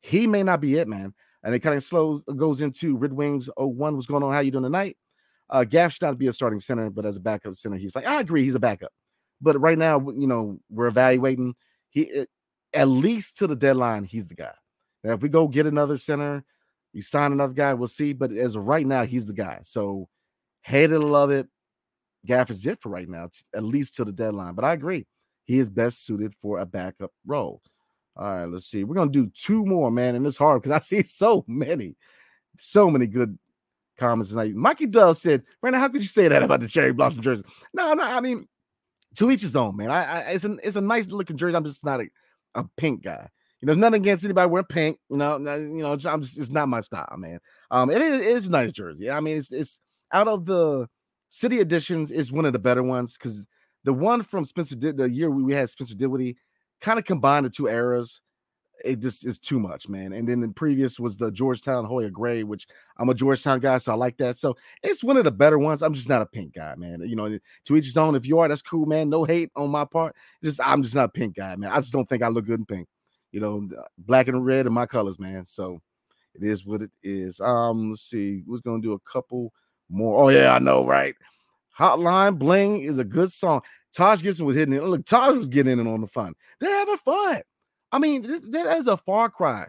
he 0.00 0.26
may 0.26 0.42
not 0.42 0.60
be 0.60 0.76
it, 0.76 0.88
man. 0.88 1.14
And 1.42 1.54
it 1.54 1.60
kind 1.60 1.76
of 1.76 1.82
slows 1.82 2.22
goes 2.36 2.62
into 2.62 2.96
Red 2.96 3.12
Wings 3.12 3.48
01. 3.56 3.94
What's 3.94 4.06
going 4.06 4.22
on? 4.22 4.32
How 4.32 4.40
you 4.40 4.50
doing 4.50 4.64
tonight? 4.64 4.96
Uh, 5.50 5.64
Gaff 5.64 5.92
should 5.92 6.02
not 6.02 6.18
be 6.18 6.28
a 6.28 6.32
starting 6.32 6.60
center, 6.60 6.88
but 6.88 7.04
as 7.04 7.16
a 7.16 7.20
backup 7.20 7.54
center, 7.54 7.76
he's 7.76 7.94
like, 7.94 8.06
I 8.06 8.20
agree, 8.20 8.44
he's 8.44 8.54
a 8.54 8.60
backup. 8.60 8.92
But 9.40 9.60
right 9.60 9.76
now, 9.76 10.00
you 10.00 10.26
know, 10.26 10.60
we're 10.70 10.86
evaluating. 10.86 11.54
He 11.90 12.26
at 12.72 12.88
least 12.88 13.38
to 13.38 13.46
the 13.46 13.56
deadline, 13.56 14.04
he's 14.04 14.28
the 14.28 14.34
guy. 14.34 14.54
Now, 15.04 15.12
if 15.12 15.20
we 15.20 15.28
go 15.28 15.48
get 15.48 15.66
another 15.66 15.96
center, 15.96 16.44
we 16.94 17.00
sign 17.00 17.32
another 17.32 17.52
guy, 17.52 17.74
we'll 17.74 17.88
see. 17.88 18.12
But 18.12 18.32
as 18.32 18.56
of 18.56 18.66
right 18.66 18.86
now, 18.86 19.04
he's 19.04 19.26
the 19.26 19.32
guy. 19.32 19.60
So 19.64 20.08
hate 20.62 20.92
it 20.92 20.98
love 20.98 21.30
it. 21.30 21.48
Gaff 22.24 22.50
is 22.50 22.64
it 22.66 22.80
for 22.80 22.88
right 22.88 23.08
now, 23.08 23.28
at 23.54 23.64
least 23.64 23.96
till 23.96 24.04
the 24.04 24.12
deadline. 24.12 24.54
But 24.54 24.64
I 24.64 24.72
agree. 24.72 25.06
He 25.44 25.58
is 25.58 25.68
best 25.68 26.04
suited 26.06 26.34
for 26.40 26.58
a 26.58 26.66
backup 26.66 27.10
role. 27.26 27.60
All 28.16 28.26
right, 28.26 28.44
let's 28.44 28.66
see. 28.66 28.84
We're 28.84 28.94
gonna 28.94 29.10
do 29.10 29.30
two 29.34 29.64
more, 29.64 29.90
man, 29.90 30.14
and 30.14 30.26
it's 30.26 30.36
hard 30.36 30.62
because 30.62 30.74
I 30.74 30.78
see 30.80 31.02
so 31.02 31.44
many, 31.46 31.96
so 32.58 32.90
many 32.90 33.06
good 33.06 33.38
comments 33.98 34.30
tonight. 34.30 34.54
Mikey 34.54 34.86
Dove 34.86 35.16
said, 35.16 35.42
"Brandon, 35.60 35.80
how 35.80 35.88
could 35.88 36.02
you 36.02 36.08
say 36.08 36.28
that 36.28 36.42
about 36.42 36.60
the 36.60 36.68
cherry 36.68 36.92
blossom 36.92 37.22
jersey?" 37.22 37.44
No, 37.72 37.94
no, 37.94 38.04
I 38.04 38.20
mean, 38.20 38.46
to 39.16 39.30
each 39.30 39.42
his 39.42 39.56
own, 39.56 39.76
man. 39.76 39.90
I, 39.90 40.04
I 40.04 40.18
it's 40.30 40.44
an 40.44 40.60
it's 40.62 40.76
a 40.76 40.80
nice 40.80 41.08
looking 41.08 41.36
jersey. 41.36 41.56
I'm 41.56 41.64
just 41.64 41.84
not 41.84 42.00
a, 42.00 42.06
a 42.54 42.64
pink 42.76 43.02
guy. 43.02 43.28
You 43.60 43.66
know, 43.66 43.72
there's 43.72 43.78
nothing 43.78 44.02
against 44.02 44.24
anybody 44.24 44.50
wearing 44.50 44.66
pink. 44.66 44.98
You 45.08 45.16
know, 45.16 45.38
you 45.38 45.82
know, 45.82 45.92
I'm 45.92 46.22
just 46.22 46.38
it's 46.38 46.50
not 46.50 46.68
my 46.68 46.80
style, 46.80 47.14
man. 47.16 47.38
Um, 47.70 47.90
it 47.90 48.02
is, 48.02 48.20
it 48.20 48.26
is 48.26 48.46
a 48.48 48.50
nice 48.50 48.72
jersey. 48.72 49.10
I 49.10 49.20
mean, 49.20 49.36
it's 49.38 49.52
it's 49.52 49.78
out 50.12 50.28
of 50.28 50.44
the 50.44 50.88
city 51.30 51.60
editions 51.60 52.10
is 52.10 52.30
one 52.30 52.44
of 52.44 52.52
the 52.52 52.58
better 52.58 52.82
ones 52.82 53.16
because 53.16 53.46
the 53.84 53.92
one 53.92 54.22
from 54.22 54.44
Spencer 54.44 54.76
did 54.76 54.98
the 54.98 55.08
year 55.08 55.30
we 55.30 55.54
had 55.54 55.70
Spencer 55.70 55.94
Dinwiddie 55.94 56.36
kind 56.82 56.98
of 56.98 57.04
combined 57.04 57.46
the 57.46 57.50
two 57.50 57.68
eras. 57.68 58.20
It 58.84 58.98
just 58.98 59.24
is 59.24 59.38
too 59.38 59.60
much, 59.60 59.88
man. 59.88 60.12
And 60.12 60.28
then 60.28 60.40
the 60.40 60.48
previous 60.48 60.98
was 60.98 61.16
the 61.16 61.30
Georgetown 61.30 61.84
Hoya 61.84 62.10
Gray, 62.10 62.42
which 62.42 62.66
I'm 62.96 63.08
a 63.08 63.14
Georgetown 63.14 63.60
guy, 63.60 63.78
so 63.78 63.92
I 63.92 63.94
like 63.94 64.16
that. 64.16 64.36
So 64.36 64.56
it's 64.82 65.04
one 65.04 65.16
of 65.16 65.24
the 65.24 65.30
better 65.30 65.58
ones. 65.58 65.82
I'm 65.82 65.94
just 65.94 66.08
not 66.08 66.20
a 66.20 66.26
pink 66.26 66.54
guy, 66.54 66.74
man. 66.74 67.00
You 67.06 67.14
know, 67.14 67.38
to 67.66 67.76
each 67.76 67.84
his 67.84 67.96
own. 67.96 68.16
If 68.16 68.26
you 68.26 68.40
are, 68.40 68.48
that's 68.48 68.60
cool, 68.60 68.86
man. 68.86 69.08
No 69.08 69.24
hate 69.24 69.50
on 69.54 69.70
my 69.70 69.84
part. 69.84 70.16
Just 70.42 70.60
I'm 70.60 70.82
just 70.82 70.96
not 70.96 71.04
a 71.04 71.08
pink 71.08 71.36
guy, 71.36 71.54
man. 71.54 71.70
I 71.70 71.76
just 71.76 71.92
don't 71.92 72.08
think 72.08 72.22
I 72.22 72.28
look 72.28 72.46
good 72.46 72.58
in 72.58 72.66
pink 72.66 72.88
you 73.32 73.40
know, 73.40 73.68
black 73.98 74.28
and 74.28 74.44
red 74.44 74.66
are 74.66 74.70
my 74.70 74.86
colors, 74.86 75.18
man. 75.18 75.44
So 75.44 75.80
it 76.34 76.44
is 76.44 76.64
what 76.64 76.82
it 76.82 76.90
is. 77.02 77.40
Um, 77.40 77.90
let's 77.90 78.02
see, 78.02 78.42
who's 78.46 78.60
gonna 78.60 78.82
do 78.82 78.92
a 78.92 79.00
couple 79.00 79.52
more? 79.90 80.22
Oh, 80.22 80.28
yeah, 80.28 80.54
I 80.54 80.58
know, 80.58 80.86
right? 80.86 81.14
Hotline 81.76 82.38
Bling 82.38 82.82
is 82.82 82.98
a 82.98 83.04
good 83.04 83.32
song. 83.32 83.62
Taj 83.94 84.22
Gibson 84.22 84.46
was 84.46 84.56
hitting 84.56 84.74
it. 84.74 84.82
Look, 84.82 85.04
Taj 85.04 85.36
was 85.36 85.48
getting 85.48 85.78
in 85.78 85.86
on 85.86 86.00
the 86.00 86.06
fun. 86.06 86.34
They're 86.60 86.70
having 86.70 86.96
fun. 86.98 87.42
I 87.90 87.98
mean, 87.98 88.22
that 88.50 88.78
is 88.78 88.86
a 88.86 88.96
far 88.96 89.28
cry 89.28 89.66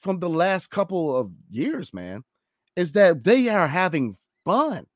from 0.00 0.18
the 0.18 0.28
last 0.28 0.70
couple 0.70 1.16
of 1.16 1.30
years, 1.50 1.94
man. 1.94 2.24
Is 2.76 2.92
that 2.92 3.24
they 3.24 3.48
are 3.48 3.68
having 3.68 4.16
fun. 4.44 4.86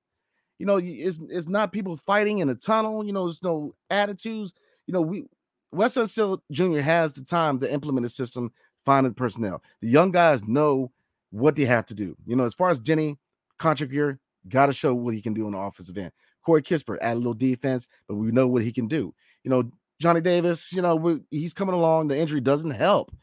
You 0.59 0.67
know, 0.67 0.81
it's, 0.83 1.21
it's 1.29 1.49
not 1.49 1.73
people 1.73 1.97
fighting 1.97 2.39
in 2.39 2.49
a 2.49 2.55
tunnel. 2.55 3.05
You 3.05 3.13
know, 3.13 3.27
there's 3.27 3.43
no 3.43 3.75
attitudes. 3.91 4.53
You 4.87 4.95
know, 4.95 5.01
we 5.03 5.27
Wes 5.73 5.97
Unseld 5.97 6.41
Jr. 6.53 6.81
has 6.81 7.13
the 7.13 7.25
time 7.25 7.59
to 7.61 7.73
implement 7.73 8.07
a 8.07 8.09
system, 8.09 8.53
find 8.85 9.07
the 9.07 9.11
personnel. 9.11 9.63
The 9.81 9.89
young 9.89 10.13
guys 10.13 10.45
know 10.45 10.93
what 11.31 11.57
they 11.57 11.65
have 11.65 11.87
to 11.87 11.95
do. 11.95 12.17
You 12.27 12.37
know, 12.37 12.45
as 12.45 12.55
far 12.55 12.71
as 12.71 12.79
Jenny, 12.79 13.19
contract 13.59 13.93
year, 13.93 14.21
got 14.49 14.67
to 14.67 14.73
show 14.73 14.95
what 14.95 15.15
he 15.15 15.21
can 15.21 15.35
do 15.35 15.47
on 15.47 15.53
the 15.53 15.59
offensive 15.59 15.99
end. 15.99 16.13
Corey 16.45 16.63
Kispert 16.63 16.99
add 17.01 17.15
a 17.15 17.17
little 17.17 17.35
defense, 17.35 17.89
but 18.07 18.17
we 18.17 18.31
know 18.31 18.47
what 18.47 18.63
he 18.63 18.73
can 18.73 18.87
do. 18.87 19.15
You 19.43 19.51
know, 19.51 19.71
Johnny 20.01 20.21
Davis, 20.21 20.73
you 20.73 20.83
know, 20.83 21.21
he's 21.31 21.55
coming 21.55 21.75
along. 21.75 22.09
The 22.09 22.19
injury 22.19 22.41
doesn't 22.41 22.73
help. 22.73 23.15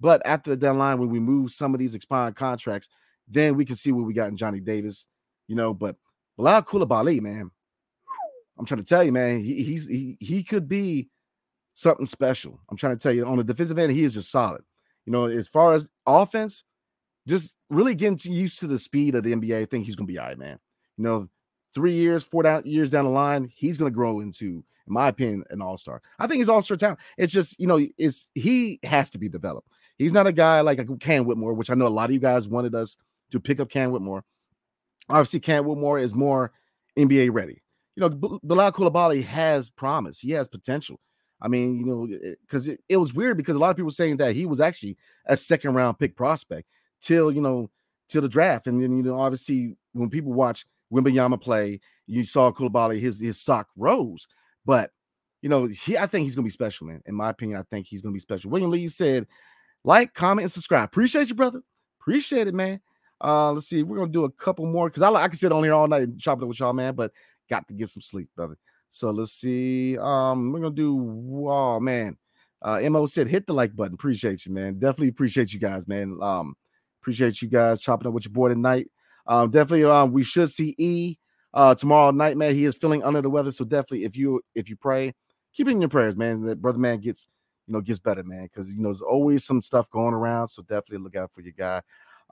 But 0.00 0.22
after 0.24 0.50
the 0.50 0.56
deadline, 0.56 0.98
when 0.98 1.10
we 1.10 1.20
move 1.20 1.50
some 1.50 1.74
of 1.74 1.78
these 1.78 1.94
expired 1.94 2.34
contracts, 2.34 2.88
then 3.28 3.56
we 3.56 3.64
can 3.64 3.76
see 3.76 3.92
what 3.92 4.06
we 4.06 4.14
got 4.14 4.28
in 4.28 4.36
Johnny 4.36 4.60
Davis, 4.60 5.04
you 5.46 5.54
know. 5.54 5.74
But 5.74 5.96
Bilal 6.36 6.62
Coulibaly, 6.62 7.20
man, 7.20 7.50
I'm 8.58 8.64
trying 8.64 8.82
to 8.82 8.86
tell 8.86 9.04
you, 9.04 9.12
man, 9.12 9.40
he, 9.40 9.62
he's 9.62 9.86
he, 9.86 10.16
he 10.18 10.42
could 10.42 10.68
be 10.68 11.10
something 11.74 12.06
special. 12.06 12.60
I'm 12.70 12.76
trying 12.76 12.96
to 12.96 13.02
tell 13.02 13.12
you 13.12 13.26
on 13.26 13.36
the 13.36 13.44
defensive 13.44 13.78
end, 13.78 13.92
he 13.92 14.04
is 14.04 14.14
just 14.14 14.30
solid. 14.30 14.62
You 15.04 15.12
know, 15.12 15.26
as 15.26 15.48
far 15.48 15.74
as 15.74 15.88
offense, 16.06 16.64
just 17.28 17.54
really 17.68 17.94
getting 17.94 18.32
used 18.32 18.58
to 18.60 18.66
the 18.66 18.78
speed 18.78 19.14
of 19.14 19.22
the 19.22 19.34
NBA. 19.34 19.62
I 19.62 19.64
think 19.66 19.84
he's 19.84 19.96
gonna 19.96 20.06
be 20.06 20.18
all 20.18 20.26
right, 20.26 20.38
man. 20.38 20.58
You 20.96 21.04
know, 21.04 21.28
three 21.74 21.94
years, 21.94 22.22
four 22.22 22.42
down, 22.42 22.62
years 22.64 22.90
down 22.90 23.04
the 23.04 23.10
line, 23.10 23.50
he's 23.54 23.76
gonna 23.76 23.90
grow 23.90 24.20
into, 24.20 24.64
in 24.86 24.92
my 24.92 25.08
opinion, 25.08 25.44
an 25.50 25.62
all-star. 25.62 26.02
I 26.18 26.26
think 26.26 26.38
he's 26.38 26.48
all-star 26.48 26.76
talent. 26.76 27.00
It's 27.16 27.32
just, 27.32 27.58
you 27.60 27.66
know, 27.66 27.84
it's 27.98 28.28
he 28.34 28.80
has 28.82 29.10
to 29.10 29.18
be 29.18 29.28
developed. 29.28 29.68
He's 29.98 30.12
not 30.12 30.26
a 30.26 30.32
guy 30.32 30.62
like 30.62 30.78
a 30.78 30.96
Cam 30.96 31.26
Whitmore, 31.26 31.54
which 31.54 31.70
I 31.70 31.74
know 31.74 31.86
a 31.86 31.88
lot 31.88 32.08
of 32.08 32.14
you 32.14 32.20
guys 32.20 32.48
wanted 32.48 32.74
us 32.74 32.96
to 33.32 33.40
pick 33.40 33.60
up 33.60 33.68
Cam 33.68 33.90
Whitmore. 33.90 34.24
Obviously, 35.08 35.40
Cam 35.40 35.66
Whitmore 35.66 35.98
is 35.98 36.14
more 36.14 36.52
NBA 36.96 37.32
ready. 37.32 37.62
you 37.96 38.00
know, 38.00 38.38
Bilal 38.42 38.72
Coulibaly 38.72 39.22
has 39.24 39.68
promise. 39.68 40.18
He 40.18 40.30
has 40.32 40.48
potential. 40.48 41.00
I 41.42 41.48
mean, 41.48 41.78
you 41.78 41.86
know, 41.86 42.06
because 42.42 42.68
it, 42.68 42.72
it, 42.88 42.94
it, 42.94 42.96
was 42.98 43.14
weird 43.14 43.36
because 43.36 43.56
a 43.56 43.58
lot 43.58 43.70
of 43.70 43.76
people 43.76 43.90
saying 43.90 44.18
that 44.18 44.34
he 44.34 44.46
was 44.46 44.60
actually 44.60 44.96
a 45.26 45.36
second 45.36 45.74
round 45.74 45.98
pick 45.98 46.16
prospect 46.16 46.68
till 47.00 47.32
you 47.32 47.40
know 47.40 47.70
till 48.08 48.22
the 48.22 48.28
draft, 48.28 48.66
and 48.66 48.82
then 48.82 48.96
you 48.96 49.02
know 49.02 49.18
obviously 49.18 49.76
when 49.92 50.10
people 50.10 50.32
watch 50.32 50.66
Wembanyama 50.92 51.40
play, 51.40 51.80
you 52.06 52.24
saw 52.24 52.50
Coulibaly 52.50 53.00
his 53.00 53.20
his 53.20 53.38
stock 53.38 53.68
rose, 53.76 54.26
but 54.64 54.90
you 55.42 55.48
know 55.48 55.66
he 55.66 55.96
I 55.96 56.06
think 56.06 56.24
he's 56.24 56.34
gonna 56.34 56.44
be 56.44 56.50
special, 56.50 56.86
man. 56.86 57.02
In 57.06 57.14
my 57.14 57.30
opinion, 57.30 57.58
I 57.58 57.62
think 57.62 57.86
he's 57.86 58.02
gonna 58.02 58.12
be 58.12 58.18
special. 58.20 58.50
William 58.50 58.70
Lee 58.70 58.88
said, 58.88 59.26
like, 59.84 60.14
comment, 60.14 60.44
and 60.44 60.52
subscribe. 60.52 60.84
Appreciate 60.86 61.28
you, 61.28 61.34
brother. 61.34 61.62
Appreciate 62.00 62.48
it, 62.48 62.54
man. 62.54 62.80
Uh, 63.22 63.52
let's 63.52 63.68
see. 63.68 63.82
We're 63.82 63.98
gonna 63.98 64.12
do 64.12 64.24
a 64.24 64.30
couple 64.30 64.66
more 64.66 64.88
because 64.88 65.02
I 65.02 65.10
I 65.12 65.28
can 65.28 65.36
sit 65.36 65.52
on 65.52 65.62
here 65.62 65.74
all 65.74 65.88
night 65.88 66.02
and 66.02 66.18
chop 66.18 66.42
it 66.42 66.46
with 66.46 66.58
y'all, 66.58 66.72
man. 66.72 66.94
But 66.94 67.12
got 67.48 67.68
to 67.68 67.74
get 67.74 67.88
some 67.88 68.02
sleep, 68.02 68.28
brother. 68.34 68.56
So 68.88 69.10
let's 69.10 69.32
see. 69.32 69.96
Um, 69.98 70.52
we're 70.52 70.60
gonna 70.60 70.74
do. 70.74 71.46
Oh 71.48 71.78
man, 71.78 72.16
uh, 72.62 72.80
Mo 72.90 73.06
said 73.06 73.28
hit 73.28 73.46
the 73.46 73.54
like 73.54 73.76
button. 73.76 73.94
Appreciate 73.94 74.46
you, 74.46 74.52
man. 74.52 74.78
Definitely 74.78 75.08
appreciate 75.08 75.52
you 75.52 75.60
guys, 75.60 75.86
man. 75.86 76.18
Um, 76.20 76.54
appreciate 77.02 77.40
you 77.40 77.48
guys 77.48 77.80
chopping 77.80 78.08
up 78.08 78.14
with 78.14 78.24
your 78.24 78.32
boy 78.32 78.48
tonight. 78.48 78.88
Um, 79.26 79.50
definitely. 79.50 79.84
Um, 79.84 80.12
we 80.12 80.22
should 80.24 80.50
see 80.50 80.74
E 80.78 81.16
uh 81.52 81.74
tomorrow 81.74 82.10
night, 82.12 82.36
man. 82.36 82.54
He 82.54 82.64
is 82.64 82.74
feeling 82.76 83.02
under 83.02 83.20
the 83.22 83.30
weather, 83.30 83.52
so 83.52 83.64
definitely 83.64 84.04
if 84.04 84.16
you 84.16 84.40
if 84.54 84.68
you 84.68 84.76
pray, 84.76 85.14
keep 85.52 85.66
it 85.68 85.72
in 85.72 85.80
your 85.80 85.90
prayers, 85.90 86.16
man. 86.16 86.42
That 86.42 86.60
brother 86.62 86.78
man 86.78 87.00
gets 87.00 87.26
you 87.66 87.72
know 87.74 87.80
gets 87.80 87.98
better, 87.98 88.22
man, 88.24 88.44
because 88.44 88.68
you 88.72 88.78
know 88.80 88.88
there's 88.88 89.02
always 89.02 89.44
some 89.44 89.60
stuff 89.62 89.90
going 89.90 90.14
around. 90.14 90.48
So 90.48 90.62
definitely 90.62 90.98
look 90.98 91.16
out 91.16 91.32
for 91.32 91.40
your 91.42 91.54
guy. 91.56 91.82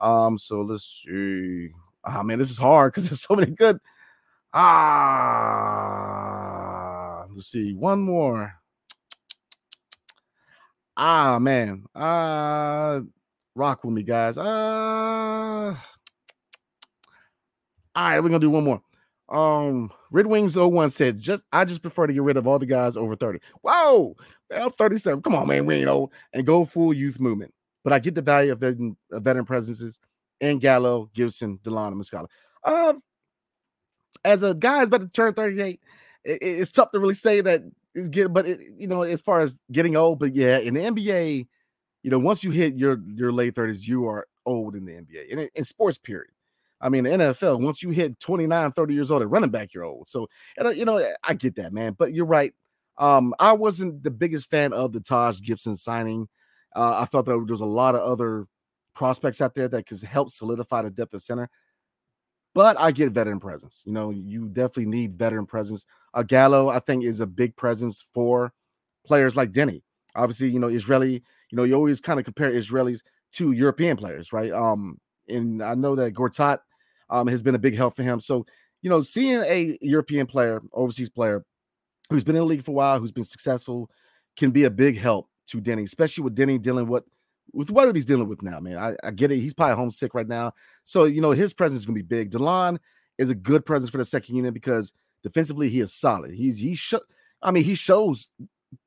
Um, 0.00 0.38
so 0.38 0.62
let's 0.62 1.04
see. 1.06 1.70
Ah, 2.04 2.22
man, 2.22 2.38
this 2.38 2.50
is 2.50 2.58
hard 2.58 2.92
because 2.92 3.08
there's 3.10 3.22
so 3.22 3.34
many 3.36 3.50
good. 3.52 3.78
Ah, 4.52 5.66
let's 7.30 7.46
see. 7.48 7.74
One 7.74 8.00
more. 8.00 8.54
Ah, 10.96 11.38
man. 11.38 11.84
Uh 11.94 13.00
rock 13.54 13.84
with 13.84 13.94
me, 13.94 14.02
guys. 14.02 14.38
Uh 14.38 15.76
all 17.94 18.04
right, 18.04 18.20
we're 18.20 18.28
gonna 18.28 18.40
do 18.40 18.50
one 18.50 18.64
more. 18.64 18.82
Um, 19.28 19.90
Red 20.10 20.26
Wings 20.26 20.56
01 20.56 20.90
said, 20.90 21.18
just 21.18 21.42
I 21.52 21.64
just 21.64 21.82
prefer 21.82 22.06
to 22.06 22.12
get 22.12 22.22
rid 22.22 22.36
of 22.36 22.46
all 22.46 22.58
the 22.58 22.66
guys 22.66 22.96
over 22.96 23.14
30. 23.14 23.40
Whoa, 23.62 24.16
I'm 24.54 24.70
37. 24.70 25.22
Come 25.22 25.34
on, 25.34 25.48
man, 25.48 25.66
we 25.66 25.80
you 25.80 25.84
know, 25.84 26.10
and 26.32 26.46
go 26.46 26.64
full 26.64 26.92
youth 26.94 27.20
movement. 27.20 27.52
But 27.84 27.92
I 27.92 27.98
get 27.98 28.14
the 28.14 28.22
value 28.22 28.52
of 28.52 28.60
veteran, 28.60 28.96
of 29.12 29.22
veteran 29.22 29.44
presences 29.44 30.00
and 30.40 30.60
Gallo, 30.60 31.10
Gibson, 31.14 31.58
Delon, 31.62 31.88
and 31.88 32.00
Muscala. 32.00 32.26
Um, 32.64 33.02
as 34.24 34.42
a 34.42 34.54
guy 34.54 34.82
is 34.82 34.88
about 34.88 35.00
to 35.02 35.08
turn 35.08 35.34
38, 35.34 35.80
it, 36.24 36.38
it's 36.40 36.70
tough 36.70 36.90
to 36.92 36.98
really 36.98 37.14
say 37.14 37.40
that 37.40 37.62
it's 37.94 38.08
good, 38.08 38.32
but 38.32 38.46
it, 38.46 38.60
you 38.76 38.86
know, 38.86 39.02
as 39.02 39.20
far 39.20 39.40
as 39.40 39.56
getting 39.72 39.96
old, 39.96 40.18
but 40.18 40.34
yeah, 40.34 40.58
in 40.58 40.74
the 40.74 40.80
NBA, 40.80 41.46
you 42.02 42.10
know, 42.10 42.18
once 42.18 42.44
you 42.44 42.50
hit 42.50 42.76
your 42.76 43.00
your 43.06 43.32
late 43.32 43.54
30s, 43.54 43.86
you 43.86 44.06
are 44.06 44.26
old 44.46 44.74
in 44.76 44.84
the 44.84 44.92
NBA 44.92 45.28
in, 45.28 45.48
in 45.54 45.64
sports 45.64 45.98
period. 45.98 46.30
I 46.80 46.88
mean, 46.88 47.04
the 47.04 47.10
NFL, 47.10 47.60
once 47.60 47.82
you 47.82 47.90
hit 47.90 48.20
29, 48.20 48.72
30 48.72 48.94
years 48.94 49.10
old 49.10 49.22
at 49.22 49.30
running 49.30 49.50
back, 49.50 49.74
you're 49.74 49.84
old. 49.84 50.08
So, 50.08 50.28
you 50.74 50.84
know, 50.84 51.04
I 51.24 51.34
get 51.34 51.56
that, 51.56 51.72
man. 51.72 51.96
But 51.98 52.14
you're 52.14 52.26
right. 52.26 52.54
Um, 52.98 53.34
I 53.38 53.52
wasn't 53.52 54.02
the 54.02 54.10
biggest 54.10 54.50
fan 54.50 54.72
of 54.72 54.92
the 54.92 55.00
Taj 55.00 55.40
Gibson 55.40 55.76
signing. 55.76 56.28
Uh, 56.74 57.00
I 57.00 57.06
felt 57.06 57.26
that 57.26 57.32
there 57.32 57.38
was 57.38 57.60
a 57.60 57.66
lot 57.66 57.94
of 57.94 58.02
other 58.02 58.46
prospects 58.94 59.40
out 59.40 59.54
there 59.54 59.68
that 59.68 59.86
could 59.86 60.02
help 60.02 60.30
solidify 60.30 60.82
the 60.82 60.90
depth 60.90 61.14
of 61.14 61.22
center. 61.22 61.48
But 62.54 62.78
I 62.78 62.90
get 62.90 63.12
veteran 63.12 63.40
presence. 63.40 63.82
You 63.84 63.92
know, 63.92 64.10
you 64.10 64.48
definitely 64.48 64.86
need 64.86 65.18
veteran 65.18 65.46
presence. 65.46 65.84
A 66.14 66.18
uh, 66.18 66.22
Gallo, 66.22 66.68
I 66.68 66.80
think, 66.80 67.04
is 67.04 67.20
a 67.20 67.26
big 67.26 67.54
presence 67.56 68.04
for 68.12 68.52
players 69.06 69.36
like 69.36 69.52
Deni. 69.52 69.82
Obviously, 70.14 70.50
you 70.50 70.58
know, 70.58 70.68
Israeli, 70.68 71.12
you 71.12 71.56
know, 71.56 71.64
you 71.64 71.74
always 71.74 72.00
kind 72.00 72.18
of 72.18 72.24
compare 72.24 72.50
Israelis 72.50 73.00
to 73.34 73.52
European 73.52 73.96
players, 73.96 74.32
right? 74.32 74.50
Um, 74.52 74.98
and 75.28 75.62
I 75.62 75.74
know 75.74 75.94
that 75.94 76.14
Gortat 76.14 76.58
um, 77.10 77.26
has 77.26 77.42
been 77.42 77.54
a 77.54 77.58
big 77.58 77.76
help 77.76 77.96
for 77.96 78.02
him. 78.02 78.20
So, 78.20 78.46
you 78.82 78.90
know, 78.90 79.00
seeing 79.00 79.42
a 79.42 79.78
European 79.80 80.26
player, 80.26 80.60
overseas 80.72 81.10
player 81.10 81.44
who's 82.10 82.24
been 82.24 82.36
in 82.36 82.42
the 82.42 82.46
league 82.46 82.64
for 82.64 82.72
a 82.72 82.74
while, 82.74 82.98
who's 82.98 83.12
been 83.12 83.24
successful, 83.24 83.90
can 84.36 84.50
be 84.50 84.64
a 84.64 84.70
big 84.70 84.98
help 84.98 85.28
to 85.48 85.60
Deni, 85.60 85.84
especially 85.84 86.24
with 86.24 86.36
Deni 86.36 86.60
dealing 86.60 86.86
with 86.86 87.04
with 87.52 87.70
what 87.70 87.94
he's 87.94 88.04
dealing 88.04 88.28
with 88.28 88.42
now, 88.42 88.60
man. 88.60 88.76
I, 88.76 88.94
I 89.02 89.10
get 89.10 89.32
it. 89.32 89.38
He's 89.38 89.54
probably 89.54 89.76
homesick 89.76 90.12
right 90.12 90.28
now. 90.28 90.52
So, 90.84 91.04
you 91.04 91.22
know, 91.22 91.30
his 91.30 91.54
presence 91.54 91.80
is 91.80 91.86
gonna 91.86 91.94
be 91.94 92.02
big. 92.02 92.30
Delon 92.30 92.78
is 93.16 93.30
a 93.30 93.34
good 93.34 93.64
presence 93.64 93.90
for 93.90 93.98
the 93.98 94.04
second 94.04 94.36
unit 94.36 94.52
because 94.54 94.92
defensively 95.22 95.68
he 95.68 95.80
is 95.80 95.94
solid. 95.94 96.32
He's 96.32 96.58
he 96.58 96.74
sh- 96.74 96.94
I 97.42 97.50
mean, 97.50 97.64
he 97.64 97.74
shows 97.74 98.28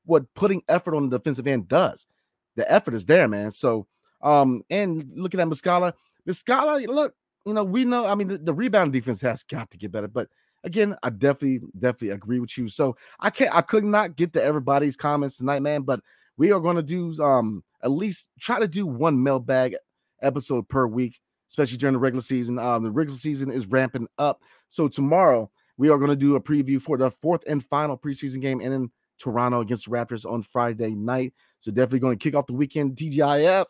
what 0.06 0.32
putting 0.36 0.62
effort 0.70 0.96
on 0.96 1.10
the 1.10 1.18
defensive 1.18 1.48
end 1.48 1.68
does. 1.68 2.06
The 2.56 2.72
effort 2.72 2.94
is 2.94 3.06
there, 3.06 3.28
man. 3.28 3.52
So 3.52 3.88
um, 4.22 4.64
and 4.70 5.12
looking 5.16 5.40
at 5.40 5.48
Muscala, 5.48 5.94
Muscala, 6.28 6.86
look, 6.88 7.14
you 7.46 7.54
know, 7.54 7.64
we 7.64 7.86
know. 7.86 8.06
I 8.06 8.16
mean, 8.16 8.28
the, 8.28 8.38
the, 8.38 8.54
rebound 8.54 8.94
defense 8.94 9.22
has 9.22 9.44
got 9.44 9.72
to 9.72 9.78
get 9.78 9.92
better. 9.92 10.08
But 10.08 10.30
again, 10.64 10.96
I 11.04 11.10
definitely, 11.10 11.62
definitely 11.78 12.10
agree 12.10 12.40
with 12.40 12.58
you. 12.58 12.68
So 12.68 12.96
I 13.20 13.30
can't, 13.30 13.54
I 13.54 13.62
could 13.62 13.84
not 13.84 14.16
get 14.16 14.34
to 14.34 14.44
everybody's 14.44 14.96
comments 14.96 15.38
tonight, 15.38 15.62
man. 15.62 15.82
But 15.82 16.02
we 16.38 16.52
are 16.52 16.60
going 16.60 16.78
to 16.78 16.84
do 16.84 17.22
um 17.24 17.64
at 17.84 17.92
least 17.92 18.28
try 18.40 18.60
to 18.60 18.68
do 18.68 18.86
one 18.86 19.22
mailbag 19.22 19.76
episode 20.22 20.68
per 20.70 20.86
week, 20.86 21.20
especially 21.50 21.78
during 21.78 21.94
the 21.94 22.00
regular 22.00 22.22
season. 22.22 22.60
Um, 22.60 22.84
the 22.84 22.92
regular 22.92 23.18
season 23.18 23.52
is 23.52 23.68
ramping 23.68 24.08
up. 24.18 24.42
So 24.70 24.88
tomorrow 24.88 25.50
we 25.78 25.90
are 25.90 25.98
going 25.98 26.10
to 26.10 26.16
do 26.16 26.36
a 26.36 26.42
preview 26.42 26.82
for 26.82 26.98
the 26.98 27.10
fourth 27.10 27.44
and 27.48 27.64
final 27.66 27.98
preseason 27.98 28.42
game 28.42 28.62
and 28.62 28.74
in 28.74 28.92
Toronto 29.18 29.62
against 29.62 29.86
the 29.86 29.92
Raptors 29.92 30.30
on 30.30 30.42
Friday 30.42 30.92
night. 30.92 31.34
So 31.60 31.72
definitely 31.72 32.00
going 32.00 32.18
to 32.18 32.24
kick 32.24 32.36
off 32.36 32.48
the 32.48 32.54
weekend 32.54 32.96
TGIF 32.96 33.66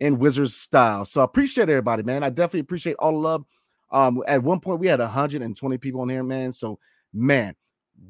in 0.00 0.18
Wizards 0.18 0.54
style. 0.54 1.04
So 1.04 1.20
I 1.20 1.24
appreciate 1.24 1.68
everybody, 1.68 2.02
man. 2.02 2.22
I 2.22 2.30
definitely 2.30 2.60
appreciate 2.60 2.96
all 2.98 3.12
the 3.12 3.18
love. 3.18 3.44
Um, 3.90 4.22
at 4.26 4.42
one 4.42 4.60
point 4.60 4.80
we 4.80 4.86
had 4.86 5.00
120 5.00 5.78
people 5.78 6.00
on 6.02 6.08
here, 6.08 6.22
man. 6.22 6.52
So, 6.52 6.78
man, 7.12 7.54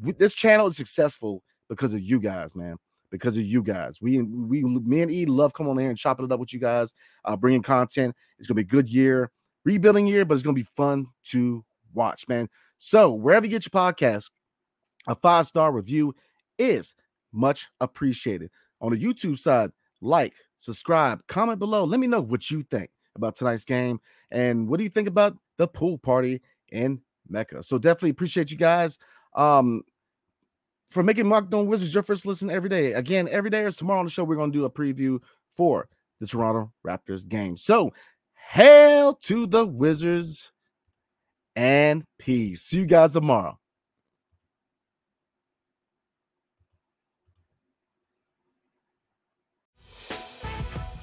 this 0.03 0.34
channel 0.34 0.66
is 0.66 0.76
successful 0.76 1.43
because 1.68 1.95
of 1.95 2.01
you 2.01 2.20
guys, 2.20 2.55
man. 2.55 2.76
Because 3.11 3.39
of 3.39 3.45
you 3.45 3.62
guys, 3.62 4.03
we 4.03 4.20
we 4.20 4.62
me 4.62 5.01
and 5.01 5.11
E 5.11 5.24
love 5.24 5.55
coming 5.55 5.70
on 5.70 5.78
here 5.78 5.89
and 5.89 5.99
chopping 5.99 6.26
it 6.26 6.32
up 6.32 6.39
with 6.39 6.53
you 6.53 6.59
guys, 6.59 6.93
uh, 7.24 7.36
bringing 7.36 7.62
content. 7.62 8.14
It's 8.39 8.47
gonna 8.47 8.57
be 8.57 8.62
a 8.62 8.64
good 8.66 8.86
year, 8.86 9.30
rebuilding 9.64 10.07
year, 10.07 10.26
but 10.26 10.34
it's 10.34 10.43
gonna 10.43 10.53
be 10.53 10.66
fun 10.76 11.07
to 11.30 11.64
watch, 11.95 12.28
man. 12.28 12.51
So 12.76 13.11
wherever 13.11 13.47
you 13.47 13.51
get 13.51 13.64
your 13.64 13.70
podcast, 13.70 14.28
a 15.07 15.14
five 15.14 15.47
star 15.47 15.72
review 15.72 16.14
is 16.59 16.95
much 17.32 17.68
appreciated. 17.80 18.51
On 18.80 18.93
the 18.93 19.03
YouTube 19.03 19.39
side, 19.39 19.70
like, 20.03 20.34
subscribe, 20.59 21.26
comment 21.26 21.59
below. 21.59 21.84
Let 21.84 22.00
me 22.00 22.06
know 22.06 22.20
what 22.20 22.50
you 22.50 22.62
think 22.62 22.90
about 23.16 23.36
tonight's 23.36 23.64
game 23.64 24.00
and 24.30 24.68
what 24.68 24.76
do 24.76 24.84
you 24.84 24.90
think 24.90 25.09
about 25.09 25.36
the 25.56 25.66
pool 25.66 25.98
party 25.98 26.42
in 26.70 27.00
Mecca. 27.28 27.62
So 27.62 27.78
definitely 27.78 28.11
appreciate 28.11 28.50
you 28.50 28.56
guys 28.56 28.98
um 29.34 29.82
for 30.90 31.02
making 31.02 31.28
Locked 31.28 31.52
On 31.52 31.66
Wizards 31.66 31.92
your 31.92 32.02
first 32.02 32.26
listen 32.26 32.50
every 32.50 32.70
day. 32.70 32.94
Again, 32.94 33.28
every 33.28 33.50
day 33.50 33.62
or 33.62 33.70
tomorrow 33.70 33.98
on 33.98 34.06
the 34.06 34.11
show, 34.11 34.24
we're 34.24 34.36
going 34.36 34.52
to 34.52 34.59
do 34.59 34.64
a 34.64 34.70
preview 34.70 35.20
for 35.54 35.88
the 36.20 36.26
Toronto 36.26 36.72
Raptors 36.86 37.28
game. 37.28 37.56
So, 37.56 37.92
hail 38.50 39.14
to 39.14 39.46
the 39.46 39.66
Wizards 39.66 40.52
and 41.54 42.04
peace. 42.18 42.62
See 42.62 42.78
you 42.78 42.86
guys 42.86 43.12
tomorrow. 43.12 43.59